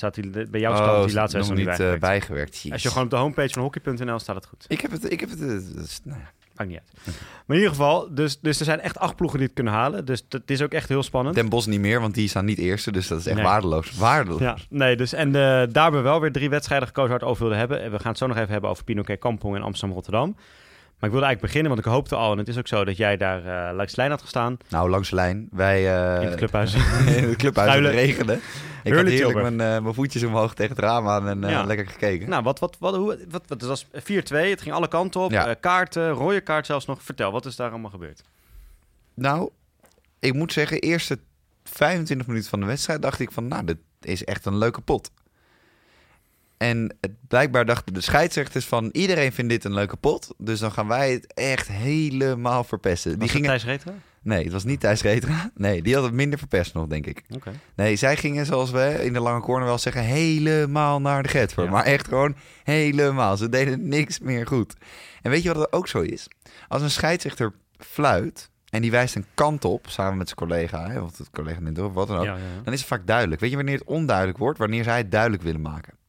Dan 0.00 0.10
staat 0.12 0.16
hij 0.16 0.46
bij 0.50 0.60
jou 0.60 0.76
staat 0.76 1.04
die 1.06 1.14
laatste 1.14 1.38
nog 1.38 1.48
niet 1.54 1.58
eh, 1.58 1.64
bijgewerkt. 1.66 2.00
bijgewerkt. 2.00 2.58
Jeez. 2.60 2.72
Als 2.72 2.82
je 2.82 2.88
gewoon 2.88 3.04
op 3.04 3.10
de 3.10 3.16
homepage 3.16 3.48
van 3.52 3.62
hockey.nl 3.62 4.18
staat 4.18 4.34
het 4.36 4.46
goed. 4.46 4.64
Ik 4.68 4.80
heb 4.80 4.90
het, 4.90 5.12
ik 5.12 5.20
heb 5.20 5.30
het, 5.30 5.40
eh, 5.40 5.46
nou 5.46 6.18
ja. 6.20 6.30
Maakt 6.56 6.70
niet 6.70 6.78
uit. 6.78 7.16
Maar 7.46 7.56
in 7.56 7.62
ieder 7.62 7.68
geval, 7.68 8.14
dus, 8.14 8.40
dus 8.40 8.58
er 8.58 8.64
zijn 8.64 8.80
echt 8.80 8.98
acht 8.98 9.16
ploegen 9.16 9.38
die 9.38 9.46
het 9.46 9.56
kunnen 9.56 9.72
halen. 9.72 10.04
Dus 10.04 10.24
dat 10.28 10.42
is 10.46 10.62
ook 10.62 10.72
echt 10.72 10.88
heel 10.88 11.02
spannend. 11.02 11.34
Den 11.34 11.48
Bosch 11.48 11.66
niet 11.66 11.80
meer, 11.80 12.00
want 12.00 12.14
die 12.14 12.28
staan 12.28 12.44
niet 12.44 12.58
eerste, 12.58 12.92
dus 12.92 13.08
dat 13.08 13.18
is 13.18 13.26
echt 13.26 13.36
Nee. 13.36 13.44
waardeloos. 13.44 13.92
Waardeloos. 13.96 14.40
Ja, 14.40 14.56
nee, 14.68 14.96
dus 14.96 15.12
en 15.12 15.26
eh, 15.28 15.32
daar 15.32 15.82
hebben 15.82 16.02
we 16.02 16.08
wel 16.08 16.20
weer 16.20 16.32
drie 16.32 16.50
wedstrijden 16.50 16.86
gekozen 16.88 17.10
waar 17.10 17.18
het 17.20 17.28
over 17.28 17.40
wilden 17.40 17.58
hebben. 17.58 17.82
En 17.82 17.90
we 17.90 17.98
gaan 17.98 18.08
het 18.08 18.18
zo 18.18 18.26
nog 18.26 18.36
even 18.36 18.52
hebben 18.52 18.70
over 18.70 18.84
Pinoquet 18.84 19.18
Kampong 19.18 19.56
en 19.56 19.62
Amsterdam-Rotterdam. 19.62 20.36
Maar 21.02 21.10
ik 21.10 21.16
wilde 21.16 21.30
eigenlijk 21.32 21.54
beginnen, 21.54 21.74
want 21.82 21.86
ik 21.86 21.92
hoopte 21.92 22.14
al, 22.14 22.32
en 22.32 22.38
het 22.38 22.48
is 22.48 22.58
ook 22.58 22.66
zo, 22.66 22.84
dat 22.84 22.96
jij 22.96 23.16
daar 23.16 23.68
eh, 23.68 23.76
langs 23.76 23.92
de 23.92 23.96
lijn 23.96 24.10
had 24.10 24.20
gestaan 24.20 24.56
Nou, 24.68 24.90
langs 24.90 25.08
de 25.08 25.14
lijn. 25.14 25.48
Wij 25.50 25.76
eh, 25.76 26.22
in 26.22 26.28
het 26.28 26.36
clubhuis. 26.36 26.74
in 27.16 27.28
het 27.28 27.36
clubhuis 27.36 27.74
het 27.74 27.84
regende. 27.84 28.38
Ik 28.82 28.94
had 28.94 29.06
heerlijk 29.06 29.42
mijn, 29.42 29.60
eh, 29.60 29.82
mijn 29.82 29.94
voetjes 29.94 30.22
omhoog 30.22 30.54
tegen 30.54 30.76
het 30.76 30.84
raam 30.84 31.08
aan 31.08 31.28
en 31.28 31.40
Ja. 31.50 31.64
lekker 31.64 31.86
gekeken. 31.86 32.28
nou, 32.28 32.42
wat, 32.42 32.58
wat, 32.58 32.76
wat, 32.78 32.96
hoe, 32.96 33.18
wat, 33.28 33.42
wat, 33.46 33.60
het 33.60 33.62
was 33.62 33.86
4-2, 33.86 33.90
het 33.94 34.62
ging 34.62 34.74
alle 34.74 34.88
kanten 34.88 35.20
op. 35.20 35.30
Ja. 35.30 35.54
Kaarten, 35.54 36.10
rode 36.10 36.40
kaart 36.40 36.66
zelfs 36.66 36.86
nog. 36.86 37.02
Vertel, 37.02 37.32
wat 37.32 37.46
is 37.46 37.56
daar 37.56 37.70
allemaal 37.70 37.90
gebeurd? 37.90 38.22
Nou, 39.14 39.50
ik 40.18 40.34
moet 40.34 40.52
zeggen, 40.52 40.80
eerste 40.80 41.18
25 41.64 42.26
minuten 42.26 42.50
van 42.50 42.60
de 42.60 42.66
wedstrijd 42.66 43.02
dacht 43.02 43.20
ik 43.20 43.32
van, 43.32 43.48
nou, 43.48 43.64
dit 43.64 43.78
is 44.00 44.24
echt 44.24 44.46
een 44.46 44.58
leuke 44.58 44.80
pot. 44.80 45.10
En 46.62 46.96
het, 47.00 47.12
blijkbaar 47.28 47.64
dachten 47.64 47.94
de 47.94 48.00
scheidsrechters 48.00 48.66
van, 48.66 48.88
iedereen 48.92 49.32
vindt 49.32 49.50
dit 49.50 49.64
een 49.64 49.74
leuke 49.74 49.96
pot. 49.96 50.34
Dus 50.38 50.60
dan 50.60 50.72
gaan 50.72 50.88
wij 50.88 51.12
het 51.12 51.34
echt 51.34 51.68
helemaal 51.68 52.64
verpesten. 52.64 53.10
Die 53.10 53.20
Was 53.20 53.30
gingen... 53.30 53.48
Thijs 53.48 53.64
Retra? 53.64 53.94
Nee, 54.22 54.44
het 54.44 54.52
was 54.52 54.64
niet 54.64 54.80
Thijs 54.80 55.02
Retra. 55.02 55.50
Nee, 55.54 55.82
die 55.82 55.94
had 55.94 56.04
het 56.04 56.12
minder 56.12 56.38
verpest 56.38 56.74
nog, 56.74 56.86
denk 56.86 57.06
ik. 57.06 57.22
Oké. 57.34 57.52
Nee, 57.74 57.96
zij 57.96 58.16
gingen, 58.16 58.46
zoals 58.46 58.70
we 58.70 59.04
in 59.04 59.12
de 59.12 59.20
lange 59.20 59.40
corner 59.40 59.66
wel 59.66 59.78
zeggen, 59.78 60.02
helemaal 60.02 61.00
naar 61.00 61.22
de 61.22 61.28
Getver. 61.28 61.64
Ja. 61.64 61.70
Maar 61.70 61.84
echt 61.84 62.08
gewoon 62.08 62.36
helemaal. 62.64 63.36
Ze 63.36 63.48
deden 63.48 63.88
niks 63.88 64.18
meer 64.18 64.46
goed. 64.46 64.74
En 65.22 65.30
weet 65.30 65.42
je 65.42 65.52
wat 65.52 65.62
het 65.62 65.72
ook 65.72 65.88
zo 65.88 66.00
is? 66.00 66.28
Als 66.68 66.82
een 66.82 66.90
scheidsrechter 66.90 67.52
fluit 67.78 68.50
en 68.68 68.82
die 68.82 68.90
wijst 68.90 69.14
een 69.14 69.26
kant 69.34 69.64
op, 69.64 69.86
samen 69.88 70.16
met 70.16 70.26
zijn 70.26 70.38
collega, 70.38 70.90
hè, 70.90 71.00
of 71.00 71.18
het 71.18 71.30
collega 71.30 71.60
neemt 71.60 71.78
of 71.78 71.92
wat 71.92 72.08
dan 72.08 72.16
ook, 72.16 72.24
Ja, 72.24 72.36
ja, 72.36 72.38
ja. 72.38 72.62
dan 72.64 72.72
is 72.72 72.78
het 72.78 72.88
vaak 72.88 73.06
duidelijk. 73.06 73.40
Weet 73.40 73.50
je 73.50 73.56
wanneer 73.56 73.78
het 73.78 73.86
onduidelijk 73.86 74.38
wordt? 74.38 74.58
Wanneer 74.58 74.84
zij 74.84 74.96
het 74.96 75.10
duidelijk 75.10 75.42
willen 75.42 75.60
maken. 75.60 76.00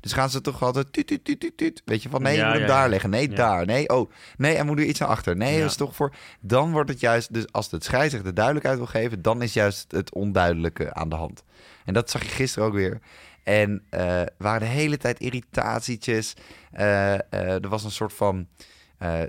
Dus 0.00 0.12
gaan 0.12 0.30
ze 0.30 0.40
toch 0.40 0.62
altijd 0.62 0.92
tuut, 0.92 1.06
tuut, 1.06 1.24
tuut, 1.24 1.40
tuut, 1.40 1.56
tuut. 1.56 1.82
Weet 1.84 2.02
je, 2.02 2.08
van 2.08 2.22
nee, 2.22 2.36
je 2.36 2.44
moet 2.44 2.52
hem 2.52 2.66
daar 2.66 2.88
leggen. 2.88 3.10
Nee, 3.10 3.28
daar. 3.28 3.66
Nee, 3.66 3.88
oh. 3.88 4.10
Nee, 4.36 4.54
hij 4.54 4.64
moet 4.64 4.78
er 4.78 4.84
iets 4.84 4.98
naar 4.98 5.08
achter. 5.08 5.36
Nee, 5.36 5.60
dat 5.60 5.70
is 5.70 5.76
toch 5.76 5.94
voor... 5.94 6.14
Dan 6.40 6.72
wordt 6.72 6.90
het 6.90 7.00
juist... 7.00 7.34
Dus 7.34 7.52
als 7.52 7.70
het 7.70 7.84
scheidsrechter 7.84 8.34
duidelijkheid 8.34 8.76
wil 8.76 8.86
geven... 8.86 9.22
dan 9.22 9.42
is 9.42 9.52
juist 9.52 9.92
het 9.92 10.12
onduidelijke 10.12 10.94
aan 10.94 11.08
de 11.08 11.16
hand. 11.16 11.44
En 11.84 11.94
dat 11.94 12.10
zag 12.10 12.22
je 12.22 12.28
gisteren 12.28 12.68
ook 12.68 12.74
weer. 12.74 13.00
En 13.42 13.82
eh 13.90 14.22
waren 14.38 14.60
de 14.60 14.74
hele 14.74 14.96
tijd 14.96 15.20
irritatietjes. 15.20 16.34
Eh, 16.72 17.14
eh, 17.14 17.20
er 17.62 17.68
was 17.68 17.84
een 17.84 17.90
soort 17.90 18.12
van... 18.12 18.48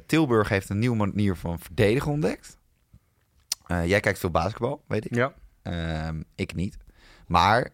Tilburg 0.05 0.49
heeft 0.49 0.69
een 0.69 0.79
nieuwe 0.79 0.95
manier 0.95 1.35
van 1.35 1.59
verdedigen 1.59 2.11
ontdekt. 2.11 2.57
Jij 3.67 3.99
kijkt 3.99 4.19
veel 4.19 4.31
basketbal, 4.31 4.83
weet 4.87 5.05
ik. 5.05 5.15
Ja. 5.15 5.33
Ehm, 5.61 6.21
ik 6.35 6.55
niet. 6.55 6.77
Maar, 7.27 7.69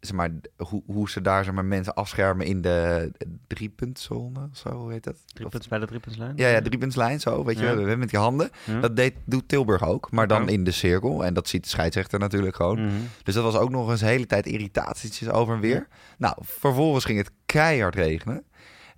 zeg 0.00 0.16
maar 0.16 0.30
hoe, 0.56 0.82
hoe 0.86 1.10
ze 1.10 1.20
daar 1.20 1.44
zeg 1.44 1.54
maar, 1.54 1.64
mensen 1.64 1.94
afschermen 1.94 2.46
in 2.46 2.60
de 2.62 3.10
driepuntzone, 3.46 4.48
zo 4.52 4.88
heet 4.88 5.04
dat? 5.04 5.16
Drie 5.26 5.44
Of- 5.46 5.50
punten 5.52 5.70
bij 5.70 5.78
de 5.78 5.86
driepuntslijn? 5.86 6.32
ja, 6.36 6.48
ja, 6.48 6.60
driepuntslijn, 6.62 7.20
zo, 7.20 7.44
weet 7.44 7.58
je 7.58 7.74
wel, 7.74 7.96
met 7.96 8.10
je 8.10 8.16
handen. 8.16 8.50
Ja. 8.64 8.80
Dat 8.80 8.96
deed, 8.96 9.14
doet 9.24 9.48
Tilburg 9.48 9.84
ook, 9.86 10.10
maar 10.10 10.26
dan 10.26 10.42
Ja. 10.44 10.48
in 10.48 10.64
de 10.64 10.70
cirkel. 10.70 11.24
En 11.24 11.34
dat 11.34 11.48
ziet 11.48 11.62
de 11.62 11.68
scheidsrechter 11.68 12.18
natuurlijk 12.18 12.56
gewoon. 12.56 12.84
Mhm. 12.84 12.94
Dus 13.22 13.34
dat 13.34 13.44
was 13.44 13.56
ook 13.56 13.70
nog 13.70 13.90
eens 13.90 14.00
de 14.00 14.06
hele 14.06 14.26
tijd 14.26 14.46
irritatietjes 14.46 15.28
over 15.28 15.54
en 15.54 15.60
weer. 15.60 15.88
Nou, 16.18 16.34
vervolgens 16.40 17.04
ging 17.04 17.18
het 17.18 17.30
keihard 17.46 17.94
regenen. 17.94 18.44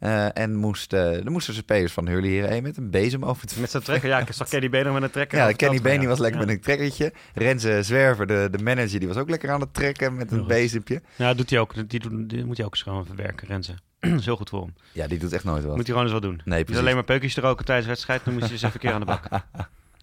Eh, 0.00 0.38
en 0.38 0.54
moest, 0.54 0.92
eh, 0.92 1.24
er 1.24 1.30
moesten 1.30 1.54
de 1.54 1.60
spelers 1.60 1.92
van 1.92 2.08
Hurley 2.08 2.28
hierheen 2.28 2.62
met 2.62 2.76
een 2.76 2.90
bezem 2.90 3.24
over 3.24 3.42
het 3.42 3.56
Met 3.56 3.70
zijn 3.70 3.82
trekker, 3.88 4.08
ja, 4.08 4.18
ik 4.18 4.32
zag 4.32 4.48
Kenny 4.48 4.68
Benen 4.70 4.92
met 4.92 5.02
een 5.02 5.10
trekker. 5.10 5.38
Ja, 5.38 5.52
Kenny 5.52 5.78
gaan, 5.78 6.06
was 6.06 6.18
lekker 6.18 6.40
ja. 6.40 6.46
met 6.46 6.54
een 6.54 6.60
trekkertje. 6.60 7.12
Renze 7.34 7.82
Zwerver, 7.82 8.26
de, 8.26 8.48
de 8.50 8.62
manager, 8.62 8.98
die 8.98 9.08
was 9.08 9.16
ook 9.16 9.30
lekker 9.30 9.50
aan 9.50 9.60
het 9.60 9.74
trekken 9.74 10.16
met 10.16 10.32
een 10.32 10.46
bezempje. 10.46 11.02
Ja, 11.16 11.34
doet 11.34 11.50
hij 11.50 11.58
ook. 11.58 11.88
Die, 11.88 12.00
doet- 12.00 12.28
die 12.30 12.44
moet 12.44 12.56
hij 12.56 12.66
ook 12.66 12.72
eens 12.72 12.82
gewoon 12.82 13.06
verwerken, 13.06 13.48
Renze. 13.48 13.74
Dat 14.00 14.18
is 14.18 14.24
heel 14.24 14.36
goed 14.36 14.48
voor 14.48 14.60
hem. 14.60 14.74
Ja, 14.92 15.06
die 15.06 15.18
doet 15.18 15.32
echt 15.32 15.44
nooit 15.44 15.64
wat. 15.64 15.76
Moet 15.76 15.86
hij 15.86 15.94
gewoon 15.96 16.02
eens 16.02 16.12
wat 16.12 16.22
doen. 16.22 16.40
Nee, 16.44 16.64
precies. 16.64 16.82
alleen 16.82 16.94
maar 16.94 17.04
peukjes 17.04 17.34
te 17.34 17.40
roken 17.40 17.64
tijdens 17.64 17.86
de 17.86 17.92
wedstrijd, 17.92 18.24
dan 18.24 18.32
moet 18.34 18.46
je 18.46 18.52
eens 18.52 18.62
even 18.62 18.74
een 18.74 18.80
keer 18.80 18.92
aan 18.92 19.00
de 19.00 19.06
bak. 19.06 19.28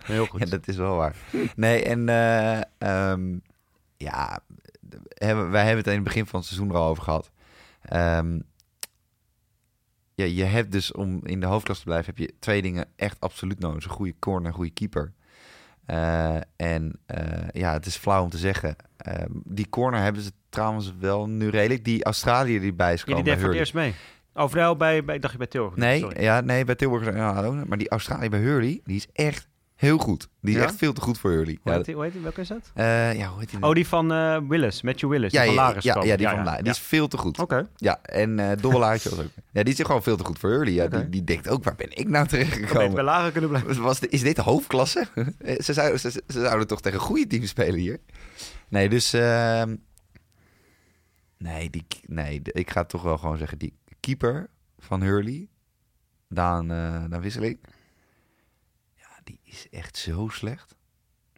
Heel 0.03 0.25
goed. 0.25 0.39
Ja, 0.39 0.45
dat 0.45 0.67
is 0.67 0.75
wel 0.75 0.95
waar. 0.95 1.15
Nee, 1.55 1.83
en 1.83 2.10
eh, 2.10 2.62
ehm, 2.77 3.38
ja, 3.97 4.39
hebben, 5.13 5.51
wij 5.51 5.62
hebben 5.62 5.77
het 5.77 5.88
in 5.88 5.93
het 5.93 6.03
begin 6.03 6.25
van 6.25 6.39
het 6.39 6.47
seizoen 6.47 6.69
er 6.69 6.75
al 6.75 6.88
over 6.89 7.03
gehad. 7.03 7.31
Ehm, 7.81 8.39
ja, 10.17 10.25
je 10.25 10.43
hebt 10.43 10.71
dus 10.71 10.91
om 10.91 11.19
in 11.23 11.39
de 11.39 11.45
hoofdklasse 11.45 11.84
te 11.84 11.89
blijven, 11.89 12.13
heb 12.15 12.27
je 12.27 12.34
twee 12.39 12.62
dingen 12.62 12.86
echt 12.95 13.19
absoluut 13.19 13.60
nodig. 13.60 13.84
Een 13.84 13.89
goede 13.89 14.15
corner 14.19 14.41
en 14.43 14.47
een 14.47 14.53
goede 14.53 14.71
keeper. 14.71 15.13
Eh, 15.86 16.36
en 16.56 16.99
eh, 17.06 17.47
ja, 17.51 17.73
het 17.73 17.86
is 17.86 17.95
flauw 17.95 18.23
om 18.23 18.30
te 18.30 18.38
zeggen. 18.38 18.75
Ehm, 18.97 19.32
die 19.43 19.69
corner 19.69 20.01
hebben 20.01 20.21
ze 20.21 20.32
trouwens 20.49 20.93
wel 20.99 21.30
nu 21.30 21.49
redelijk. 21.49 21.86
Die 21.86 22.03
Australiër 22.03 22.60
die 22.60 22.73
bij 22.73 22.93
is 22.93 23.03
Ja, 23.06 23.15
die 23.15 23.23
deed 23.23 23.39
voor 23.39 23.49
het 23.49 23.58
eerst 23.58 23.73
mee. 23.73 23.93
Overal 24.34 24.75
bij, 24.75 25.03
bij, 25.03 25.19
dacht 25.19 25.32
je 25.32 25.38
bij 25.38 25.47
Tilburg? 25.47 25.75
Nee, 25.75 25.99
Sorry. 25.99 26.21
ja, 26.21 26.41
nee, 26.41 26.65
bij 26.65 26.75
Tilburg. 26.75 27.15
Ja, 27.15 27.63
maar 27.67 27.77
die 27.77 27.89
Australiër 27.89 28.30
bij 28.30 28.39
Hurley, 28.39 28.82
die 28.84 28.95
is 28.95 29.08
echt 29.13 29.47
heel 29.77 29.97
goed. 29.97 30.27
Die 30.41 30.53
is 30.55 30.59
Ja? 30.61 30.65
echt 30.67 30.75
veel 30.75 30.93
te 30.93 31.01
goed 31.01 31.17
voor 31.19 31.31
Hurley. 31.31 31.57
Hoe 31.63 31.71
Ja, 31.71 31.77
heet 31.77 31.85
die- 31.85 31.95
hoe 31.95 32.03
heet 32.03 32.13
die? 32.13 32.21
Welke 32.21 32.41
is 32.41 32.47
dat? 32.47 32.71
eh, 32.73 33.13
ja, 33.17 33.29
hoe 33.29 33.39
heet 33.39 33.49
die? 33.49 33.63
Oh, 33.63 33.73
die 33.73 33.87
van 33.87 34.11
eh, 34.11 34.37
Willis, 34.47 34.81
Matthew 34.81 35.09
Willis. 35.09 35.31
ja, 35.31 35.41
die 35.43 35.47
van 35.53 35.55
ja, 35.63 35.67
Laris 35.69 35.83
ja, 35.83 35.93
die 36.17 36.27
van 36.27 36.43
La. 36.43 36.57
Die 36.61 36.71
is 36.71 36.79
veel 36.79 37.07
te 37.07 37.17
goed. 37.17 37.39
Oké. 37.39 37.67
Ja, 37.75 38.01
en 38.01 38.39
eh 38.39 38.57
Dobbelaartje 38.61 39.09
was 39.09 39.19
ook. 39.19 39.29
Ja, 39.51 39.63
die 39.63 39.73
is 39.73 39.85
gewoon 39.85 40.03
veel 40.03 40.17
te 40.17 40.23
goed 40.23 40.39
voor 40.39 40.49
Hurley. 40.49 40.73
Ja, 40.73 40.87
die, 40.87 41.09
die 41.09 41.23
denkt 41.23 41.47
ook, 41.49 41.63
waar 41.63 41.75
ben 41.75 41.91
ik 41.97 42.07
nou 42.07 42.27
terecht 42.27 42.53
gekomen? 42.53 42.93
bij 42.93 43.03
Lager 43.03 43.31
kunnen 43.31 43.49
blijven. 43.49 43.81
Was 43.81 43.99
de- 43.99 44.07
is 44.09 44.21
dit 44.21 44.35
de 44.35 44.41
hoofdklasse? 44.41 45.07
Ze, 45.63 45.73
zouden, 45.73 45.99
ze, 45.99 46.11
ze 46.11 46.23
zouden 46.41 46.67
toch 46.67 46.81
tegen 46.81 46.99
goede 46.99 47.27
teams 47.27 47.49
spelen 47.49 47.79
hier? 47.79 47.99
Nee, 48.69 48.89
dus... 48.89 49.13
ehm, 49.13 49.75
nee, 51.37 51.69
die, 51.69 51.85
nee, 52.05 52.41
ik 52.43 52.71
ga 52.71 52.83
toch 52.83 53.01
wel 53.03 53.17
gewoon 53.17 53.37
zeggen... 53.37 53.57
Die 53.57 53.73
keeper 53.99 54.49
van 54.77 55.01
Hurley, 55.01 55.47
Daan, 56.29 56.71
eh 56.71 57.03
Daan 57.09 57.21
Wisseling... 57.21 57.59
Die 59.27 59.39
is 59.43 59.67
echt 59.71 59.97
zo 59.97 60.27
slecht. 60.31 60.75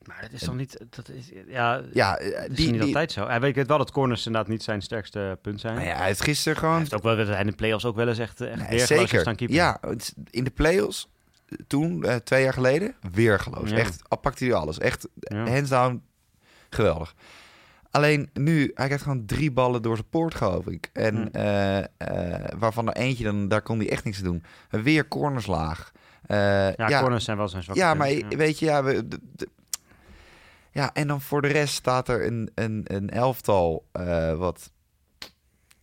Maar 0.05 0.21
dat 0.21 0.31
is 0.31 0.39
toch 0.43 0.55
niet... 0.55 0.85
Dat 0.89 1.09
is, 1.09 1.29
ja, 1.47 1.81
Ja, 1.93 2.17
eh, 2.17 2.41
dat 2.41 2.49
is 2.49 2.55
die, 2.55 2.65
niet 2.65 2.73
die, 2.75 2.83
altijd 2.83 3.11
zo. 3.11 3.27
Hij 3.27 3.39
weet 3.39 3.67
wel 3.67 3.77
dat 3.77 3.91
corners 3.91 4.25
inderdaad 4.25 4.49
niet 4.51 4.63
zijn 4.63 4.81
sterkste 4.81 5.37
punt 5.41 5.59
zijn. 5.59 5.75
nou 5.75 5.87
ja, 5.87 5.95
hij 5.95 6.05
heeft 6.07 6.21
gisteren 6.23 6.53
Hij 6.53 6.63
gewoon 6.63 6.79
heeft 6.79 6.93
ook 6.93 7.03
wel 7.03 7.15
dat 7.17 7.27
hij 7.27 7.39
in 7.39 7.47
de 7.47 7.53
play-offs 7.55 7.85
ook 7.85 7.95
wel 7.95 8.07
eens 8.07 8.17
echt, 8.17 8.41
echt 8.41 8.69
Nee, 8.69 8.85
zeker. 8.85 9.19
staan 9.19 9.35
keeper. 9.35 9.55
Ja, 9.55 9.79
in 10.29 10.43
de 10.43 10.49
play-offs, 10.49 11.07
eh, 11.45 11.57
toen, 11.67 12.03
eh, 12.03 12.15
twee 12.15 12.43
jaar 12.43 12.53
geleden, 12.53 12.95
weergeloos. 13.11 13.69
Ja. 13.69 13.77
Echt, 13.77 14.01
pakte 14.21 14.43
hij 14.45 14.53
alles. 14.53 14.77
Echt, 14.79 15.07
Ja. 15.19 15.47
hands 15.49 15.69
down, 15.69 16.03
geweldig. 16.69 17.15
Alleen 17.91 18.29
nu, 18.33 18.71
hij 18.73 18.85
krijgt 18.85 19.03
gewoon 19.03 19.25
drie 19.25 19.51
ballen 19.51 19.81
door 19.81 19.95
zijn 19.95 20.09
poort, 20.09 20.35
geloof 20.35 20.65
ik. 20.67 20.89
En 20.93 21.15
Hm. 21.15 21.27
eh, 21.31 21.77
eh, 21.97 22.51
waarvan 22.57 22.87
er 22.87 22.95
eentje, 22.95 23.23
dan, 23.23 23.47
daar 23.47 23.61
kon 23.61 23.77
hij 23.79 23.89
echt 23.89 24.03
niks 24.03 24.19
doen. 24.19 24.43
Weer 24.69 25.07
cornerslaag. 25.07 25.91
Eh, 26.29 26.37
Ja, 26.75 26.87
ja, 26.87 26.99
corners 27.01 27.25
zijn 27.25 27.37
wel 27.37 27.47
zijn 27.47 27.63
zwakke 27.63 27.81
ja, 27.81 27.93
maar 27.93 28.09
ja. 28.11 28.27
weet 28.27 28.59
je, 28.59 28.65
ja, 28.65 28.83
we, 28.83 29.07
de- 29.07 29.19
de- 29.35 29.49
ja, 30.71 30.93
en 30.93 31.07
dan 31.07 31.21
voor 31.21 31.41
de 31.41 31.47
rest 31.47 31.73
staat 31.73 32.07
er 32.07 32.25
een, 32.25 32.51
een, 32.55 32.81
een 32.83 33.09
elftal 33.09 33.85
eh, 33.91 34.33
wat 34.33 34.71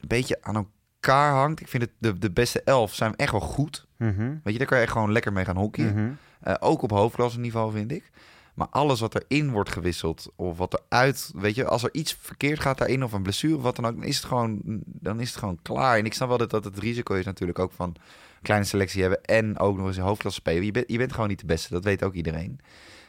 een 0.00 0.08
beetje 0.08 0.38
aan 0.42 0.54
elkaar 0.56 1.32
hangt. 1.32 1.60
Ik 1.60 1.68
vind 1.68 1.82
het 1.82 1.92
de, 1.98 2.18
de 2.18 2.30
beste 2.30 2.62
elf 2.62 2.94
zijn 2.94 3.16
echt 3.16 3.30
wel 3.32 3.40
goed. 3.40 3.86
Mhm. 3.96 4.34
Weet 4.42 4.52
je, 4.52 4.58
daar 4.58 4.66
kan 4.66 4.76
je 4.78 4.82
echt 4.84 4.92
gewoon 4.92 5.12
lekker 5.12 5.32
mee 5.32 5.44
gaan 5.44 5.56
hockeyen. 5.56 5.94
Mhm. 5.94 6.10
Eh, 6.40 6.54
ook 6.60 6.82
op 6.82 6.90
hoofdklasse 6.90 7.38
niveau, 7.40 7.72
vind 7.72 7.92
ik. 7.92 8.10
Maar 8.56 8.68
alles 8.70 9.00
wat 9.00 9.14
erin 9.14 9.50
wordt 9.50 9.70
gewisseld, 9.70 10.28
of 10.36 10.58
wat 10.58 10.82
eruit, 10.88 11.30
weet 11.34 11.54
je, 11.54 11.66
als 11.66 11.82
er 11.82 11.94
iets 11.94 12.16
verkeerd 12.20 12.60
gaat 12.60 12.78
daarin, 12.78 13.04
of 13.04 13.12
een 13.12 13.22
blessure 13.22 13.56
of 13.56 13.62
wat 13.62 13.76
dan 13.76 13.86
ook, 13.86 13.94
dan 13.94 14.04
is 14.04 14.16
het 14.16 14.24
gewoon, 14.24 14.60
dan 14.84 15.20
is 15.20 15.28
het 15.28 15.38
gewoon 15.38 15.58
klaar. 15.62 15.98
En 15.98 16.04
ik 16.04 16.14
snap 16.14 16.28
wel 16.28 16.38
dat 16.46 16.64
het 16.64 16.78
risico 16.78 17.14
is 17.14 17.24
natuurlijk 17.24 17.58
ook 17.58 17.72
van 17.72 17.94
kleine 18.42 18.66
selectie 18.66 19.00
hebben 19.00 19.22
en 19.24 19.58
ook 19.58 19.76
nog 19.76 19.86
eens 19.86 19.96
een 19.96 20.02
hoofdklasse 20.02 20.40
spelen. 20.40 20.64
Je, 20.64 20.70
bent 20.70 20.90
je 20.90 20.98
bent 20.98 21.12
gewoon 21.12 21.28
niet 21.28 21.40
de 21.40 21.46
beste, 21.46 21.72
dat 21.72 21.84
weet 21.84 22.02
ook 22.04 22.14
iedereen. 22.14 22.60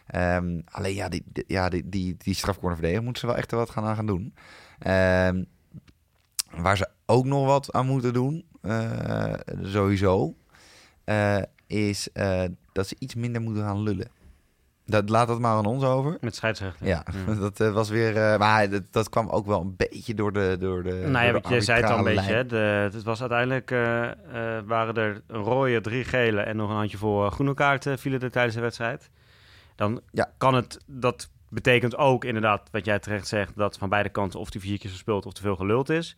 Ehm, 0.07 0.62
alleen 0.65 0.95
ja, 0.95 1.10
die, 1.10 1.23
die- 1.25 1.43
ja, 1.47 1.69
die, 1.69 1.89
die, 1.89 2.17
die 2.17 3.01
moeten 3.01 3.21
ze 3.21 3.25
wel 3.27 3.36
echt 3.36 3.51
wat 3.51 3.69
gaan 3.69 3.83
aan 3.86 3.95
gaan 3.95 4.05
doen. 4.05 4.33
Ehm, 4.79 5.43
waar 6.55 6.77
ze 6.77 6.89
ook 7.05 7.25
nog 7.25 7.45
wat 7.45 7.71
aan 7.73 7.86
moeten 7.88 8.13
doen, 8.13 8.45
eh, 8.62 9.33
sowieso, 9.62 10.36
eh, 11.03 11.41
is 11.67 12.12
eh, 12.12 12.43
dat 12.71 12.88
ze 12.88 12.95
iets 12.99 13.15
minder 13.15 13.41
moeten 13.41 13.63
gaan 13.63 13.81
lullen. 13.81 14.07
Dat, 14.89 15.10
laat 15.10 15.28
dat 15.28 15.39
maar 15.39 15.52
aan 15.52 15.65
ons 15.65 15.84
over. 15.84 16.17
Met 16.21 16.36
scheidsrechter. 16.36 16.88
Ja, 16.88 17.04
dat 17.39 17.60
eh, 17.60 17.71
was 17.73 17.89
weer. 17.89 18.17
eh, 18.17 18.38
maar 18.39 18.69
dat, 18.69 18.84
dat 18.91 19.10
kwam 19.10 19.30
ook 19.30 19.45
wel 19.45 19.62
een 19.62 19.76
beetje 19.78 20.13
door 20.13 20.34
de. 20.34 20.56
Door 20.60 20.84
de 20.84 20.93
Nou 21.08 21.26
ja, 21.26 21.50
jij 21.50 21.62
zei 21.62 21.82
het 21.82 21.89
al 21.91 21.97
een 21.97 22.04
beetje. 22.04 22.34
Hè? 22.34 22.45
De, 22.45 22.89
het 22.93 23.04
was 23.04 23.19
uiteindelijk 23.19 23.71
eh, 23.71 23.80
waren 24.65 24.93
er 24.95 25.21
een 25.28 25.41
rode, 25.41 25.82
drie 25.82 26.04
gele 26.04 26.41
en 26.41 26.56
nog 26.56 26.69
een 26.69 26.76
handjevol 26.76 27.26
eh, 27.26 27.32
groene 27.32 27.54
kaarten 27.54 28.00
vielen 28.00 28.19
er 28.19 28.32
tijdens 28.32 28.56
de 28.56 28.62
wedstrijd. 28.62 29.10
Dan 29.76 30.02
Ja. 30.12 30.32
kan 30.38 30.54
het, 30.54 30.80
dat 30.86 31.30
betekent 31.50 31.97
ook 31.97 32.23
inderdaad, 32.26 32.67
wat 32.71 32.86
jij 32.86 33.00
terecht 33.00 33.28
zegt, 33.28 33.56
dat 33.56 33.78
van 33.78 33.89
beide 33.89 34.10
kanten 34.10 34.39
of 34.39 34.50
die 34.50 34.62
vier 34.62 34.80
keer 34.80 34.89
gespeeld 34.89 35.26
of 35.26 35.34
te 35.34 35.41
veel 35.41 35.56
geluld 35.56 35.89
is. 35.89 36.15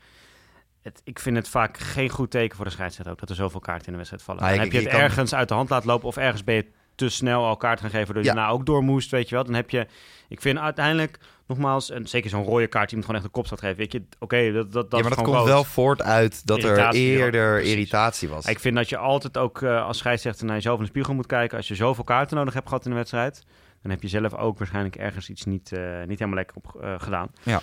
Het, 0.82 1.02
ik 1.04 1.20
vind 1.20 1.36
het 1.36 1.50
vaak 1.50 1.78
geen 1.78 2.10
goed 2.10 2.32
teken 2.32 2.56
voor 2.56 2.66
de 2.66 2.72
scheidsrechter 2.72 3.14
ook, 3.14 3.20
dat 3.20 3.30
er 3.30 3.36
zoveel 3.36 3.60
kaarten 3.60 3.86
in 3.86 3.92
de 3.92 3.98
wedstrijd 3.98 4.24
vallen. 4.24 4.42
Nou, 4.42 4.56
dan 4.56 4.66
ik- 4.66 4.72
heb 4.72 4.82
je 4.82 4.88
je 4.88 4.94
het 4.94 5.00
kan- 5.02 5.10
ergens 5.10 5.34
uit 5.36 5.48
de 5.48 5.54
hand 5.54 5.70
laten 5.70 5.88
lopen 5.88 6.08
of 6.08 6.18
ergens 6.18 6.44
ben 6.44 6.56
je 6.56 6.66
te 7.00 7.10
snel 7.10 7.46
al 7.46 7.58
kaart 7.58 7.80
gaan 7.80 7.90
geven, 7.90 8.06
waardoor 8.06 8.24
je 8.24 8.30
Ja. 8.30 8.36
daarna 8.36 8.52
ook 8.52 8.66
door 8.66 8.84
moest, 8.84 9.12
weet 9.12 9.30
je 9.30 9.36
wel. 9.36 9.44
Dan 9.44 9.54
heb 9.54 9.70
je, 9.70 9.88
ik 10.30 10.42
vind 10.42 10.58
uiteindelijk, 10.60 11.20
nogmaals, 11.48 11.90
en 11.90 12.08
zeker 12.08 12.30
zo'n 12.30 12.44
rode 12.44 12.68
kaart, 12.68 12.88
die 12.88 12.98
moet 12.98 13.06
gewoon 13.06 13.22
echt 13.22 13.30
een 13.30 13.36
kop 13.36 13.46
staat 13.46 13.60
geven, 13.60 13.78
weet 13.78 13.92
je. 13.92 14.04
Oké, 14.20 14.52
dat, 14.52 14.72
dat, 14.72 14.92
dat 14.92 15.00
ja, 15.00 15.08
maar 15.08 15.16
dat 15.16 15.24
komt 15.26 15.38
rood. 15.38 15.48
wel 15.48 15.64
voort 15.64 16.02
uit 16.02 16.48
dat 16.48 16.58
er 16.58 16.64
Irritatie, 16.70 17.02
eerder 17.02 17.62
irritatie 17.62 18.30
was. 18.30 18.46
Ik 18.46 18.60
vind 18.60 18.76
dat 18.76 18.90
je 18.90 18.98
altijd 18.98 19.38
ook 19.38 19.62
eh, 19.62 19.86
als 19.86 19.98
scheidsrechter 19.98 20.46
naar 20.46 20.56
jezelf 20.56 20.78
in 20.78 20.84
de 20.84 20.90
spiegel 20.90 21.14
moet 21.14 21.26
kijken. 21.28 21.58
Als 21.58 21.68
je 21.68 21.76
zoveel 21.76 22.04
kaarten 22.04 22.38
nodig 22.38 22.54
hebt 22.54 22.68
gehad 22.68 22.84
in 22.86 22.92
de 22.92 22.98
wedstrijd, 22.98 23.44
dan 23.82 23.92
heb 23.92 24.02
je 24.02 24.08
zelf 24.08 24.34
ook 24.34 24.58
waarschijnlijk 24.58 24.96
ergens 24.96 25.30
iets 25.30 25.46
niet, 25.46 25.72
eh, 25.72 25.80
niet 26.00 26.20
helemaal 26.20 26.36
lekker 26.36 26.56
op 26.56 26.82
eh, 26.82 26.94
gedaan. 26.98 27.28
Ja. 27.44 27.62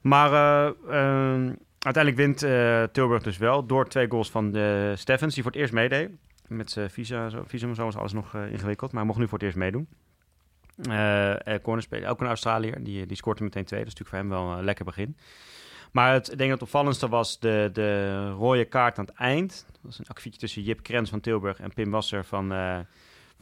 Maar 0.00 0.32
eh, 0.32 0.66
ehm, 0.88 1.52
uiteindelijk 1.78 2.16
wint 2.16 2.38
Tilburg 2.92 3.22
dus 3.22 3.36
wel 3.38 3.66
door 3.66 3.88
twee 3.88 4.06
goals 4.08 4.30
van 4.30 4.50
de 4.50 4.92
Steffens, 4.96 5.34
die 5.34 5.42
voor 5.42 5.52
het 5.52 5.60
eerst 5.60 5.72
meedeed. 5.72 6.10
Met 6.56 6.70
zijn 6.70 6.90
visa, 6.90 7.30
visum 7.44 7.68
en 7.68 7.74
zo 7.74 7.84
was 7.84 7.96
alles 7.96 8.12
nog 8.12 8.34
eh, 8.34 8.52
ingewikkeld, 8.52 8.92
maar 8.92 9.06
mocht 9.06 9.18
nu 9.18 9.24
voor 9.24 9.38
het 9.38 9.46
eerst 9.46 9.56
meedoen. 9.56 9.88
Eh 10.88 11.46
eh, 11.46 12.10
ook 12.10 12.20
een 12.20 12.26
Australiër, 12.26 12.84
die, 12.84 13.06
die 13.06 13.16
meteen 13.24 13.64
twee. 13.64 13.84
Dat 13.84 13.92
is 13.92 13.98
natuurlijk 13.98 14.08
voor 14.08 14.18
hem 14.18 14.28
wel 14.28 14.58
een 14.58 14.64
lekker 14.64 14.84
begin. 14.84 15.16
Maar 15.92 16.12
het, 16.12 16.32
ik 16.32 16.38
denk 16.38 16.50
dat 16.50 16.60
het 16.60 16.68
opvallendste 16.68 17.08
was 17.08 17.38
de, 17.38 17.70
de 17.72 18.30
rode 18.30 18.64
kaart 18.64 18.98
aan 18.98 19.04
het 19.04 19.14
eind. 19.14 19.66
Dat 19.70 19.80
was 19.80 19.98
een 19.98 20.06
akkefietje 20.08 20.40
tussen 20.40 20.62
Jip 20.62 20.82
Krens 20.82 21.10
van 21.10 21.20
Tilburg 21.20 21.60
en 21.60 21.74
Pim 21.74 21.90
Wasser 21.90 22.24
van, 22.24 22.52
eh 22.52 22.78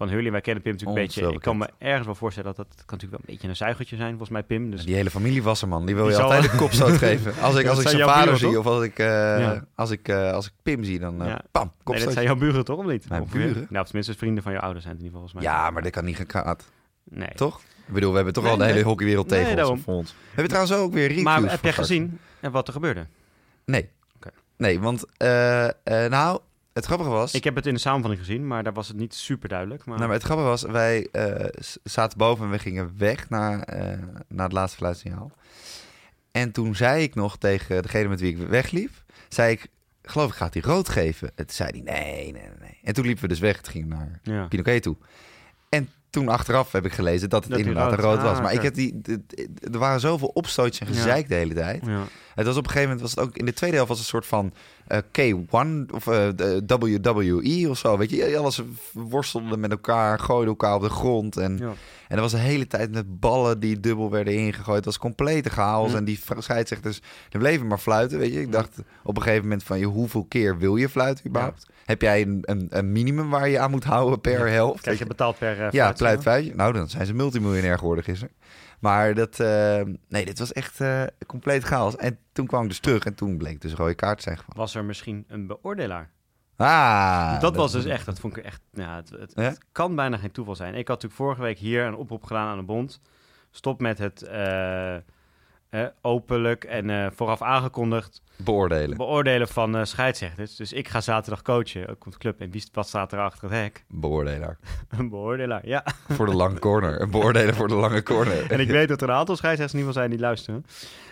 van 0.01 0.09
Hurley. 0.09 0.31
Wij 0.31 0.41
kennen 0.41 0.63
Pim 0.63 0.73
natuurlijk 0.73 0.99
een 0.99 1.07
beetje. 1.07 1.33
Ik 1.33 1.41
kan 1.41 1.57
me 1.59 1.69
ergens 1.79 2.07
wel 2.07 2.15
voorstellen 2.15 2.55
dat 2.55 2.67
dat 2.67 2.75
kan 2.77 2.85
natuurlijk 2.99 3.11
wel 3.11 3.21
een 3.21 3.33
beetje 3.35 3.49
een 3.49 3.57
zuigertje 3.57 3.97
zijn, 3.97 4.09
volgens 4.11 4.31
mij 4.31 4.43
Pim. 4.43 4.71
Dus 4.71 4.85
Die 4.85 4.95
hele 4.95 5.11
familie 5.11 5.43
was 5.43 5.63
er, 5.63 5.69
man. 5.69 5.87
Die 5.87 5.95
wil 5.95 6.05
Die 6.07 6.15
je 6.17 6.23
altijd 6.23 6.53
een 6.53 6.59
kopstoot 6.59 6.97
geven. 6.97 7.33
Als 7.43 7.57
ik, 7.57 7.63
Ja, 7.65 7.71
als 7.71 7.81
ik 7.81 7.89
zijn 7.89 8.03
vader 8.03 8.39
zie, 8.39 8.59
of 8.59 8.67
als 8.67 8.85
ik, 8.85 8.99
eh, 8.99 9.07
Ja. 9.07 9.65
als 9.75 9.91
ik, 9.91 10.09
eh, 10.09 10.33
als 10.33 10.47
ik 10.47 10.53
Pim 10.63 10.85
zie, 10.85 10.99
dan 10.99 11.15
Ja. 11.19 11.41
pam, 11.51 11.63
nee, 11.65 11.73
kopstoot. 11.85 12.05
dat 12.05 12.13
zijn 12.15 12.25
jouw 12.27 12.37
buren 12.37 12.65
toch, 12.65 12.79
of 12.79 12.85
niet? 12.87 13.09
Mijn 13.09 13.23
Ongeveer? 13.23 13.41
buren? 13.47 13.67
Nou, 13.69 13.81
of 13.83 13.87
tenminste 13.87 14.15
vrienden 14.15 14.43
van 14.43 14.53
je 14.53 14.61
ouders 14.61 14.85
zijn 14.85 14.97
het 14.97 15.05
in 15.05 15.09
ieder 15.11 15.21
geval 15.21 15.41
volgens 15.41 15.55
mij. 15.59 15.65
ja, 15.65 15.71
maar 15.71 15.83
dat 15.83 15.93
kan 15.93 16.05
niet 16.05 16.17
gekaat. 16.17 16.69
Nee. 17.05 17.35
Toch? 17.35 17.61
Ik 17.87 17.95
bedoel, 17.95 18.11
we 18.11 18.17
hebben 18.17 18.35
toch 18.35 18.43
Nee, 18.45 18.53
al 18.53 18.59
de 18.59 18.65
hele 18.65 18.83
hockeywereld 18.83 19.29
tegen 19.29 19.69
ons 19.71 19.81
voor 19.83 19.95
ons. 19.95 20.11
We 20.11 20.17
hebben 20.27 20.49
trouwens 20.49 20.75
ook 20.77 20.93
weer 20.93 21.07
reviews 21.07 21.25
Maar 21.25 21.35
heb 21.41 21.49
jij 21.49 21.57
straks. 21.57 21.77
gezien 21.77 22.19
en 22.41 22.51
wat 22.51 22.67
er 22.67 22.73
gebeurde? 22.73 23.07
Nee. 23.65 23.89
Nee, 24.57 24.81
want 24.81 25.05
nou, 25.85 26.41
het 26.81 26.89
grappige 26.89 27.11
was... 27.11 27.35
Ik 27.35 27.45
heb 27.45 27.55
het 27.55 27.67
in 27.67 27.75
de 27.75 27.81
samenvatting 27.81 28.25
gezien, 28.27 28.47
maar 28.47 28.63
daar 28.63 28.73
was 28.73 28.89
het 28.89 28.97
niet 28.97 29.15
super 29.15 29.49
duidelijk. 29.49 29.85
Maar... 29.85 29.95
Nou, 29.97 30.07
maar 30.09 30.17
het 30.17 30.25
grappige 30.27 30.49
was, 30.49 30.63
wij 30.63 31.09
eh, 31.13 31.47
zaten 31.83 32.19
boven 32.19 32.45
en 32.45 32.51
we 32.51 32.59
gingen 32.59 32.95
weg 32.99 33.29
naar, 33.29 33.61
eh, 33.63 33.99
naar 34.29 34.45
het 34.45 34.53
laatste 34.53 34.77
fluitsignaal. 34.79 35.31
En 36.31 36.53
toen 36.53 36.75
zei 36.75 37.03
ik 37.03 37.15
nog 37.15 37.39
tegen 37.39 37.83
degene 37.83 38.09
met 38.09 38.21
wie 38.21 38.31
ik 38.31 38.49
wegliep, 38.49 38.91
zei 39.29 39.53
ik, 39.53 39.67
geloof 40.03 40.29
ik, 40.31 40.35
gaat 40.37 40.55
hij 40.55 40.63
rood 40.63 40.89
geven? 40.89 41.29
En 41.29 41.47
toen 41.47 41.55
zei 41.57 41.71
hij, 41.71 41.81
nee, 41.95 42.15
nee, 42.23 42.33
nee, 42.33 42.43
nee. 42.61 42.79
En 42.83 42.93
toen 42.95 43.05
liepen 43.05 43.23
we 43.23 43.29
dus 43.29 43.39
weg, 43.39 43.57
het 43.57 43.69
ging 43.69 43.87
naar 43.87 44.21
ja. 44.23 44.47
Pinoquet 44.47 44.83
toe. 44.83 44.97
En 45.69 45.89
toen 46.11 46.29
achteraf 46.29 46.73
heb 46.73 46.85
ik 46.85 46.93
gelezen 46.93 47.29
dat 47.29 47.43
het 47.43 47.51
Dat 47.51 47.61
inderdaad 47.61 47.91
rood- 47.91 48.01
rood 48.01 48.19
Ah, 48.19 48.23
was. 48.25 48.41
Maar 48.41 48.53
ik 48.53 48.63
heb 48.63 48.75
die, 48.75 49.01
er 49.73 49.79
waren 49.79 50.01
zoveel 50.01 50.29
opstootjes 50.29 50.89
en 50.89 50.95
Ja. 50.95 51.01
gezeik 51.01 51.29
de 51.29 51.35
hele 51.35 51.55
tijd. 51.55 51.87
Ja. 51.87 52.05
Het 52.35 52.47
was 52.47 52.57
op 52.57 52.65
een 52.65 52.71
gegeven 52.71 52.83
moment, 52.97 53.01
was 53.01 53.11
het 53.11 53.21
ook 53.21 53.37
in 53.37 53.45
de 53.45 53.53
tweede 53.53 53.77
helft 53.77 53.91
was 53.91 53.99
het 53.99 54.07
een 54.07 54.13
soort 54.13 54.27
van 54.27 54.53
K1 54.99 55.91
of 55.95 56.07
eh, 56.07 56.29
de 56.35 56.63
WWE 56.67 57.67
of 57.71 57.79
zo. 57.79 57.99
Weet 57.99 58.11
je, 58.11 58.39
alles 58.39 58.63
worstelde 58.93 59.57
met 59.57 59.71
elkaar, 59.71 60.19
gooide 60.19 60.51
elkaar 60.51 60.75
op 60.75 60.83
de 60.83 60.89
grond. 60.89 61.37
En, 61.37 61.57
Ja. 61.59 61.73
en 62.09 62.17
er 62.17 62.21
was 62.21 62.31
de 62.33 62.39
hele 62.39 62.67
tijd 62.67 62.93
met 62.93 63.21
ballen 63.21 63.61
die 63.61 63.81
dubbel 63.81 64.11
werden 64.11 64.35
ingegooid. 64.35 64.77
Het 64.77 64.85
was 64.85 64.99
complete 64.99 65.51
chaos. 65.51 65.91
Hm. 65.91 65.97
En 65.97 66.05
die 66.05 66.21
scheidsrechters, 66.39 67.01
die 67.29 67.41
bleven 67.41 67.67
maar 67.67 67.79
fluiten, 67.79 68.19
weet 68.19 68.33
je. 68.33 68.41
Ik 68.41 68.53
dacht 68.53 68.79
op 69.03 69.17
een 69.17 69.23
gegeven 69.23 69.43
moment 69.43 69.63
van, 69.63 69.79
je, 69.79 69.87
hoeveel 69.87 70.25
keer 70.25 70.59
wil 70.59 70.77
je 70.77 70.89
fluiten 70.89 71.27
überhaupt? 71.27 71.67
Heb 71.85 72.03
jij 72.03 72.23
een, 72.23 72.39
een, 72.43 72.67
een 72.71 72.93
minimum 72.93 73.31
waar 73.31 73.49
je 73.49 73.59
aan 73.59 73.71
moet 73.71 73.85
houden 73.85 74.21
per 74.21 74.49
helft? 74.49 74.83
Kijk, 74.83 74.99
je 74.99 75.07
betaalt 75.07 75.39
per 75.39 75.59
uh, 75.61 75.71
Ja, 75.71 75.95
feitje. 76.21 76.55
Nou, 76.55 76.73
dan 76.73 76.89
zijn 76.89 77.07
ze 77.07 77.15
multimiljonair 77.15 77.79
geworden 77.79 78.05
gisteren. 78.05 78.35
Maar 78.81 79.15
dat, 79.15 79.41
eh, 79.41 79.83
nee, 80.09 80.25
dit 80.25 80.39
was 80.39 80.53
echt 80.53 80.81
eh, 80.81 81.03
compleet 81.27 81.63
chaos. 81.65 81.97
En 81.97 82.19
toen 82.33 82.47
kwam 82.47 82.63
ik 82.63 82.69
dus 82.69 82.79
terug 82.79 83.05
en 83.05 83.15
toen 83.15 83.37
bleek 83.39 83.61
dus 83.61 83.71
een 83.71 83.77
rode 83.77 83.95
kaart 83.95 84.23
zijn 84.23 84.37
gevallen. 84.39 84.61
Was 84.61 84.75
er 84.75 84.85
misschien 84.85 85.25
een 85.29 85.47
beoordelaar? 85.47 86.11
Ah, 86.57 87.41
dat, 87.41 87.57
was 87.57 87.73
dus 87.73 87.85
echt, 87.85 88.07
dat 88.07 88.21
vond 88.21 88.37
ik 88.37 88.45
echt, 88.45 88.61
ja, 88.73 88.97
het, 88.97 89.11
het, 89.11 89.33
Ja? 89.35 89.43
het 89.43 89.59
kan 89.73 89.95
bijna 89.95 90.17
geen 90.17 90.33
toeval 90.33 90.57
zijn. 90.57 90.75
Ik 90.75 90.89
had 90.89 91.03
natuurlijk 91.03 91.15
vorige 91.15 91.43
week 91.43 91.59
hier 91.59 91.85
een 91.85 91.95
oproep 91.97 92.25
gedaan 92.25 92.49
aan 92.49 92.59
de 92.59 92.65
bond. 92.65 93.01
Stop 93.51 93.81
met 93.81 93.99
het 93.99 94.23
eh, 94.23 94.97
eh, 95.71 95.85
openlijk 96.01 96.65
en 96.65 96.91
eh, 96.91 97.07
vooraf 97.15 97.43
aangekondigd 97.43 98.23
beoordelen. 98.37 98.97
beoordelen 98.97 99.49
van 99.49 99.77
eh 99.77 99.85
scheidsrechters. 99.85 100.57
Dus 100.57 100.73
ik 100.73 100.89
ga 100.89 101.01
zaterdag 101.01 101.43
coachen, 101.43 101.89
ook 101.89 102.07
op 102.07 102.13
de 102.13 102.19
club. 102.19 102.41
En 102.41 102.51
wie 102.51 102.65
wat 102.73 102.89
staat 102.89 103.13
er 103.13 103.19
achter 103.19 103.51
het 103.51 103.59
hek? 103.59 103.85
Beoordelaar. 103.89 104.59
Een 104.99 105.09
beoordelaar, 105.09 105.67
ja. 105.67 105.85
voor 106.09 106.27
de 106.27 106.35
lange 106.35 106.59
corner. 106.59 107.01
Een 107.01 107.11
beoordelen 107.11 107.55
voor 107.55 107.69
de 107.69 107.75
lange 107.75 108.03
corner. 108.03 108.51
En 108.51 108.61
ik 108.61 108.69
weet 108.79 108.89
dat 108.89 109.03
er 109.03 109.09
een 109.09 109.15
aantal 109.15 109.37
scheidsrechters 109.37 109.81
in 109.81 109.87
ieder 109.87 109.95
geval 109.95 110.09
zijn 110.09 110.11
die 110.11 110.27
luisteren. 110.27 110.65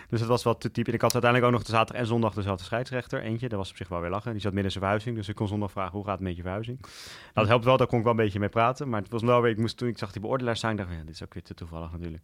Dus 0.09 0.21
het 0.21 0.29
was 0.29 0.45
wel 0.45 0.59
te 0.59 0.71
type. 0.71 0.89
En 0.89 0.95
ik 0.95 1.01
had 1.01 1.13
uiteindelijk 1.13 1.53
ook 1.53 1.59
nog 1.59 1.69
de 1.69 1.77
zaterdag 1.77 2.03
en 2.03 2.09
zondag 2.09 2.35
dezelfde 2.35 2.65
scheidsrechter. 2.65 3.23
Eentje, 3.23 3.49
dat 3.49 3.59
was 3.59 3.71
op 3.71 3.77
zich 3.77 3.89
wel 3.89 4.01
weer 4.01 4.11
lachen. 4.11 4.33
Die 4.33 4.41
zat 4.41 4.53
midden 4.53 4.65
in 4.65 4.71
zijn 4.71 4.85
verhuizing. 4.85 5.17
Dus 5.17 5.29
ik 5.29 5.35
kon 5.35 5.49
zondag 5.49 5.71
vragen, 5.71 5.93
hoe 5.93 6.05
gaat 6.05 6.19
het 6.19 6.23
met 6.23 6.37
je 6.37 6.43
verhuizing? 6.43 6.79
Nou, 6.81 6.91
dat 7.33 7.47
helpt 7.47 7.65
wel, 7.65 7.77
daar 7.77 7.87
kon 7.87 7.99
ik 7.99 8.05
wel 8.05 8.13
een 8.13 8.19
beetje 8.19 8.39
mee 8.39 8.49
praten. 8.49 8.89
Maar 8.89 9.03
het 9.03 9.11
was 9.11 9.23
wel 9.23 9.43
weer, 9.43 9.51
ik 9.51 9.59
moest 9.59 9.77
toen 9.77 9.89
ik 9.89 9.99
zag 9.99 10.13
die 10.13 10.21
beoordelaar 10.21 10.57
staan, 10.57 10.71
ik 10.71 10.77
dacht, 10.77 10.91
ja, 10.91 10.97
dit 11.05 11.15
is 11.15 11.23
ook 11.23 11.35
weer 11.35 11.43
te 11.43 11.55
toevallig 11.55 11.93
natuurlijk. 11.93 12.23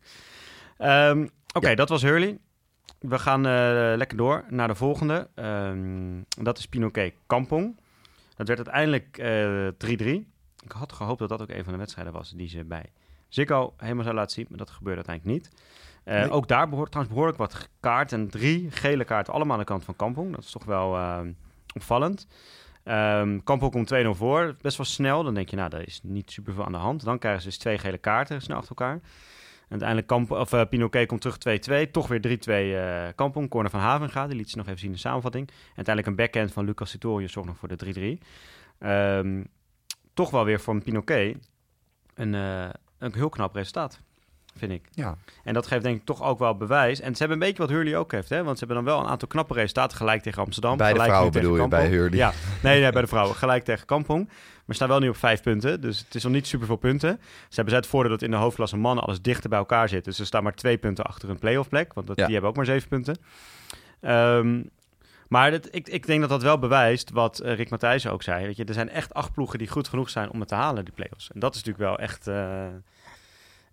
Ehm, 0.79 1.27
Oké, 1.57 1.69
Ja. 1.69 1.75
dat 1.75 1.89
was 1.89 2.03
Hurley. 2.03 2.39
We 2.99 3.19
gaan 3.19 3.47
eh, 3.47 3.93
lekker 3.97 4.17
door 4.17 4.45
naar 4.49 4.69
de 4.69 4.75
volgende. 4.75 5.29
Ehm, 5.35 6.23
dat 6.29 6.59
is 6.59 6.67
Pinoquet 6.69 7.15
Kampong. 7.27 7.81
Dat 8.37 8.47
werd 8.49 8.59
uiteindelijk 8.59 9.19
eh 9.19 9.69
3-3. 9.79 10.33
Ik 10.65 10.73
had 10.73 10.93
gehoopt 10.93 11.19
dat 11.19 11.29
dat 11.29 11.43
ook 11.43 11.49
een 11.51 11.65
van 11.65 11.73
de 11.73 11.79
wedstrijden 11.79 12.13
was 12.13 12.31
die 12.31 12.49
ze 12.49 12.65
bij 12.65 12.85
Ziggo 13.29 13.75
helemaal 13.77 14.03
zou 14.05 14.15
laten 14.17 14.31
zien. 14.35 14.47
Maar 14.49 14.59
dat 14.59 14.71
gebeurde 14.71 15.03
uiteindelijk 15.07 15.37
niet. 15.45 15.63
Eh, 16.05 16.15
Nee. 16.21 16.31
Ook 16.31 16.49
daar 16.49 16.69
behoort 16.69 16.91
trouwens 16.91 17.15
behoorlijk 17.17 17.43
wat 17.43 17.69
kaart. 17.81 18.13
En 18.13 18.29
drie 18.29 18.71
gele 18.71 19.05
kaarten, 19.05 19.33
allemaal 19.33 19.53
aan 19.53 19.59
de 19.59 19.65
kant 19.65 19.85
van 19.85 19.97
Kampong. 19.97 20.35
Dat 20.35 20.45
is 20.45 20.51
toch 20.51 20.65
wel 20.65 20.97
eh, 20.97 21.21
opvallend. 21.75 22.27
Ehm 22.85 23.39
Kampong 23.45 23.73
komt 23.73 23.87
2-0 23.95 24.15
voor. 24.15 24.57
Best 24.61 24.77
wel 24.77 24.87
snel. 24.87 25.23
Dan 25.23 25.35
denk 25.35 25.49
je, 25.49 25.57
nou, 25.57 25.69
daar 25.71 25.87
is 25.87 26.01
niet 26.03 26.31
super 26.31 26.55
veel 26.55 26.65
aan 26.65 26.73
de 26.73 26.79
hand. 26.79 27.05
Dan 27.05 27.19
krijgen 27.19 27.43
ze 27.43 27.49
dus 27.49 27.59
twee 27.59 27.79
gele 27.79 27.99
kaarten 27.99 28.43
snel 28.43 28.57
achter 28.57 28.77
elkaar. 28.77 29.01
Uiteindelijk 29.75 30.09
Kamp 30.09 30.31
of, 30.31 30.53
eh, 30.53 30.69
Pinoquet 30.69 31.07
komt 31.07 31.21
terug 31.21 31.39
2-2. 31.39 31.91
Toch 31.91 32.09
weer 32.09 32.21
3-2 32.21 32.75
eh 32.75 33.09
Kampong. 33.15 33.49
Corner 33.49 33.71
van 33.71 33.81
Havenga. 33.81 34.27
Die 34.27 34.37
liet 34.37 34.51
ze 34.51 34.57
nog 34.57 34.67
even 34.67 34.79
zien 34.79 34.89
in 34.89 34.95
de 34.95 35.01
samenvatting. 35.01 35.49
En 35.49 35.55
uiteindelijk 35.77 36.07
een 36.07 36.25
backhand 36.25 36.53
van 36.53 36.65
Lucas 36.65 36.91
Sitorius 36.91 37.33
zorgt 37.33 37.49
nog 37.49 37.59
voor 37.59 37.69
de 37.69 37.77
3-3. 37.77 38.21
Ehm, 38.79 39.45
toch 40.15 40.31
wel 40.31 40.45
weer 40.45 40.63
een 40.67 40.83
Pinoquet 40.83 41.37
een, 42.15 42.35
eh, 42.35 42.69
een 42.99 43.15
heel 43.15 43.29
knap 43.29 43.55
resultaat, 43.55 44.01
vind 44.57 44.73
ik. 44.73 44.89
Ja, 44.91 45.17
En 45.45 45.55
dat 45.55 45.67
geeft 45.67 45.83
denk 45.83 45.97
ik 45.97 46.05
toch 46.05 46.23
ook 46.23 46.39
wel 46.39 46.57
bewijs. 46.57 47.01
En 47.01 47.13
ze 47.13 47.19
hebben 47.19 47.41
een 47.41 47.47
beetje 47.47 47.63
wat 47.63 47.71
Hurley 47.71 47.97
ook 47.97 48.13
heeft, 48.13 48.29
hè? 48.29 48.43
Want 48.45 48.59
ze 48.59 48.65
hebben 48.65 48.85
dan 48.85 48.95
wel 48.95 49.05
een 49.05 49.11
aantal 49.11 49.29
knappe 49.29 49.55
resultaten 49.55 49.97
gelijk 49.97 50.23
tegen 50.23 50.43
Amsterdam. 50.43 50.77
Bij 50.77 50.87
de 50.87 50.93
gelijk 50.93 51.11
vrouwen 51.11 51.33
bedoel 51.33 51.57
je, 51.57 51.69
bij. 51.69 51.87
Hurley? 51.89 52.17
Ja, 52.19 52.33
nee, 52.63 52.81
nee, 52.81 52.93
bij 52.93 53.01
de 53.01 53.07
vrouwen. 53.07 53.37
Gelijk 53.37 53.65
tegen 53.65 53.87
Kampong. 53.87 54.29
Maar 54.65 54.77
staan 54.77 54.89
wel 54.89 54.99
nu 54.99 55.09
op 55.09 55.17
vijf 55.17 55.43
punten, 55.43 55.81
dus 55.81 55.99
het 55.99 56.15
is 56.15 56.23
nog 56.23 56.33
niet 56.33 56.47
super 56.47 56.67
veel 56.67 56.77
punten. 56.77 57.21
Ze 57.49 57.55
hebben 57.55 57.75
het 57.75 57.87
voordeel 57.87 58.11
dat 58.11 58.23
in 58.23 58.31
de 58.31 58.37
hoofdklasse 58.37 58.77
mannen 58.77 59.05
alles 59.05 59.21
dichter 59.23 59.51
bij 59.51 59.59
elkaar 59.59 59.89
zit. 59.89 60.05
Dus 60.05 60.17
ze 60.17 60.25
staan 60.25 60.43
maar 60.43 60.55
twee 60.55 60.77
punten 60.79 61.05
achter 61.05 61.31
een 61.31 61.39
playoff 61.39 61.69
plek, 61.69 61.93
want 61.93 62.07
dat, 62.07 62.17
Ja. 62.17 62.25
die 62.25 62.33
hebben 62.33 62.51
ook 62.51 62.57
maar 62.57 62.65
zeven 62.67 62.89
punten. 62.89 63.17
Ehm, 64.01 64.63
maar 65.29 65.51
dat, 65.51 65.69
ik, 65.71 65.89
ik 65.89 66.07
denk 66.07 66.21
dat 66.21 66.29
dat 66.31 66.43
wel 66.43 66.59
bewijst 66.59 67.11
wat 67.11 67.39
eh, 67.39 67.55
Rick 67.55 67.71
Matthijssen 67.71 68.13
ook 68.13 68.23
zei. 68.23 68.47
Weet 68.47 68.57
je, 68.57 68.65
er 68.65 68.75
zijn 68.75 68.89
echt 68.91 69.15
acht 69.15 69.33
ploegen 69.33 69.59
die 69.59 69.69
goed 69.69 69.89
genoeg 69.89 70.11
zijn 70.11 70.31
om 70.31 70.41
het 70.41 70.49
te 70.49 70.55
halen, 70.55 70.85
die 70.85 70.95
play-offs. 70.95 71.31
En 71.33 71.41
dat 71.41 71.55
is 71.55 71.63
natuurlijk 71.65 71.91
wel 71.91 71.99
echt, 72.07 72.27
eh, 72.27 72.67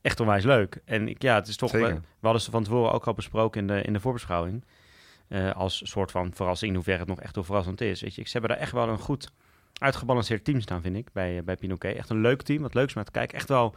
echt 0.02 0.20
onwijs 0.20 0.44
leuk. 0.44 0.82
En 0.86 1.08
ik, 1.08 1.22
ja, 1.22 1.36
het 1.36 1.48
is 1.48 1.56
toch... 1.56 1.72
We, 1.72 1.80
we 1.80 2.02
hadden 2.22 2.42
ze 2.42 2.52
van 2.52 2.64
tevoren 2.64 2.92
ook 2.92 3.08
al 3.08 3.14
besproken 3.14 3.62
in 3.62 3.68
de, 3.68 3.82
in 3.82 3.94
de 3.94 4.00
voorbeschouwing. 4.00 4.64
Eh, 5.28 5.52
als 5.52 5.82
soort 5.84 6.12
van 6.12 6.34
verrassing, 6.34 6.70
in 6.70 6.76
hoeverre 6.76 7.00
het 7.00 7.08
nog 7.08 7.22
echt 7.22 7.36
heel 7.36 7.44
verrassend 7.44 7.82
is. 7.82 8.02
Weet 8.02 8.16
je, 8.16 8.24
ze 8.24 8.32
hebben 8.32 8.50
daar 8.50 8.60
echt 8.60 8.72
wel 8.72 8.88
een 8.88 8.98
goed 9.00 9.32
uitgebalanceerd 9.74 10.44
team 10.44 10.62
staan, 10.62 10.82
vind 10.82 10.96
ik, 10.96 11.08
bij, 11.14 11.38
eh, 11.38 11.44
bij 11.44 11.56
Pinoquet. 11.56 11.98
Echt 11.98 12.10
een 12.10 12.22
leuk 12.22 12.42
team, 12.42 12.62
wat 12.62 12.74
leuks 12.74 12.90
om 12.90 12.96
naar 12.96 13.06
te 13.06 13.12
kijken. 13.12 13.38
Echt 13.38 13.50
wel... 13.50 13.76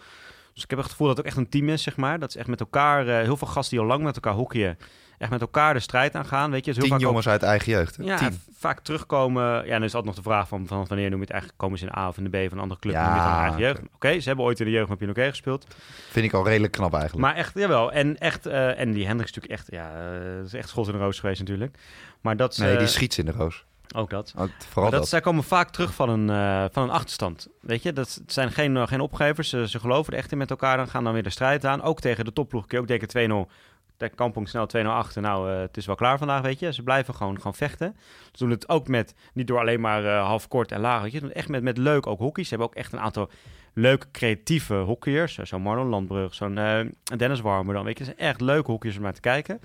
Dus 0.53 0.62
ik 0.62 0.70
heb 0.70 0.79
echt 0.79 0.89
het 0.89 0.97
gevoel 0.97 1.14
dat 1.14 1.16
het 1.16 1.27
ook 1.27 1.33
echt 1.33 1.41
een 1.43 1.51
team 1.51 1.68
is, 1.68 1.83
zeg 1.83 1.97
maar. 1.97 2.18
Dat 2.18 2.29
is 2.29 2.37
echt 2.37 2.49
met 2.49 2.61
elkaar, 2.61 3.09
eh, 3.09 3.22
heel 3.22 3.37
veel 3.37 3.47
gasten 3.47 3.77
die 3.77 3.81
al 3.81 3.91
lang 3.91 4.03
met 4.03 4.14
elkaar 4.14 4.35
hockeyen, 4.35 4.79
echt 5.25 5.33
met 5.33 5.41
elkaar 5.41 5.75
de 5.75 5.81
strijd 5.81 6.14
aangaan, 6.14 6.51
weet 6.51 6.64
je. 6.64 6.72
Dus 6.72 6.75
heel 6.75 6.83
tien 6.83 6.93
vaak 6.93 7.01
ook- 7.01 7.07
jongens 7.09 7.29
uit 7.29 7.43
eigen 7.43 7.72
jeugd. 7.72 7.97
hè? 7.97 8.05
ja, 8.05 8.16
Tien. 8.16 8.41
vaak 8.59 8.81
terugkomen. 8.81 9.43
Ja, 9.43 9.72
dan 9.72 9.83
is 9.83 9.95
altijd 9.95 10.05
nog 10.05 10.14
de 10.14 10.31
vraag 10.31 10.49
van, 10.49 10.66
van 10.66 10.85
wanneer 10.89 11.09
noem 11.11 11.18
je 11.18 11.25
het 11.25 11.31
eigenlijk, 11.31 11.61
komen 11.61 11.79
ze 11.79 11.85
in 11.85 11.91
de 11.95 11.99
A 11.99 12.09
of 12.09 12.16
in 12.18 12.25
de 12.25 12.31
B 12.31 12.49
van 12.49 12.57
een 12.57 12.62
andere 12.62 12.81
club, 12.81 12.95
Ja, 12.95 13.05
noem 13.07 13.14
je 13.14 13.20
het 13.20 13.31
dan 13.31 13.39
eigen 13.41 13.61
jeugd. 13.61 13.81
Oké, 13.95 14.20
ze 14.20 14.29
hebben 14.29 14.45
ooit 14.45 14.59
in 14.61 14.66
de 14.66 14.72
jeugd 14.72 14.89
met 14.89 14.99
Pinoquet 14.99 15.29
gespeeld. 15.29 15.66
Vind 16.11 16.27
ik 16.27 16.33
al 16.33 16.47
redelijk 16.47 16.72
knap 16.72 16.93
eigenlijk. 16.93 17.22
Maar 17.22 17.35
echt, 17.35 17.55
jawel. 17.55 17.93
En, 17.93 18.18
echt, 18.18 18.47
eh, 18.47 18.81
en 18.81 18.93
die 18.93 19.07
Hendricks 19.07 19.31
is 19.31 19.37
natuurlijk 19.37 19.53
echt, 19.53 19.70
ja, 19.70 19.91
eh, 19.95 20.37
dat 20.37 20.47
is 20.47 20.55
echt 20.55 20.68
schot 20.68 20.87
in 20.87 20.93
de 20.93 20.99
roos 20.99 21.18
geweest 21.20 21.41
natuurlijk. 21.41 21.79
Maar 22.20 22.37
dat, 22.37 22.59
nee, 22.59 22.72
eh, 22.72 22.79
die 22.79 22.87
schiet 22.89 23.14
ze 23.14 23.20
in 23.20 23.27
de 23.27 23.33
roos. 23.33 23.64
ook 23.97 24.11
dat. 24.11 24.33
Oh, 24.37 24.45
vooral 24.68 24.91
dat, 24.91 25.01
dat. 25.01 25.09
zij 25.09 25.20
komen 25.20 25.45
vaak 25.45 25.70
terug 25.70 25.95
van 25.95 26.09
een, 26.09 26.31
eh, 26.31 26.64
van 26.72 26.83
een 26.83 26.91
achterstand. 26.91 27.49
Weet 27.61 27.83
je, 27.83 27.93
dat 27.93 28.20
zijn 28.27 28.51
geen, 28.53 28.77
eh, 28.77 28.87
geen 28.87 29.01
opgevers. 29.01 29.49
Ze, 29.49 29.68
ze 29.68 29.81
geloven 29.81 30.12
er 30.12 30.18
echt 30.18 30.33
in 30.33 30.39
met 30.39 30.51
elkaar. 30.51 30.77
Dan 30.77 30.89
gaan 30.89 31.05
dan 31.05 31.12
weer 31.12 31.22
de 31.22 31.31
strijd 31.31 31.64
aan. 31.64 31.83
Ook 31.83 32.01
tegen 32.01 32.25
de 32.25 32.33
topploeg. 32.33 32.64
Ook 32.75 32.87
denken 32.89 33.09
2-0. 33.09 33.51
Tegen 33.97 34.16
Kampong 34.16 34.49
snel 34.49 34.66
2-0 34.66 34.86
achter. 34.86 35.22
Nou, 35.22 35.51
eh, 35.51 35.61
het 35.61 35.76
is 35.76 35.86
wel 35.86 35.95
klaar 35.95 36.18
vandaag, 36.18 36.42
weet 36.42 36.59
je. 36.59 36.72
Ze 36.72 36.82
blijven 36.82 37.14
gewoon, 37.14 37.36
gewoon 37.36 37.55
vechten. 37.55 37.97
Ze 38.32 38.38
doen 38.38 38.51
het 38.51 38.68
ook 38.68 38.88
met, 38.88 39.14
niet 39.32 39.47
door 39.47 39.59
alleen 39.59 39.80
maar 39.80 40.05
eh, 40.05 40.26
half 40.26 40.49
kort 40.49 40.72
en 40.72 40.80
laag. 40.80 41.03
Weet 41.03 41.12
je. 41.12 41.32
Echt 41.32 41.49
met, 41.49 41.62
met 41.62 41.78
leuk 41.78 42.07
ook 42.07 42.18
hockey. 42.18 42.42
Ze 42.42 42.49
hebben 42.49 42.68
ook 42.68 42.74
echt 42.74 42.92
een 42.92 43.01
aantal 43.01 43.30
leuke, 43.72 44.07
creatieve 44.12 44.74
hockeyers. 44.74 45.34
Zo'n 45.34 45.62
Marlon 45.62 45.88
Landbrug, 45.88 46.34
zo'n 46.34 46.59
eh, 46.59 46.80
Dennis 47.16 47.40
Warmer 47.40 47.74
dan. 47.74 47.84
Weet 47.84 47.99
je, 47.99 48.05
het 48.05 48.14
zijn 48.16 48.28
echt 48.30 48.40
leuke 48.40 48.70
hockeyers 48.70 48.97
om 48.97 49.03
naar 49.03 49.14
te 49.14 49.20
kijken. 49.20 49.61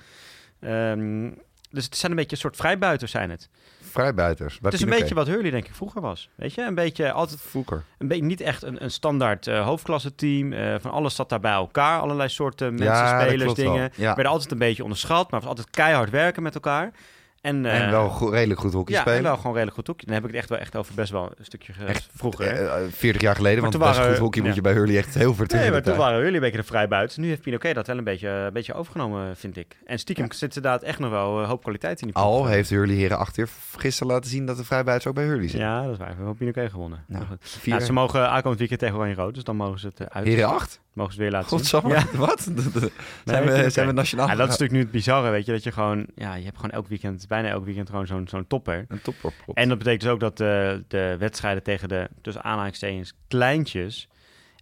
Ehm, 0.59 1.31
dus 1.69 1.85
het 1.85 1.97
zijn 1.97 2.11
een 2.11 2.17
beetje 2.17 2.35
een 2.35 2.41
soort 2.41 2.55
vrijbuiters 2.55 3.11
zijn 3.11 3.29
het. 3.29 3.49
Vrijbuiters. 3.81 4.59
Het 4.61 4.73
is 4.73 4.81
een 4.81 4.89
beetje 4.89 5.15
wat 5.15 5.27
Hurley 5.27 5.51
denk 5.51 5.65
ik 5.67 5.75
vroeger 5.75 6.01
was. 6.01 6.29
Weet 6.35 6.53
je, 6.53 6.61
een 6.61 6.75
beetje 6.75 7.11
altijd 7.11 7.39
Voeker. 7.41 7.83
een 7.97 8.07
beetje 8.07 8.23
niet 8.23 8.41
echt 8.41 8.63
een, 8.63 8.83
een 8.83 8.91
standaard 8.91 9.47
eh, 9.47 9.65
hoofdklasse 9.65 10.15
team. 10.15 10.53
eh, 10.53 10.75
van 10.79 10.91
alles 10.91 11.15
zat 11.15 11.29
daar 11.29 11.39
bij 11.39 11.51
elkaar. 11.51 11.99
Allerlei 11.99 12.29
soorten 12.29 12.69
mensen, 12.73 12.87
Ja, 12.87 13.21
spelers, 13.21 13.53
dingen. 13.53 13.91
Ja. 13.95 14.15
Werden 14.15 14.31
altijd 14.33 14.51
een 14.51 14.57
beetje 14.57 14.83
onderschat, 14.83 15.31
maar 15.31 15.39
was 15.39 15.49
altijd 15.49 15.69
keihard 15.69 16.09
werken 16.09 16.43
met 16.43 16.53
elkaar. 16.53 16.91
En, 17.49 17.65
eh, 17.65 17.81
en 17.83 17.91
wel 17.91 18.09
go- 18.09 18.29
redelijk 18.29 18.59
goed 18.59 18.73
hockey 18.73 18.93
ja, 18.95 19.01
spelen. 19.01 19.17
en 19.19 19.23
wel 19.23 19.35
gewoon 19.35 19.51
redelijk 19.51 19.75
goed 19.75 19.87
hoekje. 19.87 20.05
Dan 20.05 20.15
heb 20.15 20.23
ik 20.23 20.29
het 20.29 20.39
echt 20.39 20.49
wel 20.49 20.57
echt 20.59 20.75
over 20.75 20.93
best 20.95 21.11
wel 21.11 21.31
een 21.37 21.45
stukje 21.45 21.73
Echt, 21.87 22.09
vroeger. 22.15 22.45
hè. 22.45 22.51
Eh, 22.67 22.85
eh, 22.85 22.91
40 22.91 23.21
jaar 23.21 23.35
geleden, 23.35 23.61
Maar 23.61 23.71
want 23.71 23.73
toen 23.73 23.83
best 23.83 23.95
waren- 23.97 24.11
goed 24.13 24.21
hockey 24.23 24.41
moet 24.41 24.49
ja. 24.49 24.55
je 24.55 24.61
bij 24.61 24.73
Hurley 24.73 24.97
echt 24.97 25.13
heel 25.13 25.33
ver 25.33 25.47
terug 25.47 25.63
Nee, 25.63 25.71
maar 25.71 25.81
toen 25.81 25.95
waren 25.97 26.19
jullie 26.19 26.33
een 26.35 26.41
beetje 26.41 26.57
de 26.57 26.63
vrijbuiters. 26.63 27.17
Nu 27.17 27.27
heeft 27.27 27.41
Pinoquet 27.41 27.75
dat 27.75 27.87
wel 27.87 27.97
een 27.97 28.03
beetje, 28.03 28.27
een 28.29 28.53
beetje 28.53 28.73
overgenomen, 28.73 29.35
vind 29.37 29.57
ik. 29.57 29.77
En 29.85 29.99
stiekem 29.99 30.31
zit 30.31 30.55
inderdaad 30.55 30.83
echt 30.83 30.99
nog 30.99 31.09
wel 31.09 31.39
een 31.39 31.45
hoop 31.45 31.61
kwaliteit 31.61 32.01
in 32.01 32.07
die 32.07 32.15
Al 32.15 32.35
ploeg. 32.37 32.49
heeft 32.49 32.69
Hurley 32.69 32.95
heren 32.95 33.17
achter 33.17 33.49
gisteren 33.77 34.13
laten 34.13 34.29
zien 34.29 34.45
dat 34.45 34.57
de 34.57 34.63
vrijbuiters 34.65 35.07
ook 35.07 35.15
bij 35.15 35.23
Hurley 35.25 35.47
zitten. 35.47 35.59
Ja, 35.69 35.81
dat 35.83 35.91
is 35.91 35.97
waar. 35.97 36.07
We 36.09 36.15
hebben 36.15 36.35
Pinoquet 36.35 36.71
gewonnen. 36.71 37.03
Nou. 37.07 37.23
Ja, 37.63 37.79
ze 37.79 37.93
mogen 37.93 38.29
aankomend 38.29 38.59
weekend 38.59 38.79
tegen 38.79 38.95
Oranje 38.95 39.15
Rood, 39.15 39.33
dus 39.33 39.43
dan 39.43 39.55
mogen 39.55 39.79
ze 39.79 39.87
het 39.87 39.99
eh, 39.99 40.07
uit. 40.09 40.25
Heren 40.25 40.47
8? 40.47 40.79
Mogen 40.93 41.13
ze 41.13 41.21
het 41.21 41.31
weer 41.31 41.39
laten 41.39 41.65
zien. 41.65 41.87
Ja. 41.87 42.05
wat? 42.27 42.39
zijn, 43.25 43.45
we, 43.45 43.51
oké. 43.51 43.69
zijn 43.69 43.87
we 43.87 43.93
nationaal? 43.93 44.27
Ja, 44.27 44.35
dat 44.35 44.43
is 44.43 44.49
natuurlijk 44.49 44.71
nu 44.71 44.79
het 44.79 44.91
bizarre, 44.91 45.29
weet 45.29 45.45
je, 45.45 45.51
dat 45.51 45.63
je 45.63 45.71
gewoon, 45.71 46.07
ja, 46.15 46.35
je 46.35 46.43
hebt 46.43 46.55
gewoon 46.55 46.71
elk 46.71 46.87
weekend, 46.87 47.27
bijna 47.27 47.49
elk 47.49 47.65
weekend 47.65 47.89
gewoon 47.89 48.07
zo'n 48.07 48.27
zo'n 48.27 48.47
topper. 48.47 48.85
een 48.87 49.01
topper. 49.01 49.33
En 49.53 49.69
dat 49.69 49.77
betekent 49.77 50.01
dus 50.01 50.11
ook 50.11 50.19
dat 50.19 50.37
de, 50.37 50.83
de 50.87 51.15
wedstrijden 51.19 51.63
tegen 51.63 51.89
de, 51.89 52.09
tussen 52.21 52.43
aanhalingstekens, 52.43 53.13
kleintjes, 53.27 54.09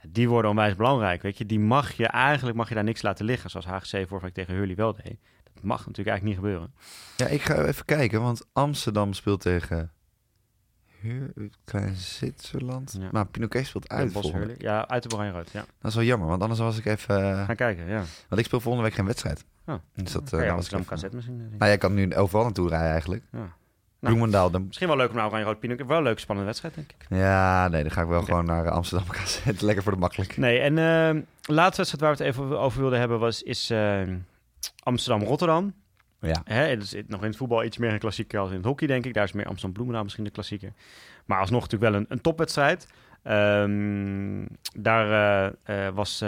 die 0.08 0.30
worden 0.30 0.52
onwijs 0.52 0.76
belangrijk, 0.76 1.22
weet 1.22 1.38
je. 1.38 1.46
Die 1.46 1.60
mag 1.60 1.92
je, 1.92 2.08
eigenlijk 2.08 2.58
mag 2.58 2.70
je 2.70 2.76
daar 2.76 2.84
niks 2.84 3.02
laten 3.02 3.26
liggen, 3.26 3.50
zoals 3.50 3.66
HGC 3.66 4.08
vorige 4.08 4.26
week 4.26 4.34
tegen 4.34 4.54
Hurley 4.54 4.76
wel 4.76 4.94
deed. 4.94 5.18
Dat 5.54 5.64
mag 5.64 5.86
natuurlijk 5.86 6.08
eigenlijk 6.08 6.24
niet 6.24 6.36
gebeuren. 6.36 6.74
Ja, 7.18 7.28
ik 7.28 7.42
ga 7.42 7.66
even 7.66 7.86
kijken, 7.86 8.22
want 8.22 8.46
Amsterdam 8.54 9.14
speelt 9.14 9.42
tegen 9.42 9.92
Klein 11.66 11.96
Zwitserland. 11.96 12.96
Ja. 13.00 13.08
Maar 13.12 13.26
Pinoquet 13.28 13.66
speelt 13.66 13.90
uit 13.90 14.32
week. 14.32 14.62
Ja, 14.62 14.88
uit 14.88 15.10
de 15.10 15.16
Oranje 15.16 15.32
Rood, 15.32 15.50
ja. 15.52 15.66
Dat 15.82 15.90
is 15.92 15.96
wel 15.96 16.04
jammer, 16.04 16.28
want 16.28 16.42
anders 16.42 16.60
was 16.60 16.78
ik 16.78 16.86
even... 16.86 17.32
eh, 17.40 17.46
Gaan 17.46 17.56
kijken, 17.56 17.88
ja. 17.88 18.04
want 18.30 18.42
ik 18.42 18.46
speel 18.46 18.60
volgende 18.60 18.88
week 18.88 18.96
geen 18.98 19.06
wedstrijd. 19.06 19.46
Oh. 19.66 19.76
Dus 19.96 20.12
dat, 20.12 20.34
eh, 20.34 20.40
je 20.40 20.46
dan 20.46 20.56
was 20.56 20.70
ik 20.70 20.86
KZ 20.86 21.04
misschien. 21.12 21.38
Nou, 21.38 21.66
jij 21.66 21.78
kan 21.78 21.94
nu 21.94 22.16
overal 22.16 22.44
naartoe 22.44 22.70
rijden 22.70 22.90
eigenlijk. 22.92 23.24
Ja. 23.32 23.56
Nou. 24.00 24.52
Dan... 24.52 24.66
Misschien 24.68 24.88
wel 24.88 24.98
leuk 24.98 25.10
om 25.10 25.16
naar 25.16 25.26
Oranje 25.26 25.46
Rood 25.46 25.60
Pinoquet, 25.60 25.88
wel 25.88 25.98
een 25.98 26.04
leuke 26.04 26.20
spannende 26.20 26.50
wedstrijd, 26.50 26.76
denk 26.76 26.92
ik. 26.92 27.06
Ja, 27.10 27.68
nee, 27.68 27.82
dan 27.82 27.92
ga 27.92 28.02
ik 28.02 28.08
wel 28.08 28.22
gewoon 28.24 28.46
naar 28.46 28.66
eh, 28.66 28.72
Amsterdam 28.72 29.08
KZ. 29.24 29.46
Lekker 29.60 29.84
voor 29.84 29.92
de 29.92 29.98
makkelijk. 29.98 30.38
Nee, 30.38 30.60
en 30.60 30.76
de 30.76 31.54
laatste 31.54 31.78
wedstrijd 31.78 32.02
waar 32.02 32.18
we 32.18 32.24
het 32.24 32.34
even 32.36 32.60
over 32.60 32.80
wilden 32.82 33.00
hebben 33.00 33.20
was, 33.20 33.44
is 33.44 33.70
eh, 33.70 34.02
Amsterdam-Rotterdam. 34.84 35.74
Ja. 36.22 36.42
Hè, 36.44 36.62
het 36.62 36.82
is 36.82 36.96
nog 37.08 37.22
in 37.22 37.28
het 37.28 37.38
voetbal 37.38 37.64
iets 37.64 37.78
meer 37.78 37.94
een 37.94 38.00
klassieker 38.00 38.40
als 38.40 38.50
in 38.50 38.56
het 38.56 38.66
hockey, 38.66 38.88
denk 38.88 39.06
ik. 39.06 39.14
Daar 39.14 39.24
is 39.24 39.32
meer 39.32 39.46
Amsterdam 39.46 39.72
Bloemendaal 39.72 40.04
misschien 40.04 40.24
de 40.24 40.30
klassieker. 40.30 40.74
Maar 41.26 41.40
alsnog 41.40 41.62
natuurlijk 41.62 41.92
wel 41.92 42.02
een, 42.02 42.06
een 42.10 42.22
topwedstrijd. 42.22 42.88
Ehm, 43.24 44.46
daar 44.76 45.12
eh, 45.64 45.88
eh, 45.88 45.94
was 45.94 46.24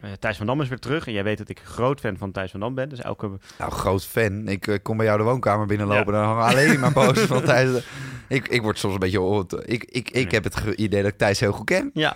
eh, 0.00 0.10
Thijs 0.18 0.36
van 0.36 0.46
Dam 0.46 0.60
is 0.60 0.68
weer 0.68 0.78
terug. 0.78 1.06
En 1.06 1.12
jij 1.12 1.24
weet 1.24 1.38
dat 1.38 1.48
ik 1.48 1.60
groot 1.64 2.00
fan 2.00 2.16
van 2.16 2.32
Thijs 2.32 2.50
van 2.50 2.60
Dam 2.60 2.74
ben. 2.74 2.88
Dus 2.88 3.00
elke... 3.00 3.30
Nou, 3.58 3.70
groot 3.72 4.04
fan. 4.04 4.48
Ik 4.48 4.66
eh, 4.66 4.76
kom 4.82 4.96
bij 4.96 5.06
jou 5.06 5.18
de 5.18 5.24
woonkamer 5.24 5.66
binnenlopen 5.66 6.14
en 6.14 6.20
dan 6.20 6.24
hangen 6.28 6.44
alleen 6.44 6.80
maar 6.80 6.92
posters 7.02 7.26
van 7.26 7.42
Thijs. 7.42 7.84
Ik, 8.28 8.48
ik 8.48 8.62
word 8.62 8.78
soms 8.78 8.92
een 8.94 9.00
beetje... 9.00 9.44
Ik, 9.64 9.84
ik, 9.84 10.10
ik 10.10 10.30
heb 10.30 10.44
het 10.44 10.56
idee 10.76 11.02
dat 11.02 11.10
ik 11.12 11.18
Thijs 11.18 11.40
heel 11.40 11.52
goed 11.52 11.66
ken. 11.66 11.90
Ja, 11.94 12.14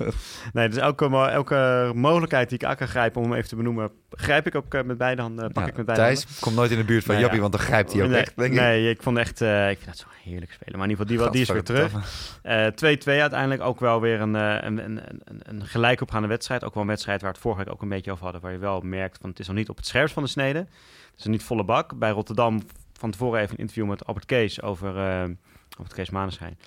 nee, 0.52 0.68
dus 0.68 0.78
elke, 0.78 1.06
elke 1.16 1.92
mogelijkheid 1.94 2.48
die 2.48 2.58
ik 2.58 2.64
aan 2.64 2.76
kan 2.76 2.88
grijpen 2.88 3.20
om 3.22 3.26
hem 3.28 3.36
even 3.36 3.48
te 3.48 3.56
benoemen, 3.56 3.90
grijp 4.10 4.46
ik 4.46 4.54
ook 4.54 4.74
eh, 4.74 4.82
met 4.82 4.98
beide 4.98 5.22
handen. 5.22 5.52
Pak 5.52 5.62
Ja, 5.64 5.70
ik 5.70 5.76
met 5.76 5.86
beide 5.86 6.04
Thijs 6.04 6.26
komt 6.40 6.56
nooit 6.56 6.70
in 6.70 6.76
de 6.76 6.84
buurt 6.84 7.00
van 7.04 7.10
Nou. 7.10 7.20
Jappie, 7.24 7.40
want 7.40 7.52
dan 7.52 7.62
grijpt 7.62 7.92
hij 7.92 8.02
ook 8.02 8.08
nee, 8.08 8.20
echt, 8.20 8.32
denk 8.36 8.52
ik. 8.52 8.60
nee, 8.60 8.90
ik 8.90 9.02
vond 9.02 9.18
echt, 9.18 9.40
ik 9.40 9.46
vind 9.78 9.86
dat 9.86 9.96
zo 9.98 10.06
heerlijk 10.22 10.52
spelen. 10.52 10.78
Maar 10.78 10.88
in 10.88 10.90
ieder 10.90 11.06
geval, 11.06 11.06
die, 11.06 11.18
wel- 11.18 11.30
die 11.30 11.40
is 11.42 11.48
weer 11.48 11.62
terug. 11.62 11.90
Gadverdamme. 11.92 12.96
Eh, 13.12 13.16
2-2 13.16 13.20
uiteindelijk 13.20 13.62
ook 13.62 13.80
wel 13.80 14.00
weer 14.00 14.20
een, 14.20 14.34
een, 14.34 14.78
een, 14.84 15.00
een, 15.24 15.40
een 15.42 15.66
gelijk 15.66 16.00
opgaande 16.00 16.28
wedstrijd. 16.28 16.64
Ook 16.64 16.74
wel 16.74 16.82
een 16.82 16.88
wedstrijd 16.88 17.20
waar 17.22 17.30
het 17.30 17.40
vorige 17.40 17.64
week 17.64 17.71
ook 17.72 17.82
een 17.82 17.88
beetje 17.88 18.10
over 18.12 18.24
hadden. 18.24 18.42
Waar 18.42 18.52
je 18.52 18.58
wel 18.58 18.80
merkt 18.80 19.18
van 19.20 19.30
het 19.30 19.38
is 19.38 19.46
nog 19.46 19.56
niet 19.56 19.68
op 19.68 19.76
het 19.76 19.86
scherpst 19.86 20.14
van 20.14 20.22
de 20.22 20.28
snede. 20.28 20.58
Het 20.58 21.18
is 21.18 21.24
nog 21.24 21.32
niet 21.32 21.42
volle 21.42 21.64
bak. 21.64 21.98
Bij 21.98 22.10
Rotterdam 22.10 22.62
van 22.92 23.10
tevoren 23.10 23.40
even 23.40 23.52
een 23.52 23.60
interview 23.60 23.86
met 23.86 24.06
Albert 24.06 24.26
Kees 24.26 24.62
over 24.62 24.96
eh 24.96 25.28
Albert 25.76 25.94
Kees 25.94 26.10
Maneschijn. 26.10 26.58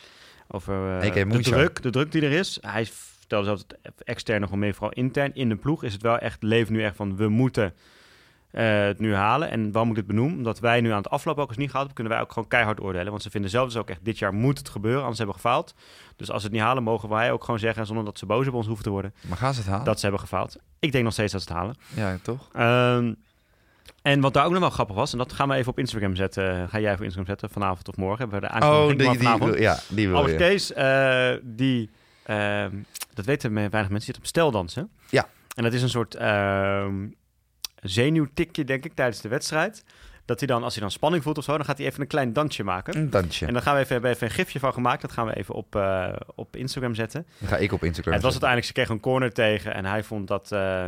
Over 0.48 1.00
eh, 1.00 1.14
de 1.30 1.40
druk, 1.40 1.82
de 1.82 1.90
druk 1.90 2.12
die 2.12 2.22
er 2.22 2.32
is. 2.32 2.58
Hij 2.62 2.86
vertelde 2.86 3.46
zelfs 3.46 3.66
extern 3.98 4.42
nog 4.42 4.50
wel 4.50 4.60
meer, 4.60 4.74
vooral 4.74 4.92
intern. 4.92 5.36
In 5.36 5.50
de 5.50 5.56
ploeg 5.56 5.84
is 5.84 5.94
het 5.94 6.02
wel 6.02 6.18
echt, 6.18 6.44
leven 6.44 6.74
nu 6.74 6.84
echt 6.84 6.96
van 6.96 7.16
we 7.16 7.28
moeten 7.28 7.74
eh, 8.52 8.86
het 8.86 9.00
nu 9.00 9.14
halen. 9.14 9.50
En 9.50 9.72
waarom 9.72 9.90
ik 9.90 9.96
dit 9.96 10.08
benoem? 10.08 10.34
Omdat 10.34 10.60
wij 10.60 10.82
nu 10.82 10.90
aan 10.92 10.98
het 10.98 11.10
aflopen 11.10 11.44
ook 11.44 11.50
eens 11.50 11.58
niet 11.58 11.70
gehad 11.70 11.86
hebben, 11.86 11.96
kunnen 11.96 12.14
wij 12.14 12.22
ook 12.22 12.34
gewoon 12.34 12.48
keihard 12.48 12.82
oordelen. 12.82 13.10
Want 13.10 13.22
ze 13.22 13.30
vinden 13.30 13.50
zelf 13.50 13.66
dus 13.66 13.78
ook 13.78 13.90
echt, 13.90 14.06
dit 14.06 14.20
jaar 14.20 14.34
moet 14.34 14.58
het 14.58 14.70
gebeuren, 14.70 15.00
anders 15.02 15.18
hebben 15.18 15.36
we 15.36 15.42
gefaald. 15.42 15.74
Dus 16.16 16.32
als 16.32 16.42
ze 16.42 16.48
het 16.48 16.56
niet 16.56 16.66
halen, 16.66 16.84
mogen 16.84 17.10
wij 17.10 17.32
ook 17.32 17.44
gewoon 17.44 17.60
zeggen, 17.60 17.86
zonder 17.86 18.06
dat 18.06 18.18
ze 18.18 18.26
boos 18.26 18.48
op 18.48 18.54
ons 18.54 18.66
hoeven 18.66 18.84
te 18.84 18.90
worden, 18.90 19.14
Maar 19.28 19.38
gaan 19.38 19.54
ze 19.54 19.60
het 19.60 19.70
halen? 19.70 19.86
dat 19.86 19.96
ze 19.96 20.02
hebben 20.02 20.20
gefaald. 20.22 20.58
Ik 20.86 20.92
denk 20.92 21.04
nog 21.04 21.14
steeds 21.14 21.32
dat 21.32 21.42
ze 21.42 21.48
het 21.48 21.58
halen. 21.58 21.76
Ja, 21.96 22.18
toch? 22.22 22.50
Ehm, 22.54 23.14
en 24.02 24.22
wat 24.22 24.34
daar 24.34 24.46
ook 24.46 24.52
nog 24.52 24.60
wel 24.60 24.70
grappig 24.70 24.96
was, 24.96 25.12
en 25.12 25.18
dat 25.18 25.34
gaan 25.34 25.48
we 25.50 25.56
even 25.56 25.72
op 25.72 25.80
Instagram 25.80 26.16
zetten. 26.16 26.70
Ga 26.70 26.80
jij 26.80 26.96
voor 26.96 27.04
Instagram 27.06 27.26
zetten 27.30 27.50
vanavond 27.50 27.88
of 27.88 27.96
morgen? 27.98 28.20
Hebben 28.20 28.42
we 28.42 28.48
de 28.48 28.54
Oh, 28.54 28.62
aankondiging 28.62 28.98
die, 28.98 29.06
van 29.08 29.18
die, 29.18 29.24
vanavond. 29.28 29.52
wil- 29.52 29.62
ja, 29.62 29.80
die 29.88 30.08
wil 30.08 30.18
Albert. 30.18 30.38
Kees, 30.38 30.74
eh, 30.74 31.32
die, 31.44 31.90
ehm, 32.24 32.72
dat 33.14 33.26
weten 33.26 33.54
weinig 33.54 33.72
mensen, 33.90 34.02
zit 34.02 34.18
op 34.18 34.26
steldansen. 34.26 34.90
Ja. 35.10 35.28
En 35.56 35.64
dat 35.64 35.74
is 35.74 35.82
een 35.82 35.90
soort 35.90 36.16
ehm, 36.16 37.08
zenuwtikje, 37.82 38.64
denk 38.64 38.86
ik, 38.86 38.94
tijdens 38.94 39.22
de 39.22 39.28
wedstrijd. 39.30 39.84
Dat 40.26 40.40
hij 40.40 40.48
dan, 40.48 40.64
als 40.64 40.74
hij 40.74 40.82
dan 40.82 40.92
spanning 40.92 41.24
voelt 41.24 41.38
of 41.38 41.44
zo, 41.44 41.56
dan 41.56 41.66
gaat 41.66 41.78
hij 41.78 41.88
even 41.88 42.02
een 42.02 42.08
klein 42.08 42.34
dansje 42.34 42.64
maken. 42.64 42.98
Een 42.98 43.10
dansje. 43.10 43.46
En 43.46 43.54
dan 43.54 43.62
gaan 43.62 43.74
we 43.74 43.80
even, 43.80 43.92
hebben 43.92 44.10
we 44.10 44.16
even 44.16 44.28
een 44.28 44.34
gifje 44.34 44.60
van 44.60 44.74
gemaakt. 44.74 45.02
Dat 45.02 45.12
gaan 45.12 45.26
we 45.26 45.36
even 45.36 45.56
op, 45.56 45.76
eh, 45.76 46.14
op 46.36 46.56
Instagram 46.56 46.96
zetten. 46.96 47.26
Dan 47.40 47.50
ga 47.50 47.58
ik 47.58 47.72
op 47.72 47.84
Instagram 47.84 48.14
het 48.14 48.22
was 48.22 48.32
uiteindelijk, 48.32 48.68
ze 48.68 48.74
kreeg 48.74 48.90
een 48.90 49.00
corner 49.00 49.34
tegen 49.34 49.74
en 49.74 49.86
hij 49.86 50.04
vond 50.04 50.28
dat... 50.28 50.52
eh, 50.52 50.86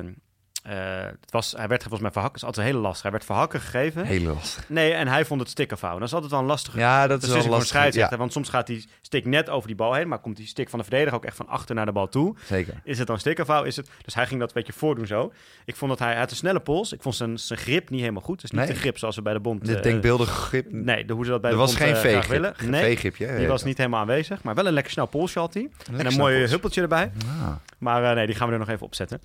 eh, 0.68 1.06
het 1.22 1.32
was, 1.32 1.52
hij 1.58 1.68
werd 1.68 1.82
volgens 1.82 2.02
mij 2.02 2.12
verhakken. 2.12 2.42
Dat 2.42 2.50
is 2.50 2.56
altijd 2.58 2.74
heel 2.74 2.82
lastig. 2.84 3.02
Hij 3.02 3.12
werd 3.12 3.26
verhakken 3.26 3.60
gegeven. 3.62 4.06
Heel 4.06 4.22
lastig. 4.34 4.70
Nee, 4.70 4.92
en 4.94 5.08
hij 5.08 5.26
vond 5.26 5.40
het 5.40 5.50
stikken 5.50 5.78
fout. 5.78 6.00
Dat 6.00 6.08
is 6.08 6.14
altijd 6.14 6.32
wel 6.32 6.40
een 6.42 6.46
lastige 6.46 6.78
Ja, 6.80 7.08
dat 7.08 7.24
is 7.24 7.30
wel 7.30 7.48
lastig. 7.48 7.94
Ja, 7.94 8.18
Want 8.18 8.32
soms 8.32 8.50
gaat 8.50 8.68
die 8.68 8.88
stick 9.02 9.26
net 9.26 9.50
over 9.50 9.68
die 9.68 9.76
bal 9.76 9.94
heen. 9.94 10.08
Maar 10.08 10.20
komt 10.20 10.38
die 10.38 10.48
stick 10.48 10.70
van 10.70 10.80
de 10.80 10.86
verdediger 10.86 11.16
ook 11.18 11.26
echt 11.26 11.36
van 11.36 11.48
achter 11.48 11.76
naar 11.76 11.86
de 11.86 11.92
bal 11.92 12.08
toe. 12.10 12.36
zeker. 12.46 12.74
Is 12.84 12.98
het 12.98 13.08
dan 13.08 13.20
stick 13.20 13.40
of 13.40 13.46
fout? 13.46 13.66
Is 13.66 13.76
het... 13.76 13.90
Dus 14.04 14.14
hij 14.16 14.26
ging 14.28 14.40
dat 14.40 14.48
een 14.50 14.56
beetje 14.56 14.74
voordoen 14.80 15.08
zo. 15.08 15.32
Ik 15.66 15.76
vond 15.76 15.92
dat 15.92 16.00
hij, 16.00 16.10
hij 16.12 16.20
had 16.20 16.32
een 16.32 16.36
snelle 16.38 16.60
pols. 16.60 16.94
Ik 16.94 17.02
vond 17.02 17.16
zijn, 17.16 17.38
zijn 17.40 17.60
grip 17.60 17.90
niet 17.90 18.00
helemaal 18.00 18.22
goed. 18.22 18.42
Dus 18.42 18.52
niet 18.52 18.60
Nee. 18.60 18.70
de 18.70 18.76
grip 18.76 18.98
zoals 18.98 19.16
we 19.16 19.22
bij 19.22 19.34
de 19.34 19.40
bond... 19.40 19.66
Dit 19.66 19.76
eh, 19.76 19.82
denkbeeldige 19.84 20.32
grip. 20.34 20.72
Nee, 20.72 21.06
de, 21.06 21.14
hoe 21.14 21.26
ze 21.26 21.32
dat 21.32 21.42
bij 21.42 21.50
er 21.52 21.56
de 21.58 21.62
was 21.62 21.78
bond 21.78 21.90
eh, 21.90 21.96
veeggrip. 21.96 22.30
willen. 22.30 22.54
Geen 22.56 22.70
Nee, 22.70 22.82
veeggripje. 22.84 23.26
hè? 23.26 23.38
die 23.38 23.48
was 23.48 23.64
niet 23.64 23.78
helemaal 23.78 24.00
aanwezig. 24.00 24.44
Maar 24.44 24.56
wel 24.56 24.68
een 24.68 24.74
lekker 24.74 24.92
snel 24.92 25.06
polsje 25.06 25.40
had 25.40 25.54
hij. 25.54 25.70
En 25.98 26.06
een 26.06 26.14
mooi 26.18 26.48
huppeltje 26.48 26.82
erbij. 26.82 27.12
Ah. 27.42 27.52
Maar 27.78 28.04
eh, 28.04 28.16
nee, 28.16 28.26
die 28.26 28.36
gaan 28.36 28.48
we 28.48 28.54
er 28.54 28.60
nog 28.60 28.70
even 28.70 28.86
opzetten. 28.86 29.22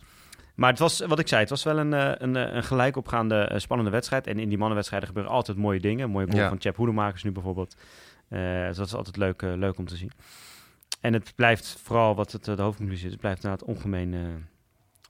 Maar 0.55 0.70
het 0.70 0.78
was, 0.78 1.00
wat 1.00 1.18
ik 1.18 1.28
zei, 1.28 1.40
het 1.40 1.50
was 1.50 1.62
wel 1.62 1.78
een, 1.78 1.92
eh, 1.92 2.12
een, 2.18 2.36
eh, 2.36 2.55
een 2.55 2.62
gelijk 2.64 2.96
opgaande 2.96 3.40
eh, 3.40 3.59
spannende 3.59 3.90
wedstrijd. 3.90 4.26
En 4.26 4.38
in 4.38 4.48
die 4.48 4.59
mannenwedstrijden 4.59 5.09
gebeuren 5.09 5.32
altijd 5.32 5.57
mooie 5.57 5.80
dingen. 5.80 6.05
Een 6.05 6.11
mooie 6.11 6.26
goal 6.26 6.38
Ja. 6.38 6.48
van 6.48 6.61
Chap 6.61 6.76
Hoedemakers 6.76 7.22
nu 7.22 7.32
bijvoorbeeld. 7.32 7.76
Dus 8.28 8.76
dat 8.76 8.86
is 8.86 8.94
altijd 8.94 9.16
leuk, 9.16 9.42
leuk 9.42 9.78
om 9.78 9.86
te 9.86 9.96
zien. 9.96 10.11
En 11.00 11.12
het 11.12 11.32
blijft 11.36 11.78
vooral, 11.82 12.14
wat 12.14 12.32
het, 12.32 12.44
de 12.44 12.62
hoofdconclusie 12.62 13.05
is, 13.07 13.12
het 13.12 13.20
blijft 13.20 13.44
inderdaad 13.44 13.68
ongemeen 13.68 14.14
eh, 14.14 14.20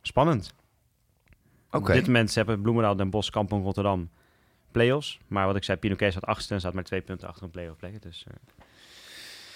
spannend. 0.02 0.54
Oké. 1.70 1.76
Op 1.88 1.94
dit 1.96 2.06
moment 2.06 2.34
hebben 2.34 2.60
Bloemendaal, 2.62 2.96
Den 2.96 3.10
Bosch, 3.10 3.30
Kampong, 3.30 3.64
Rotterdam 3.64 4.10
play-offs. 4.70 5.18
Maar 5.26 5.46
wat 5.46 5.56
ik 5.56 5.64
zei, 5.64 5.78
Pinoquet 5.78 6.10
staat 6.10 6.24
achtste 6.24 6.54
en 6.54 6.60
staat 6.60 6.72
maar 6.74 6.84
twee 6.84 7.00
punten 7.00 7.28
achter 7.28 7.42
een 7.44 7.50
play-off 7.50 7.78
plek. 7.78 8.02
Dus 8.02 8.24
we 8.28 8.34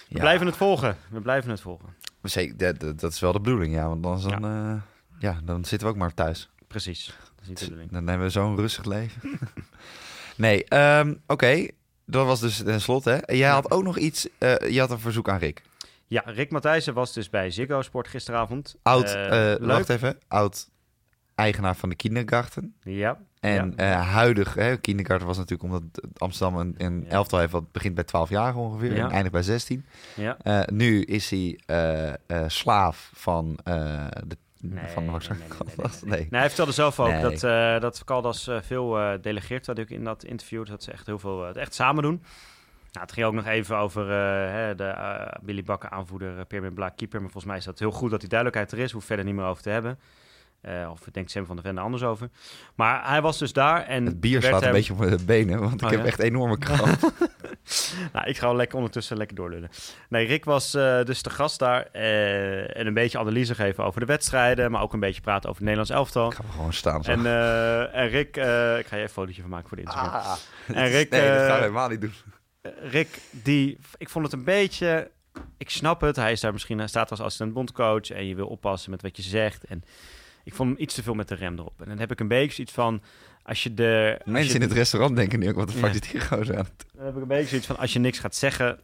Ja. 0.09 0.21
blijven 0.21 0.47
het 0.47 0.57
volgen. 0.57 0.97
We 1.11 1.21
blijven 1.21 1.51
het 1.51 1.61
volgen. 1.61 1.89
Zeker, 2.23 2.79
dat, 2.97 3.03
is 3.13 3.21
wel 3.21 3.33
de 3.33 3.41
bedoeling, 3.41 3.75
ja. 3.75 3.89
Want 3.89 4.03
dan, 4.03 4.41
ja. 4.41 4.83
Ja, 5.19 5.41
dan 5.45 5.65
zitten 5.65 5.89
we 5.89 5.95
ook 5.95 6.01
maar 6.01 6.15
thuis. 6.15 6.51
Precies. 6.67 7.07
Dat 7.07 7.43
is 7.43 7.49
niet 7.49 7.59
de 7.59 7.65
bedoeling. 7.65 7.91
Dan 7.93 8.07
hebben 8.07 8.27
we 8.27 8.33
zo'n 8.33 8.57
rustig 8.57 8.85
leven. 8.85 9.39
nee, 10.37 10.65
ehm, 10.65 11.15
oké. 11.27 11.67
Dat 12.05 12.27
was 12.27 12.41
dus 12.41 12.57
tenslotte. 12.57 13.23
Jij 13.27 13.49
had 13.51 13.71
ook 13.71 13.83
nog 13.83 13.99
iets. 13.99 14.29
eh, 14.39 14.55
je 14.71 14.81
had 14.81 14.91
een 14.91 14.99
verzoek 14.99 15.29
aan 15.29 15.39
Rick. 15.39 15.63
Ja, 16.07 16.23
Rick 16.27 16.51
Matthijssen 16.51 16.95
was 16.95 17.13
dus 17.13 17.31
bij 17.31 17.51
Ziggo 17.51 17.83
Sport 17.83 18.09
gisteravond. 18.09 18.77
Oud, 18.83 19.05
eh, 19.15 19.31
leuk. 19.31 19.61
wacht 19.61 19.89
even. 19.89 20.19
Oud 20.29 20.69
eigenaar 21.35 21.77
van 21.77 21.89
de 21.89 21.95
kindergarten. 21.95 22.75
Ja. 22.83 23.19
En 23.41 23.73
Ja. 23.77 24.01
huidig, 24.01 24.55
hè, 24.55 24.77
kindergarten 24.77 25.27
was 25.27 25.37
natuurlijk 25.37 25.73
omdat 25.73 25.83
Amsterdam 26.19 26.59
een, 26.59 26.75
een 26.79 27.03
Ja. 27.05 27.09
elftal 27.11 27.39
heeft 27.39 27.53
wat 27.53 27.73
begint 27.73 27.95
bij 27.95 28.05
12 28.05 28.29
jaar 28.29 28.57
ongeveer 28.57 28.95
Ja. 28.97 29.05
en 29.05 29.11
eindigt 29.11 29.33
bij 29.33 29.43
16. 29.43 29.87
ja. 30.17 30.37
Nu 30.73 31.03
is 31.03 31.31
hij 31.31 31.59
slaaf 32.47 33.11
van 33.15 33.59
de 34.27 34.37
Nee, 34.71 34.87
van 34.89 35.03
nee, 35.03 35.13
Max 35.13 35.29
nee, 35.29 35.39
nee, 35.39 35.49
nee, 35.49 35.59
nee, 35.67 35.75
Caldas. 35.77 36.03
nee. 36.03 36.11
Nee. 36.11 36.27
Nee, 36.31 36.41
hij 36.41 36.49
vertelde 36.49 36.73
zelf 36.73 37.01
ook 37.01 37.09
Nee. 37.09 37.23
dat, 37.23 37.43
eh 37.45 37.81
dat 37.81 38.05
Caldas 38.05 38.47
eh, 38.49 38.57
veel 38.63 38.99
eh, 38.99 39.13
delegeert. 39.21 39.65
Dat 39.65 39.79
ik 39.79 39.91
in 39.91 40.05
dat 40.05 40.25
interview 40.25 40.67
dat 40.67 40.83
ze 40.83 40.93
echt 40.93 41.07
heel 41.07 41.19
veel 41.19 41.47
echt 41.49 41.75
samen 41.75 42.03
doen. 42.03 42.23
Nou, 42.93 43.09
het 43.09 43.13
ging 43.13 43.27
ook 43.27 43.35
nog 43.35 43.47
even 43.47 43.77
over 43.77 44.03
eh, 44.11 44.53
hè, 44.53 44.75
de 44.75 44.95
Billy 45.43 45.63
Bakker 45.63 45.91
aanvoerder, 45.91 46.37
uh, 46.37 46.41
Pierre 46.49 46.71
Blaak 46.73 46.97
keeper. 46.97 47.21
Maar 47.21 47.31
volgens 47.31 47.51
mij 47.53 47.57
is 47.61 47.65
dat 47.65 47.79
heel 47.79 47.91
goed 47.91 48.11
dat 48.11 48.21
die 48.21 48.29
duidelijkheid 48.29 48.73
er 48.73 48.79
is. 48.79 48.93
Hoeft 48.93 49.07
verder 49.07 49.25
niet 49.25 49.35
meer 49.35 49.45
over 49.45 49.63
te 49.63 49.71
hebben. 49.71 49.99
Eh, 50.61 50.89
of 50.91 51.01
denkt 51.13 51.31
Sam 51.31 51.47
van 51.47 51.57
der 51.57 51.65
Vende 51.65 51.81
anders 51.81 52.03
over. 52.03 52.29
Maar 52.75 53.09
hij 53.09 53.23
was 53.23 53.39
dus 53.39 53.53
daar 53.53 53.83
en 53.83 54.07
Het 54.07 54.21
bier 54.21 54.41
werd 54.41 54.45
slaat 54.57 54.63
een 54.63 54.73
beetje 54.73 54.93
op 54.93 54.99
mijn 54.99 55.25
benen, 55.27 55.61
want 55.61 55.75
ik 55.75 55.83
Oh, 55.83 55.91
heb 55.91 56.01
ja? 56.01 56.07
echt 56.07 56.19
enorme 56.19 56.59
kramp. 56.59 57.13
Nou, 58.13 58.27
ik 58.29 58.39
ga 58.39 58.47
wel 58.47 58.57
lekker 58.57 58.77
ondertussen 58.77 59.17
lekker 59.17 59.37
doorlullen. 59.37 59.69
Nee, 60.09 60.27
Rick 60.27 60.45
was 60.45 60.75
eh, 60.75 61.03
dus 61.03 61.23
de 61.23 61.31
gast 61.31 61.59
daar. 61.59 61.89
eh, 61.93 62.77
en 62.79 62.87
een 62.87 62.95
beetje 62.95 63.19
analyse 63.19 63.55
geven 63.55 63.85
over 63.85 64.01
de 64.01 64.07
wedstrijden. 64.07 64.71
Maar 64.71 64.83
ook 64.83 64.93
een 64.93 65.01
beetje 65.01 65.21
praten 65.21 65.49
over 65.51 65.63
het 65.63 65.71
Nederlands 65.71 65.91
elftal. 65.91 66.31
ik 66.31 66.37
ga 66.37 66.45
gewoon 66.53 66.73
staan 66.73 67.05
zo. 67.05 67.11
En, 67.11 67.27
eh, 67.27 67.95
en 67.97 68.09
Rick, 68.09 68.37
ik 68.37 68.43
ga 68.43 68.47
je 68.77 68.81
even 68.91 69.01
een 69.03 69.09
fotootje 69.09 69.41
van 69.41 69.51
maken 69.51 69.69
voor 69.69 69.77
de 69.77 69.83
Instagram. 69.83 70.13
Ah, 70.13 70.37
En 70.83 70.89
Rick, 70.89 71.11
nee, 71.11 71.21
dat 71.21 71.39
gaan 71.39 71.47
we 71.47 71.61
helemaal 71.61 71.89
niet 71.89 72.01
doen. 72.01 72.13
Rick, 72.83 73.21
die, 73.31 73.79
ik 73.97 74.09
vond 74.09 74.25
het 74.25 74.35
een 74.35 74.45
beetje. 74.45 75.11
Ik 75.59 75.71
snap 75.71 76.01
het. 76.01 76.17
Hij 76.17 76.33
is 76.33 76.41
daar 76.41 76.53
misschien, 76.53 76.79
hij 76.79 76.87
staat 76.89 77.11
als 77.11 77.21
assistent 77.21 77.53
bondcoach 77.53 78.11
en 78.11 78.27
je 78.27 78.35
wil 78.35 78.47
oppassen 78.47 78.91
met 78.91 79.03
wat 79.03 79.17
je 79.17 79.23
zegt. 79.23 79.65
En 79.65 79.83
ik 80.45 80.55
vond 80.55 80.71
hem 80.71 80.81
iets 80.81 80.95
te 80.95 81.03
veel 81.03 81.15
met 81.15 81.29
de 81.29 81.35
rem 81.35 81.59
erop. 81.59 81.81
En 81.83 81.89
dan 81.89 81.99
heb 81.99 82.11
ik 82.13 82.21
een 82.21 82.29
beetje 82.29 82.53
zoiets 82.55 82.73
van, 82.73 83.03
als 83.47 83.63
je 83.63 83.75
de 83.75 84.21
Mensen 84.25 84.49
je, 84.49 84.55
in 84.55 84.69
het 84.69 84.73
restaurant 84.73 85.17
denken 85.17 85.39
nu 85.39 85.49
ook, 85.49 85.55
wat 85.55 85.69
de 85.69 85.75
fuck 85.75 85.93
Ja. 85.93 86.11
hier 86.11 86.21
gozer 86.21 86.57
aan? 86.59 86.69
dan 86.93 87.05
heb 87.05 87.15
ik 87.15 87.23
een 87.23 87.29
beetje 87.29 87.49
zoiets 87.49 87.67
van, 87.67 87.77
als 87.77 87.93
je 87.93 87.99
niks 87.99 88.19
gaat 88.19 88.35
zeggen, 88.35 88.79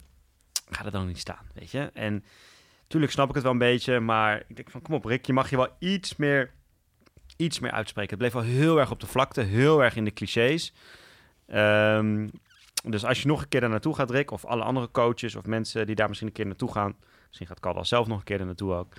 ga 0.71 0.85
er 0.85 0.91
dan 0.91 1.07
niet 1.07 1.19
staan, 1.19 1.47
weet 1.55 1.71
je. 1.71 1.91
En 1.95 2.25
tuurlijk 2.87 3.13
snap 3.13 3.29
ik 3.29 3.35
het 3.35 3.43
wel 3.43 3.53
een 3.53 3.59
beetje, 3.59 4.01
maar 4.01 4.45
ik 4.49 4.57
denk 4.57 4.71
van, 4.71 4.83
kom 4.83 4.95
op 4.95 5.05
Rick, 5.05 5.27
je 5.27 5.33
mag 5.33 5.51
je 5.51 5.57
wel 5.57 5.69
iets 5.79 6.17
meer, 6.17 6.51
iets 7.37 7.59
meer 7.59 7.71
uitspreken. 7.71 8.11
Het 8.11 8.19
bleef 8.19 8.33
wel 8.33 8.55
heel 8.55 8.79
erg 8.81 8.91
op 8.91 9.01
de 9.01 9.07
vlakte, 9.07 9.41
heel 9.41 9.83
erg 9.83 9.97
in 9.97 10.05
de 10.05 10.13
clichés. 10.13 10.73
Ehm, 11.47 12.29
dus 12.85 13.05
als 13.05 13.23
je 13.23 13.29
nog 13.29 13.43
een 13.43 13.49
keer 13.49 13.61
daar 13.61 13.71
naartoe 13.71 13.95
gaat, 13.95 14.11
Rick, 14.11 14.31
of 14.31 14.45
alle 14.45 14.63
andere 14.63 14.91
coaches 14.91 15.35
of 15.35 15.45
mensen 15.47 15.87
die 15.87 15.95
daar 15.95 16.09
misschien 16.09 16.29
een 16.29 16.35
keer 16.35 16.47
naartoe 16.47 16.73
gaan, 16.73 16.97
misschien 17.27 17.47
gaat 17.47 17.61
Caldas 17.61 17.89
zelf 17.89 18.07
nog 18.07 18.19
een 18.19 18.25
keer 18.25 18.41
er 18.41 18.47
naartoe 18.47 18.73
ook. 18.73 18.93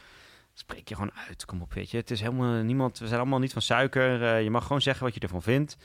Spreek 0.54 0.90
je 0.90 0.96
gewoon 0.96 1.12
uit, 1.28 1.46
kom 1.46 1.62
op, 1.62 1.74
weet 1.74 1.92
je. 1.92 1.98
Het 1.98 2.12
is 2.12 2.22
helemaal 2.22 2.64
niemand, 2.64 3.00
we 3.00 3.08
zijn 3.08 3.20
allemaal 3.20 3.40
niet 3.40 3.54
van 3.54 3.62
suiker. 3.62 4.24
Eh, 4.24 4.44
je 4.44 4.50
mag 4.50 4.64
gewoon 4.64 4.82
zeggen 4.82 5.06
wat 5.06 5.14
je 5.14 5.20
ervan 5.20 5.42
vindt. 5.42 5.78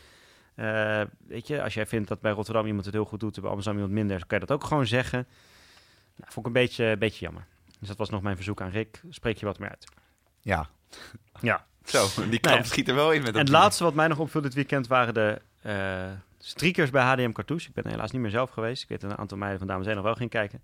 Eh, 0.54 1.02
weet 1.26 1.46
je, 1.46 1.62
als 1.62 1.74
jij 1.74 1.86
vindt 1.86 2.08
dat 2.08 2.20
bij 2.20 2.32
Rotterdam 2.32 2.66
iemand 2.66 2.84
het 2.84 2.94
heel 2.94 3.04
goed 3.04 3.20
doet 3.20 3.36
en 3.36 3.42
bij 3.42 3.50
Amsterdam 3.50 3.80
iemand 3.80 3.98
minder, 3.98 4.18
dan 4.18 4.28
kan 4.28 4.38
je 4.38 4.46
dat 4.46 4.56
ook 4.56 4.64
gewoon 4.64 4.86
zeggen. 4.86 5.26
Nou, 6.16 6.32
vond 6.32 6.46
ik 6.46 6.54
een 6.54 6.60
beetje, 6.62 6.84
een 6.84 6.98
beetje 6.98 7.24
jammer. 7.24 7.46
Dus 7.78 7.88
dat 7.88 7.96
was 7.96 8.10
nog 8.10 8.22
mijn 8.22 8.36
verzoek 8.36 8.60
aan 8.60 8.70
Rick. 8.70 9.02
Spreek 9.10 9.38
je 9.38 9.46
wat 9.46 9.58
meer 9.58 9.68
uit. 9.68 9.84
Ja. 10.40 10.68
Ja. 11.40 11.66
Zo, 11.84 12.06
die 12.16 12.24
Nou 12.24 12.38
kramp 12.38 12.62
ja. 12.62 12.68
schiet 12.68 12.88
er 12.88 12.94
wel 12.94 13.12
in 13.12 13.22
met 13.22 13.32
En 13.34 13.40
het 13.40 13.48
laatste 13.48 13.84
wat 13.84 13.94
mij 13.94 14.08
nog 14.08 14.18
opviel 14.18 14.40
dit 14.40 14.54
weekend 14.54 14.86
waren 14.86 15.14
de 15.14 15.40
eh 15.62 16.10
streakers 16.38 16.90
bij 16.90 17.02
HDM 17.02 17.32
Cartouche. 17.32 17.68
Ik 17.68 17.74
ben 17.74 17.84
er 17.84 17.90
helaas 17.90 18.10
niet 18.10 18.20
meer 18.20 18.30
zelf 18.30 18.50
geweest. 18.50 18.82
Ik 18.82 18.88
weet 18.88 19.00
dat 19.00 19.10
een 19.10 19.18
aantal 19.18 19.38
meiden 19.38 19.58
van 19.58 19.68
Dames 19.68 19.86
en 19.86 19.94
nog 19.94 20.04
wel 20.04 20.14
ging 20.14 20.30
kijken. 20.30 20.62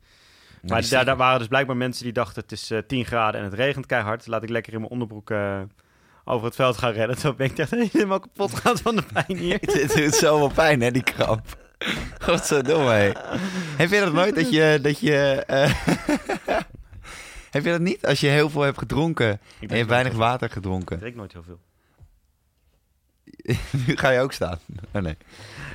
Nou, 0.65 0.81
maar 0.81 0.89
daar, 0.91 1.05
daar 1.05 1.17
waren 1.17 1.39
dus 1.39 1.49
blijkbaar 1.49 1.77
mensen 1.77 2.05
die 2.05 2.13
dachten 2.13 2.43
het 2.43 2.53
is 2.53 2.71
eh 2.71 2.79
10 2.87 3.05
graden 3.05 3.41
en 3.41 3.47
het 3.47 3.55
regent 3.55 3.87
keihard. 3.87 4.27
Laat 4.27 4.43
ik 4.43 4.49
lekker 4.49 4.73
in 4.73 4.79
mijn 4.79 4.91
onderbroek 4.93 5.31
eh, 5.31 5.61
over 6.25 6.47
het 6.47 6.55
veld 6.55 6.79
gaan 6.79 6.93
rennen. 6.93 7.19
Toen 7.19 7.37
ben 7.37 7.47
ik 7.51 7.59
echt 7.59 7.71
helemaal 7.71 8.21
kapot 8.21 8.55
gegaan 8.55 8.79
van 8.79 8.97
de 8.97 9.03
pijn 9.13 9.39
hier. 9.39 9.59
Dit 9.73 9.95
doet 9.97 10.15
zoveel 10.15 10.49
pijn, 10.49 10.81
hè, 10.81 10.91
die 10.91 11.03
kramp. 11.03 11.73
Wat 12.27 12.47
zo 12.47 12.63
dom, 12.63 12.87
hé. 12.87 13.13
Heb 13.77 13.91
je 13.91 14.01
dat 14.01 14.13
nooit, 14.13 14.35
dat 14.35 14.51
je... 14.51 14.79
Dat 14.83 15.01
je 15.01 15.45
eh, 15.47 15.75
heb 17.51 17.65
je 17.65 17.71
dat 17.71 17.81
niet? 17.81 18.07
Als 18.07 18.21
je 18.21 18.27
heel 18.27 18.51
veel 18.51 18.63
hebt 18.63 18.79
gedronken 18.79 19.29
en 19.31 19.41
je 19.61 19.77
hebt 19.77 19.89
weinig 19.89 20.13
water 20.13 20.47
Ik 20.47 20.53
gedronken. 20.53 20.99
drink 20.99 21.17
nooit 21.17 21.33
heel 21.33 21.43
veel. 21.43 21.61
nu 23.87 23.97
ga 23.97 24.11
je 24.11 24.21
ook 24.21 24.33
staan. 24.33 24.59
Oh, 24.93 25.03
nee. 25.03 25.17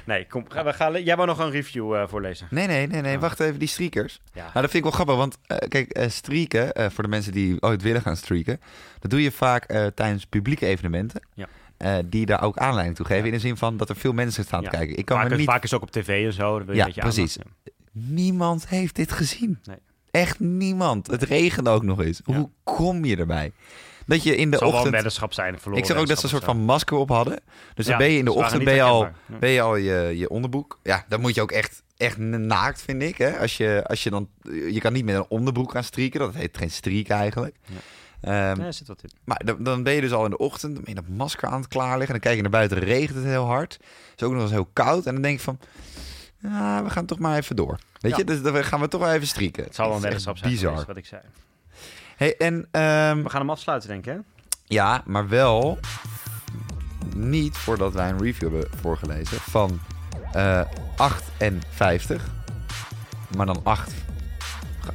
Nee, 0.09 0.25
kom, 0.27 0.45
ga, 0.49 0.63
we 0.63 0.73
gaan, 0.73 1.03
jij 1.03 1.15
wou 1.15 1.27
nog 1.27 1.39
een 1.39 1.51
review 1.51 1.95
eh, 1.95 2.07
voorlezen. 2.07 2.47
nee, 2.49 2.67
nee, 2.67 2.87
nee, 2.87 3.01
nee. 3.01 3.19
Wacht 3.19 3.39
even, 3.39 3.59
die 3.59 3.67
streakers. 3.67 4.19
Ja. 4.33 4.39
Nou, 4.41 4.53
dat 4.53 4.61
vind 4.71 4.73
ik 4.73 4.83
wel 4.83 4.91
grappig, 4.91 5.15
want 5.15 5.37
eh, 5.47 5.57
kijk, 5.67 5.91
eh 5.91 6.09
streaken, 6.09 6.73
eh, 6.73 6.89
voor 6.89 7.03
de 7.03 7.09
mensen 7.09 7.31
die 7.31 7.61
ooit 7.61 7.81
willen 7.81 8.01
gaan 8.01 8.15
streaken, 8.15 8.59
dat 8.99 9.11
doe 9.11 9.21
je 9.21 9.31
vaak 9.31 9.63
eh, 9.63 9.85
tijdens 9.85 10.25
publieke 10.25 10.65
evenementen. 10.65 11.21
Ja. 11.33 11.47
eh, 11.77 11.97
die 12.05 12.25
daar 12.25 12.43
ook 12.43 12.57
aanleiding 12.57 12.95
toe 12.95 13.05
geven. 13.05 13.21
Ja. 13.21 13.27
In 13.29 13.33
de 13.35 13.39
zin 13.39 13.57
van 13.57 13.77
dat 13.77 13.89
er 13.89 13.95
veel 13.95 14.13
mensen 14.13 14.43
staan 14.43 14.61
Ja. 14.61 14.69
te 14.69 14.75
kijken. 14.75 14.97
Ik 14.97 15.05
kan 15.05 15.17
vaak, 15.19 15.29
me 15.29 15.35
niet 15.35 15.45
vaak 15.45 15.63
is 15.63 15.73
ook 15.73 15.81
op 15.81 15.91
tv 15.91 16.25
en 16.25 16.33
zo. 16.33 16.65
wil 16.65 16.75
je 16.75 16.91
Ja, 16.93 17.01
precies. 17.01 17.33
ja. 17.33 17.71
Niemand 17.91 18.67
heeft 18.67 18.95
dit 18.95 19.11
gezien. 19.11 19.59
Nee. 19.63 19.77
Echt 20.11 20.39
niemand. 20.39 21.07
Het 21.07 21.23
regende 21.23 21.69
ook 21.69 21.83
nog 21.83 22.01
eens. 22.01 22.21
Ja. 22.25 22.35
Hoe 22.35 22.49
kom 22.63 23.05
je 23.05 23.17
erbij? 23.17 23.51
Dat 24.09 24.23
je 24.23 24.35
in 24.35 24.51
de 24.51 24.57
wel 24.57 24.69
een 24.69 24.75
ochtend... 24.75 24.93
weddenschap 24.93 25.33
zijn. 25.33 25.59
verloren 25.59 25.83
Ik 25.83 25.89
zag 25.89 25.97
ook 25.97 26.07
dat 26.07 26.17
ze 26.17 26.23
een 26.23 26.29
soort 26.29 26.43
van 26.43 26.57
masker 26.57 26.97
op 26.97 27.09
hadden. 27.09 27.39
Dus 27.73 27.85
dan 27.85 27.93
Ja, 27.93 27.99
ben 27.99 28.11
je 28.11 28.17
in 28.17 28.25
de 28.25 28.33
ochtend 28.33 28.63
ben 28.63 28.73
je, 28.75 28.81
al. 28.81 29.03
Ja. 29.03 29.13
ben 29.39 29.49
je 29.49 29.61
al 29.61 29.75
je, 29.75 30.13
je 30.17 30.29
onderbroek. 30.29 30.79
Ja, 30.83 31.05
dan 31.07 31.21
moet 31.21 31.35
je 31.35 31.41
ook 31.41 31.51
echt, 31.51 31.83
echt 31.97 32.17
naakt, 32.17 32.81
vind 32.81 33.01
ik. 33.01 33.17
Hè? 33.17 33.37
Als 33.39 33.57
je, 33.57 33.83
als 33.87 34.03
je, 34.03 34.09
dan, 34.09 34.29
je 34.71 34.79
kan 34.79 34.93
niet 34.93 35.05
met 35.05 35.15
een 35.15 35.25
onderbroek 35.29 35.71
gaan 35.71 35.83
strieken. 35.83 36.19
Dat 36.19 36.33
heet 36.33 36.57
geen 36.57 36.71
striek 36.71 37.09
eigenlijk. 37.09 37.55
Ja. 37.65 37.75
Ehm, 38.51 38.61
er 38.61 38.73
zit 38.73 38.87
wat 38.87 39.03
in. 39.03 39.09
maar 39.23 39.41
dan, 39.45 39.63
dan 39.63 39.83
ben 39.83 39.93
je 39.93 40.01
dus 40.01 40.11
al 40.11 40.23
in 40.23 40.29
de 40.29 40.37
ochtend, 40.37 40.75
dan 40.75 40.83
ben 40.83 40.93
je 40.95 41.01
dat 41.01 41.09
masker 41.17 41.49
aan 41.49 41.59
het 41.59 41.67
klaarleggen. 41.69 42.09
Dan 42.11 42.19
kijk 42.19 42.35
je 42.35 42.41
naar 42.41 42.51
buiten, 42.51 42.79
regent 42.79 43.15
het 43.15 43.23
heel 43.25 43.45
hard. 43.45 43.73
Het 43.73 44.21
is 44.21 44.27
ook 44.27 44.33
nog 44.33 44.41
eens 44.41 44.51
heel 44.51 44.69
koud. 44.73 45.05
En 45.05 45.13
dan 45.13 45.21
denk 45.21 45.35
ik 45.37 45.43
van, 45.43 45.59
ja, 46.41 46.83
we 46.83 46.89
gaan 46.89 47.05
toch 47.05 47.19
maar 47.19 47.37
even 47.37 47.55
door. 47.55 47.79
Weet 47.99 48.11
Ja. 48.11 48.17
je, 48.17 48.23
dus 48.23 48.41
dan 48.41 48.63
gaan 48.63 48.79
we 48.79 48.87
toch 48.87 49.01
wel 49.01 49.11
even 49.13 49.27
strieken. 49.27 49.63
Het 49.63 49.75
zal 49.75 49.85
wel 49.87 49.95
een 49.95 50.01
weddenschap 50.01 50.37
zijn. 50.37 50.51
Bizar. 50.51 50.83
wat 50.87 50.97
ik 50.97 51.05
zei. 51.05 51.21
Hey, 52.19 52.37
en 52.37 52.67
ehm, 52.71 53.23
We 53.23 53.29
gaan 53.29 53.39
hem 53.41 53.49
afsluiten, 53.49 53.89
denk 53.89 54.05
ik, 54.05 54.13
hè? 54.13 54.19
ja, 54.65 55.01
maar 55.05 55.27
wel 55.29 55.79
niet 57.15 57.57
voordat 57.57 57.93
wij 57.93 58.09
een 58.09 58.21
review 58.21 58.51
hebben 58.53 58.79
voorgelezen 58.81 59.37
van 59.39 59.79
eh 60.31 60.61
58. 60.97 62.25
Maar 63.35 63.45
dan 63.45 63.59
8, 63.63 63.91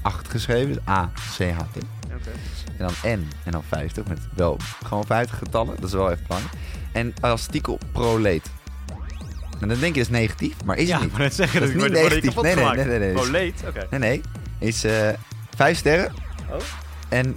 8 0.03 0.29
geschreven, 0.29 0.69
dus 0.75 0.83
A-C-H-T. 0.89 1.77
Oké. 2.15 2.31
En 2.79 2.87
dan 2.87 2.93
N 3.19 3.29
en 3.45 3.53
dan 3.53 3.63
50 3.69 4.07
met 4.07 4.19
wel 4.35 4.59
gewoon 4.87 5.05
50 5.07 5.39
getallen. 5.39 5.75
Dat 5.75 5.85
is 5.85 5.93
wel 5.93 6.11
even 6.11 6.25
belangrijk. 6.27 6.55
En 6.93 7.15
als 7.21 7.47
titel 7.47 7.79
proleet. 7.93 8.51
En 9.61 9.69
dan 9.69 9.79
denk 9.79 9.95
je 9.95 10.01
dat 10.03 10.11
is 10.13 10.19
negatief, 10.19 10.65
maar 10.65 10.77
is 10.77 10.89
Ja, 10.89 10.95
het 10.95 11.03
niet. 11.03 11.13
maar 11.13 11.23
dat 11.23 11.35
zeggen 11.35 11.61
Dat 11.61 11.69
is 11.69 11.75
dat 11.75 11.83
niet 11.91 11.99
word 12.01 12.13
je 12.13 12.21
negatief. 12.21 12.43
Nee, 12.43 12.55
nee, 12.55 12.85
nee, 12.85 12.99
nee, 12.99 13.15
nee. 13.15 13.31
Leed? 13.31 13.63
Oké. 13.67 13.87
Nee, 13.91 14.01
nee. 14.01 14.21
Is 14.59 14.85
eh 14.85 15.09
5 15.57 15.77
sterren. 15.79 16.13
Oh. 16.51 16.57
En 17.09 17.37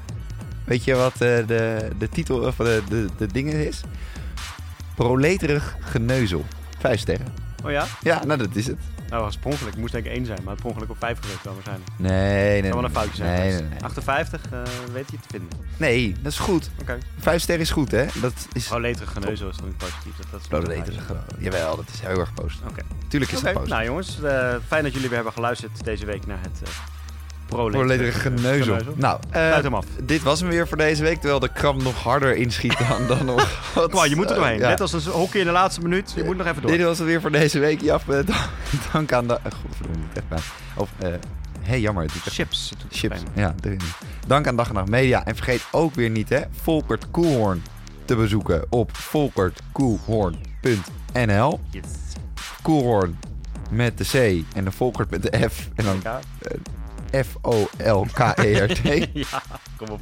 weet 0.64 0.84
je 0.84 0.96
wat 0.96 1.14
eh, 1.14 1.20
de, 1.20 1.90
de 1.98 2.10
titel 2.10 2.40
of 2.40 2.56
de, 2.56 2.82
de, 2.90 3.08
de 3.18 3.28
dingen 3.28 3.68
is? 3.68 3.82
Proleterig 4.96 5.76
geneuzel. 5.80 6.46
5 6.80 7.00
sterren. 7.00 7.34
Oh 7.66 7.72
ja? 7.72 7.86
Ja, 8.02 8.26
nou 8.26 8.38
dat 8.40 8.56
is 8.56 8.68
het. 8.68 8.78
Nou, 9.10 9.24
was 9.24 9.38
per 9.38 9.52
ongeluk. 9.52 9.76
Moest 9.78 9.92
denk 9.94 10.06
ik 10.06 10.12
één 10.12 10.26
zijn, 10.26 10.40
maar 10.44 10.54
het 10.54 10.62
per 10.62 10.72
ongeluk 10.72 10.90
op 10.90 10.98
vijf 11.00 11.20
geweest 11.22 11.44
dan 11.44 11.54
waarschijnlijk. 11.54 11.90
Nee, 11.98 12.62
nee. 12.62 12.72
kan 12.72 12.80
wel 12.80 12.90
een 12.90 12.96
foutje 12.96 13.16
zijn. 13.16 13.40
Nee, 13.40 13.52
nee, 13.52 13.62
nee. 13.70 13.82
58, 13.82 14.42
eh, 14.52 14.60
weet 14.94 15.12
je 15.12 15.18
te 15.20 15.28
vinden. 15.30 15.50
Nee, 15.78 16.16
dat 16.22 16.32
is 16.32 16.40
goed. 16.40 16.70
Oké. 16.82 16.98
5 17.20 17.42
sterren 17.42 17.64
is 17.64 17.72
goed, 17.72 17.92
hè? 17.92 18.06
Dat 18.22 18.48
is 18.54 18.72
Oh, 18.72 18.80
leterig 18.80 19.12
geneuzel 19.12 19.50
is 19.50 19.56
toch 19.56 19.66
niet 19.66 19.78
positief? 19.78 20.16
Dat, 20.18 20.26
dat 20.32 20.42
is 20.42 20.48
proleterig. 20.48 21.12
Jawel, 21.40 21.76
dat 21.76 21.86
is 21.94 22.00
heel 22.00 22.20
erg 22.20 22.34
positief. 22.34 22.68
Oké. 22.70 22.82
Tuurlijk 23.08 23.32
is 23.32 23.38
Oké, 23.38 23.48
het 23.48 23.58
positief. 23.58 23.78
nou 23.78 23.90
jongens, 23.90 24.22
eh, 24.22 24.56
fijn 24.68 24.84
dat 24.84 24.92
jullie 24.94 25.08
weer 25.08 25.16
hebben 25.16 25.34
geluisterd 25.34 25.84
deze 25.84 26.06
week 26.06 26.26
naar 26.26 26.40
het 26.42 26.60
uh, 26.64 26.70
Proleterig 27.48 28.22
geneuzel. 28.22 28.78
Nou, 28.96 29.20
Sluit 29.32 29.64
hem 29.64 29.74
af. 29.76 29.86
dit 30.04 30.24
was 30.24 30.40
hem 30.40 30.50
weer 30.50 30.68
voor 30.68 30.78
deze 30.78 31.04
week. 31.04 31.16
Terwijl 31.20 31.40
de 31.40 31.52
kram 31.54 31.84
nog 31.84 32.04
harder 32.04 32.36
inschiet 32.36 32.78
dan, 32.90 33.08
dan 33.08 33.26
nog. 33.26 33.62
wat, 33.76 33.92
Kom 33.92 34.06
je 34.06 34.16
moet 34.16 34.26
er 34.26 34.32
eh, 34.32 34.38
doorheen. 34.38 34.60
ja. 34.60 34.68
Net 34.70 34.82
als 34.82 34.94
een 34.94 35.02
hockey 35.12 35.40
in 35.40 35.46
de 35.46 35.52
laatste 35.52 35.82
minuut. 35.82 36.14
Je 36.16 36.24
moet 36.24 36.38
nog 36.38 36.48
even 36.48 36.62
door. 36.62 36.72
Dit 36.72 36.82
was 36.82 36.98
het 36.98 37.08
weer 37.08 37.22
voor 37.22 37.32
deze 37.32 37.60
week. 37.60 37.82
Jap, 37.82 38.10
eh, 38.10 38.26
dan- 38.26 38.36
dank 38.94 39.12
aan 39.12 39.28
de... 39.28 39.40
Godverdomme, 39.64 40.04
echt 40.14 40.28
bij. 40.28 40.40
Of, 40.76 40.90
eh 40.98 41.10
hey, 41.62 41.80
jammer. 41.80 42.04
Het 42.04 42.12
echt 42.16 42.34
Chips. 42.36 42.70
het 42.70 42.80
Chips, 42.98 43.20
ja. 43.34 43.56
erin. 43.64 43.80
Dank 44.28 44.48
aan 44.48 44.56
Dag 44.56 44.68
en 44.68 44.74
Nacht 44.74 44.90
Media. 44.90 45.26
En 45.26 45.36
vergeet 45.36 45.66
ook 45.72 45.96
weer 45.96 46.10
niet, 46.10 46.30
hè, 46.30 46.42
Volkert 46.62 47.12
Koelhoorn 47.12 47.64
te 48.06 48.16
bezoeken 48.16 48.66
op 48.70 48.96
volkertkoelhoorn.nl. 48.98 51.60
Yes. 51.70 51.84
Koelhoorn 52.62 53.20
met 53.72 53.98
de 53.98 54.04
C 54.04 54.14
en 54.56 54.64
de 54.64 54.72
Volkert 54.72 55.10
met 55.10 55.22
de 55.24 55.48
F. 55.50 55.70
En 55.76 55.86
dan. 55.86 56.02
F-O-L-K-E-R-T. 57.12 58.84
ja, 59.32 59.42
kom 59.76 59.88
op. 59.90 60.02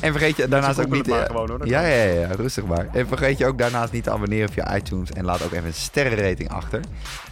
en 0.00 0.12
vergeet 0.12 0.36
je 0.36 0.48
daarnaast 0.48 0.80
ook 0.80 0.90
niet... 0.90 1.06
maar 1.06 1.20
eh, 1.20 1.26
gewoon, 1.26 1.48
hoor. 1.48 1.66
Ja, 1.66 1.80
ja, 1.80 2.04
ja, 2.04 2.20
ja, 2.20 2.28
rustig 2.36 2.64
maar. 2.64 2.88
En 2.92 3.06
vergeet 3.06 3.38
je 3.38 3.46
ook 3.46 3.58
daarnaast 3.58 3.92
niet 3.92 4.04
te 4.04 4.10
abonneren 4.10 4.48
via 4.48 4.76
iTunes. 4.76 5.12
En 5.12 5.24
laat 5.24 5.42
ook 5.42 5.52
even 5.52 5.66
een 5.66 5.74
sterrenrating 5.74 6.48
achter. 6.50 6.80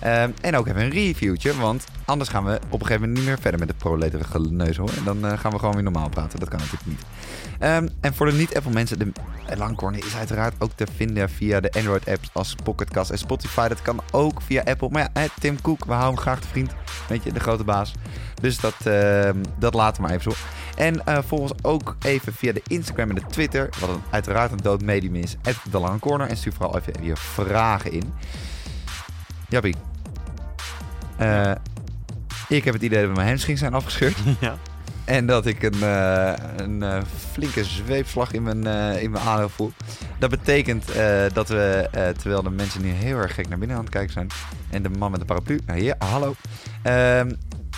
Ehm, 0.00 0.30
en 0.40 0.56
ook 0.56 0.66
even 0.66 0.82
een 0.82 0.90
reviewtje. 0.90 1.56
Want 1.56 1.84
anders 2.04 2.30
gaan 2.30 2.44
we 2.44 2.54
op 2.54 2.80
een 2.80 2.86
gegeven 2.86 3.00
moment 3.00 3.18
niet 3.18 3.26
meer 3.26 3.38
verder 3.40 3.60
met 3.60 3.68
het 3.68 3.78
proleterige 3.78 4.30
geneuzel. 4.30 4.88
En 4.96 5.04
dan 5.04 5.26
eh, 5.26 5.38
gaan 5.38 5.52
we 5.52 5.58
gewoon 5.58 5.74
weer 5.74 5.82
normaal 5.82 6.08
praten. 6.08 6.40
Dat 6.40 6.48
kan 6.48 6.58
natuurlijk 6.58 6.86
niet. 6.86 7.02
Ehm, 7.58 7.88
en 8.00 8.14
voor 8.14 8.26
de 8.26 8.32
niet-Apple 8.32 8.72
mensen, 8.72 8.98
de 8.98 9.12
Langcorner 9.56 10.06
is 10.06 10.16
uiteraard 10.16 10.54
ook 10.58 10.70
te 10.74 10.86
vinden 10.96 11.30
via 11.30 11.60
de 11.60 11.72
Android-apps 11.72 12.30
als 12.32 12.54
Pocketcast 12.62 13.10
en 13.10 13.18
Spotify. 13.18 13.68
Dat 13.68 13.82
kan 13.82 14.00
ook 14.10 14.42
via 14.42 14.62
Apple. 14.64 14.88
Maar 14.90 15.10
ja, 15.14 15.26
Tim 15.40 15.60
Cook, 15.60 15.84
we 15.84 15.92
houden 15.92 16.14
hem 16.14 16.22
graag 16.22 16.40
de 16.40 16.48
vriend. 16.48 16.72
Weet 17.08 17.24
je, 17.24 17.32
de 17.32 17.40
grote 17.40 17.64
baas. 17.64 17.92
Dus 18.40 18.58
dat, 18.60 18.74
ehm, 18.84 18.99
dat 19.58 19.74
laten 19.74 20.02
we 20.02 20.08
maar 20.08 20.16
even 20.16 20.32
zo. 20.32 20.38
En 20.76 21.06
eh 21.06 21.18
volg 21.26 21.40
ons 21.40 21.52
ook 21.62 21.96
even 22.00 22.32
via 22.32 22.52
de 22.52 22.62
Instagram 22.66 23.08
en 23.08 23.14
de 23.14 23.26
Twitter. 23.30 23.68
Wat 23.80 23.88
een, 23.88 24.02
uiteraard 24.10 24.52
een 24.52 24.58
dood 24.62 24.82
medium 24.82 25.14
is. 25.14 25.36
De 25.70 25.78
Lange 25.78 25.98
Corner. 25.98 26.28
En 26.28 26.36
stuur 26.36 26.52
vooral 26.52 26.78
even 26.78 27.04
je 27.04 27.16
vragen 27.16 27.92
in. 27.92 28.12
Jappie. 29.48 29.74
Eh, 31.16 31.52
ik 32.48 32.64
heb 32.64 32.74
het 32.74 32.82
idee 32.82 33.06
dat 33.06 33.14
mijn 33.14 33.28
hamstrings 33.28 33.60
zijn 33.60 33.74
afgescheurd. 33.74 34.16
Ja. 34.40 34.56
En 35.04 35.26
dat 35.26 35.46
ik 35.46 35.62
een, 35.62 35.82
eh, 35.82 36.32
een 36.56 37.04
flinke 37.32 37.64
zweepslag 37.64 38.32
in 38.32 38.42
mijn, 38.42 38.66
eh, 38.66 39.02
in 39.02 39.10
mijn 39.10 39.24
adem 39.24 39.50
voel. 39.50 39.72
Dat 40.18 40.30
betekent 40.30 40.86
dat 41.32 41.48
we, 41.48 41.88
terwijl 42.18 42.42
de 42.42 42.50
mensen 42.50 42.82
nu 42.82 42.88
heel 42.88 43.16
erg 43.16 43.34
gek 43.34 43.48
naar 43.48 43.58
binnen 43.58 43.76
aan 43.76 43.82
het 43.82 43.92
kijken 43.92 44.12
zijn. 44.12 44.28
En 44.70 44.82
de 44.82 44.88
man 44.88 45.10
met 45.10 45.20
de 45.20 45.26
paraplu. 45.26 45.60
Nou, 45.66 45.80
hier, 45.80 45.94
hallo. 45.98 46.34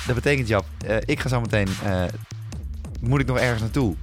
Dat 0.06 0.14
betekent, 0.14 0.48
Jap, 0.48 0.64
eh, 0.86 0.96
ik 1.04 1.20
ga 1.20 1.28
zo 1.28 1.40
meteen. 1.40 1.68
eh, 1.84 2.04
moet 3.00 3.20
ik 3.20 3.26
nog 3.26 3.38
ergens 3.38 3.60
naartoe? 3.60 3.94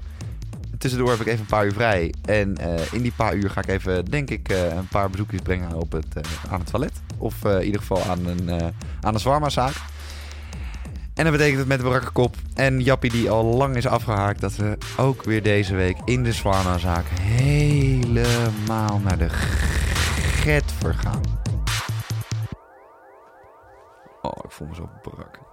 Tussendoor 0.77 1.09
heb 1.09 1.19
ik 1.19 1.27
even 1.27 1.39
een 1.39 1.45
paar 1.45 1.65
uur 1.65 1.73
vrij. 1.73 2.13
En 2.25 2.57
eh, 2.57 2.93
in 2.93 3.01
die 3.01 3.11
paar 3.11 3.35
uur 3.35 3.49
ga 3.49 3.61
ik 3.61 3.67
even, 3.67 4.05
denk 4.05 4.29
ik, 4.29 4.49
een 4.49 4.87
paar 4.87 5.09
bezoekjes 5.09 5.41
brengen 5.41 5.73
op 5.73 5.91
het, 5.91 6.27
aan 6.49 6.59
het 6.59 6.69
toilet. 6.69 7.01
Of 7.17 7.45
in 7.45 7.63
ieder 7.63 7.79
geval 7.81 8.03
aan 8.03 8.25
een, 8.25 8.73
aan 9.01 9.13
een 9.13 9.19
zwarma-zaak. 9.19 9.73
En 11.13 11.23
dat 11.23 11.33
betekent 11.33 11.59
het 11.59 11.67
met 11.67 11.79
de 11.79 11.83
brakke 11.83 12.11
kop 12.11 12.35
en 12.53 12.81
Jappie 12.81 13.11
die 13.11 13.29
al 13.29 13.43
lang 13.43 13.75
is 13.75 13.87
afgehaakt... 13.87 14.41
dat 14.41 14.55
we 14.55 14.77
ook 14.97 15.23
weer 15.23 15.43
deze 15.43 15.75
week 15.75 15.97
in 16.05 16.23
de 16.23 16.31
zwarma-zaak 16.31 17.05
helemaal 17.19 18.99
naar 18.99 19.17
de 19.17 19.29
get 19.29 20.71
vergaan. 20.79 21.21
Oh, 24.21 24.37
ik 24.43 24.51
voel 24.51 24.67
me 24.67 24.75
zo 24.75 24.89
brak. 25.01 25.48